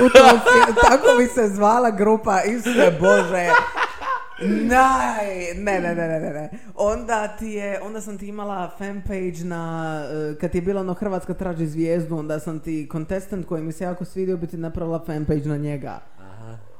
[0.04, 0.40] U tom
[0.82, 3.48] tako bi se zvala grupa, Isuse Bože.
[4.44, 6.50] Naj, ne, ne, ne, ne, ne.
[6.74, 11.34] Onda ti je, onda sam ti imala fanpage na, eh, kad je bilo ono Hrvatska
[11.34, 15.48] traži zvijezdu, onda sam ti contestant koji mi se jako svidio bi ti napravila fanpage
[15.48, 16.00] na njega.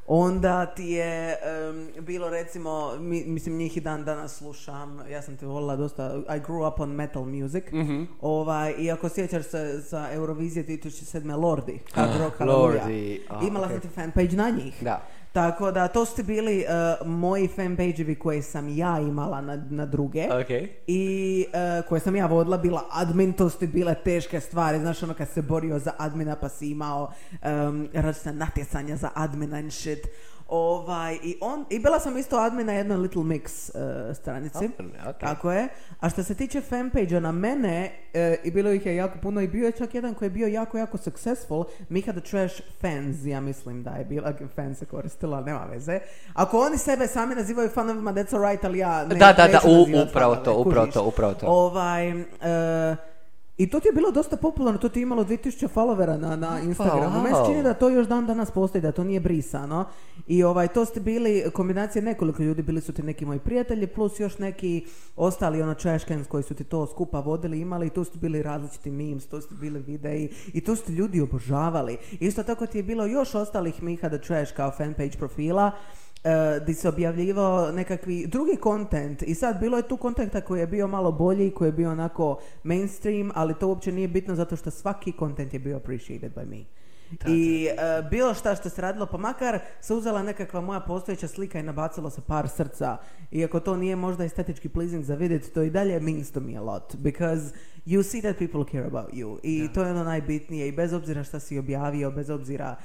[0.06, 5.36] Onda ti je em, bilo recimo, mi- mislim njih i dan danas slušam, ja sam
[5.36, 8.02] te volila dosta, I grew up on metal music, Mhm.
[8.20, 11.02] ovaj, i ako sjećaš se za Eurovizije 2007.
[11.32, 13.72] Lordi, Ah, Hard Rock Hallelujah, Lordi, a, imala ok.
[13.72, 14.74] sam ti fanpage na njih.
[14.80, 15.02] Da.
[15.32, 16.66] Tako da, to su bili eh,
[17.04, 20.24] moji fanpage-evi koje sam ja imala na, na druge.
[20.24, 20.70] Ok.
[20.86, 25.14] I eh, koje sam ja vodila, bila admin, to su bile teške stvari, znaš ono
[25.14, 30.06] kad se borio za admina pa si imao um, različita natjecanja za admina and shit.
[30.52, 33.70] Ovaj, i, on, I bila sam isto admin na jednoj Little Mix
[34.10, 34.64] eh, stranici.
[35.08, 35.18] Ok.
[35.20, 35.68] Tako je.
[36.00, 39.48] A što se tiče fanpage na mene, eh, i bilo ih je jako puno, i
[39.48, 43.40] bio je čak jedan koji je bio jako, jako successful, Mika the Trash fans, ja
[43.40, 46.00] mislim da je bila, fan se koristila, nema veze.
[46.34, 49.68] Ako oni sebe sami nazivaju fanovima, that's alright, ali ja ne, Da, da, da, neću
[49.68, 51.46] u- nazivat upravo fanove, to, upravo to, upravo to.
[51.46, 52.96] Ovaj, eh,
[53.56, 56.60] i to ti je bilo dosta popularno, to ti je imalo 2000 followera na, na
[56.60, 57.16] Instagramu.
[57.16, 57.22] wow.
[57.22, 59.84] Meni se čini da to još dan danas postoji, da to nije brisano.
[60.26, 64.20] I ovaj, to ste bili kombinacije nekoliko ljudi, bili su ti neki moji prijatelji, plus
[64.20, 68.18] još neki ostali ono trashcans koji su ti to skupa vodili, imali i tu su
[68.18, 71.96] bili različiti memes, tu su bili videi i tu su ti ljudi obožavali.
[72.20, 75.72] Isto tako ti je bilo još ostalih Miha the Trash kao fanpage profila,
[76.24, 80.66] uh, di se objavljivao nekakvi drugi kontent i sad bilo je tu kontenta koji je
[80.66, 84.70] bio malo bolji, koji je bio onako mainstream, ali to uopće nije bitno zato što
[84.70, 86.64] svaki kontent je bio appreciated by me.
[87.26, 91.58] I uh, bilo šta što se radilo, pa makar se uzela nekakva moja postojeća slika
[91.58, 92.96] i nabacilo se par srca.
[93.30, 96.62] Iako to nije možda estetički pleasing za vidjeti, to i dalje means to me a
[96.62, 96.96] lot.
[96.96, 97.54] Because
[97.86, 99.38] you see that people care about you.
[99.42, 100.68] I to je ono najbitnije.
[100.68, 102.76] I bez obzira šta si objavio, bez obzira...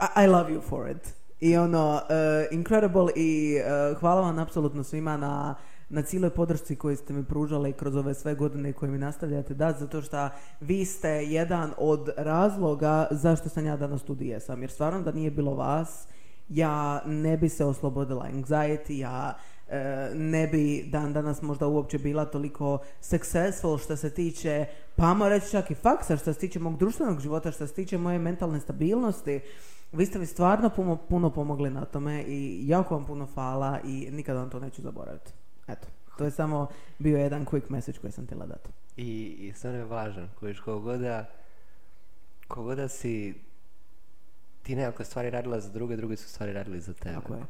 [0.00, 1.14] I, I love you for it.
[1.44, 2.00] I ono, uh,
[2.50, 5.54] incredible i uh, hvala vam apsolutno svima na,
[5.88, 9.78] na cijeloj podršci koju ste mi pružali kroz ove sve godine koje mi nastavljate dati,
[9.78, 10.28] zato što
[10.60, 14.62] vi ste jedan od razloga zašto sam ja danas tu jesam.
[14.62, 16.06] Jer stvarno da nije bilo vas,
[16.48, 19.34] ja ne bi se oslobodila anxiety, ja
[20.14, 24.66] ne bi dan danas možda uopće bila toliko successful što se tiče,
[24.96, 27.98] pa ajmo reći čak i faksa, što se tiče mog društvenog života, što se tiče
[27.98, 29.40] moje mentalne stabilnosti.
[29.92, 34.08] Vi ste mi stvarno puno, puno pomogli na tome i jako vam puno hvala i
[34.10, 35.32] nikada vam to neću zaboraviti.
[35.68, 35.88] Eto,
[36.18, 36.66] to je samo
[36.98, 38.70] bio jedan quick message koji sam htjela dati.
[38.96, 41.30] I, i stvarno je važan, kojiš kogoda,
[42.48, 43.34] kogoda si
[44.62, 47.14] ti nekako stvari radila za druge, drugi su stvari radili za tebe.
[47.14, 47.40] Tako je.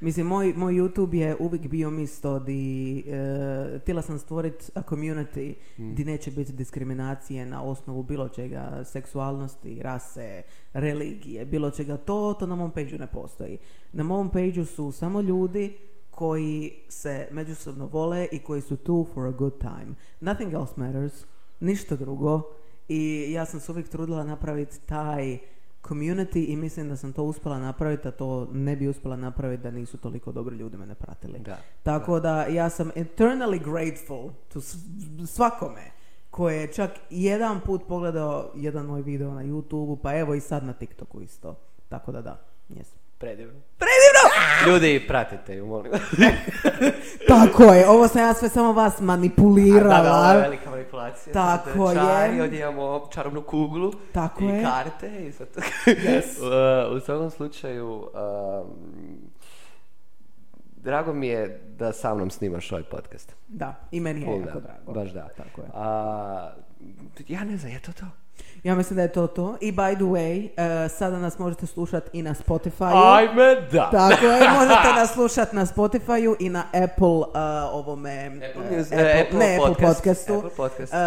[0.00, 5.54] Mislim, moj, moj YouTube je uvijek bio mjesto di e, htjela sam stvoriti a community
[5.76, 10.42] di neće biti diskriminacije na osnovu bilo čega, seksualnosti, rase,
[10.72, 11.96] religije, bilo čega.
[11.96, 13.58] To, to na mom page ne postoji.
[13.92, 15.76] Na mom page su samo ljudi
[16.10, 19.94] koji se međusobno vole i koji su tu for a good time.
[20.20, 21.24] Nothing else matters,
[21.60, 22.42] ništa drugo.
[22.88, 25.38] I ja sam se uvijek trudila napraviti taj
[25.82, 29.70] community i mislim da sam to uspjela napraviti, a to ne bi uspjela napraviti da
[29.70, 31.38] nisu toliko dobri ljudi mene pratili.
[31.38, 31.58] Da.
[31.82, 34.60] Tako da ja sam eternally grateful to
[35.26, 35.90] svakome
[36.30, 40.64] koji je čak jedan put pogledao jedan moj video na YouTube, pa evo i sad
[40.64, 41.54] na TikToku isto.
[41.88, 43.07] Tako da da, jesam.
[43.18, 43.60] Predivno.
[43.78, 44.24] Predivno!
[44.66, 45.92] Ljudi, pratite ju, molim.
[47.28, 50.18] Tako je, ovo sam ja sve samo vas Da, da, manipulirala.
[50.20, 51.32] ovo je velika manipulacija.
[51.32, 52.42] Tako Sad, čari, je.
[52.42, 53.92] ovdje imamo čarobnu kuglu.
[54.12, 54.62] Tako i je.
[54.62, 55.60] karte i to.
[55.86, 56.24] Yes.
[56.90, 58.06] Uh, u svakom slučaju, um,
[60.76, 63.34] drago mi je da sa mnom snimaš ovaj podcast.
[63.48, 64.92] Da, i meni je jako da, drago.
[64.92, 65.28] Baš da.
[65.36, 65.68] Tako je.
[65.74, 66.52] A,
[67.28, 68.06] ja ne znam, je to to?
[68.64, 69.56] Ja mislim da je to to.
[69.60, 70.48] I by the way,
[70.84, 73.14] eh, sada nas možete slušati i na Spotify.
[73.16, 73.90] Ajme da!
[73.90, 77.24] Tako je, možete nas slušati na Spotify i na Apple uh,
[77.72, 78.26] ovome...
[78.26, 79.94] Apple uh, Apple- eh, Apple ne, Apple podcast.
[79.96, 80.34] podcastu.
[80.34, 80.92] Apple podcast.
[80.92, 80.98] Uh,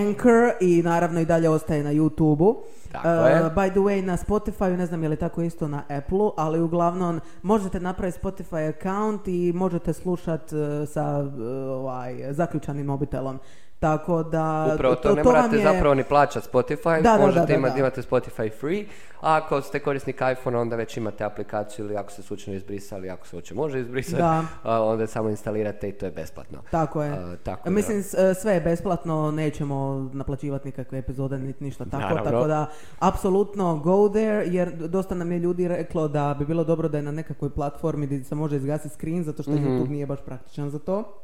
[0.00, 2.62] Anchor i naravno i dalje ostaje na YouTube-u.
[2.92, 3.50] Tako Uh, je.
[3.54, 7.20] by the way, na Spotify, ne znam je li tako isto na Apple-u, ali uglavnom
[7.42, 10.54] možete napraviti Spotify account i možete slušati
[10.86, 11.32] sa uh,
[11.70, 13.38] ovaj, zaključanim mobitelom.
[13.82, 14.70] Tako da...
[14.74, 17.78] Upravo to, ne morate je- zapravo ni plaćati Spotify, Da, možete da, da, imati, da.
[17.78, 18.84] imate Spotify free,
[19.20, 23.26] a ako ste korisnik iPhone onda već imate aplikaciju ili ako ste slučajno izbrisali, ako
[23.26, 24.22] se uopće može izbrisati,
[24.64, 26.58] onda samo instalirate i to je besplatno.
[26.70, 27.10] Tako je.
[27.10, 28.02] A, tako Mislim, e,
[28.34, 29.76] sve je besplatno, nećemo
[30.12, 32.30] naplaćivati nikakve epizode, niti ništa tako, Naravno.
[32.30, 32.66] tako da,
[33.00, 37.02] apsolutno go there, jer dosta nam je ljudi reklo da bi bilo dobro da je
[37.02, 39.64] na nekakvoj platformi gdje se može izgasiti screen, zato što Mhm.
[39.64, 41.18] YouTube nije baš praktičan za to.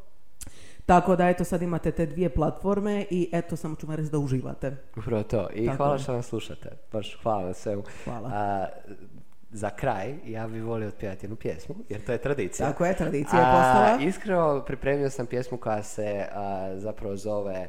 [0.89, 4.19] Tako da, eto, sad imate te dvije platforme i eto, samo ću vam reći da
[4.19, 4.77] uživate.
[4.97, 5.49] Upravo to.
[5.55, 5.99] I Tako hvala je.
[5.99, 6.71] što nas slušate.
[6.93, 7.83] Baš hvala na svemu.
[8.05, 8.31] Hvala.
[8.35, 8.67] A,
[9.51, 12.69] za kraj, ja bih volio otpjevati jednu pjesmu, jer to je tradicija.
[12.69, 14.09] Tako je, tradicija je A, postala.
[14.09, 17.69] Iskreno, pripremio sam pjesmu koja se a, zapravo zove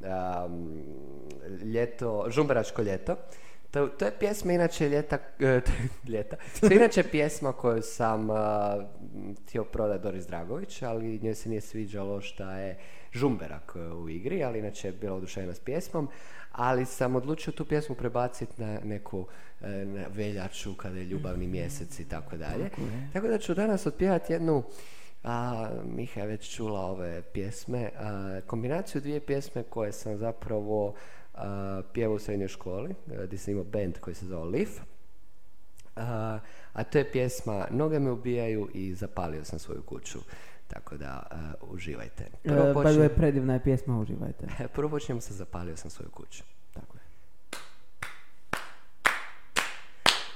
[0.00, 0.82] um,
[1.64, 3.16] ljeto, žumberačko ljeto.
[3.72, 5.60] To, to je pjesma inače ljeta, e,
[6.12, 6.36] ljeta.
[6.60, 8.76] To je inače pjesma koju sam a,
[9.42, 12.78] htio prodati Doris Dragović, ali njoj se nije sviđalo šta je
[13.12, 16.08] žumberak e, u igri, ali inače je bila oduševljena s pjesmom.
[16.52, 19.26] Ali sam odlučio tu pjesmu prebaciti na neku
[19.84, 22.70] na veljaču kada je ljubavni mjesec i tako dalje.
[23.12, 24.62] Tako da ću danas otpjevati jednu
[25.24, 30.94] a, Miha je već čula ove pjesme, a, kombinaciju dvije pjesme koje sam zapravo
[31.92, 34.70] pjevao u srednjoj školi, a, gdje sam imao band koji se zove Leaf.
[35.96, 36.38] A,
[36.92, 40.18] to je pjesma Noge me ubijaju i zapalio sam svoju kuću.
[40.68, 42.24] Tako da a, uživajte.
[42.44, 44.46] E, Prvo, počinjem- way, predivna je pjesma, uživajte.
[44.74, 46.42] prvo počinjemo sa zapalio sam svoju kuću.
[46.74, 47.02] Tako je.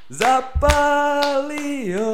[0.08, 2.04] Zapalio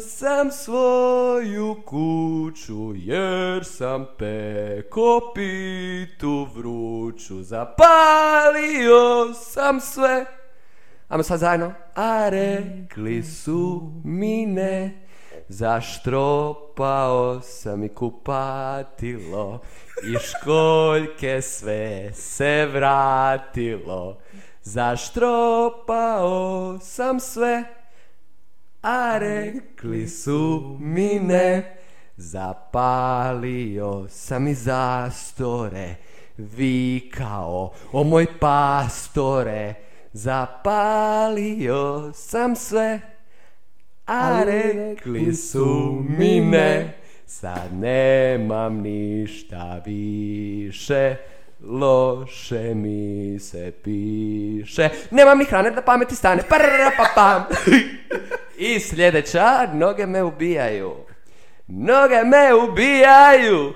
[0.00, 7.42] sam svoju kuću jer sam peko pitu vruću.
[7.42, 10.24] Zapalio sam sve.
[11.08, 11.72] Ajmo sad zajedno.
[11.94, 15.06] A rekli su mi ne.
[15.48, 19.60] Zaštropao sam i kupatilo.
[20.04, 24.18] I školjke sve se vratilo
[24.62, 26.28] Zaštropao
[26.82, 27.64] sam sve?
[28.82, 31.76] A rekli su mi ne.
[32.16, 35.94] Zapalio sam i zastore.
[36.36, 39.74] Vikao, o moj pastore
[40.12, 43.00] Zapalio sam sve.
[44.06, 46.98] A rekli su mi ne.
[47.26, 51.16] Sad nemam ništa više
[51.64, 54.88] Loše mi se piše.
[55.10, 56.42] Nemam ni hrane da pameti stane.
[56.48, 57.44] Prra pa pam
[58.58, 60.94] I sljedeća Noge me ubijaju.
[61.66, 63.72] Noge me ubijaju.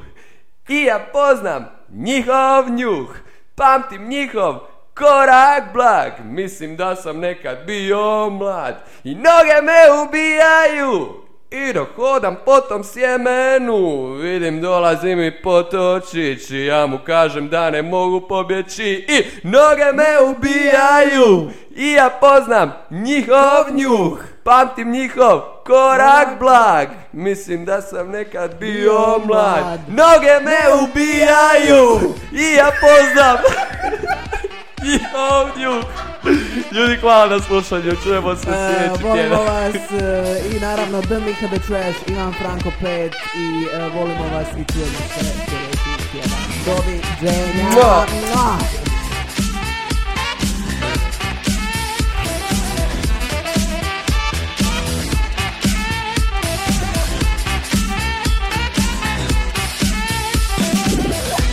[0.68, 3.16] I ja poznam njihov njuh.
[3.54, 4.54] Pamtim njihov
[4.94, 6.12] korak blag.
[6.24, 8.74] Mislim da sam nekad bio mlad.
[9.04, 14.12] I noge me ubijaju i dok hodam po tom sjemenu.
[14.12, 16.50] Vidim dolazi mi potočić.
[16.50, 19.06] I ja mu kažem da ne mogu pobjeći.
[19.08, 21.50] I noge me ubijaju.
[21.76, 24.18] I ja poznam njihov njuh.
[24.44, 26.88] Pamtim njihov korak blag.
[27.12, 29.80] Mislim da sam nekad bio mlad.
[29.88, 32.14] Noge me ubijaju.
[32.32, 33.36] I ja poznam
[34.86, 35.84] njihov njuh
[36.72, 39.46] Ljudi, hvala na slušanju, čujemo se E, sljedeći volimo tjedan.
[39.46, 40.02] vas e,
[40.50, 42.86] i naravno The Mika the Trash, Ivan Franko 5
[43.36, 46.30] i e, volimo vas i čujemo se sljedeći tjedan.
[46.66, 48.85] Doviđenja!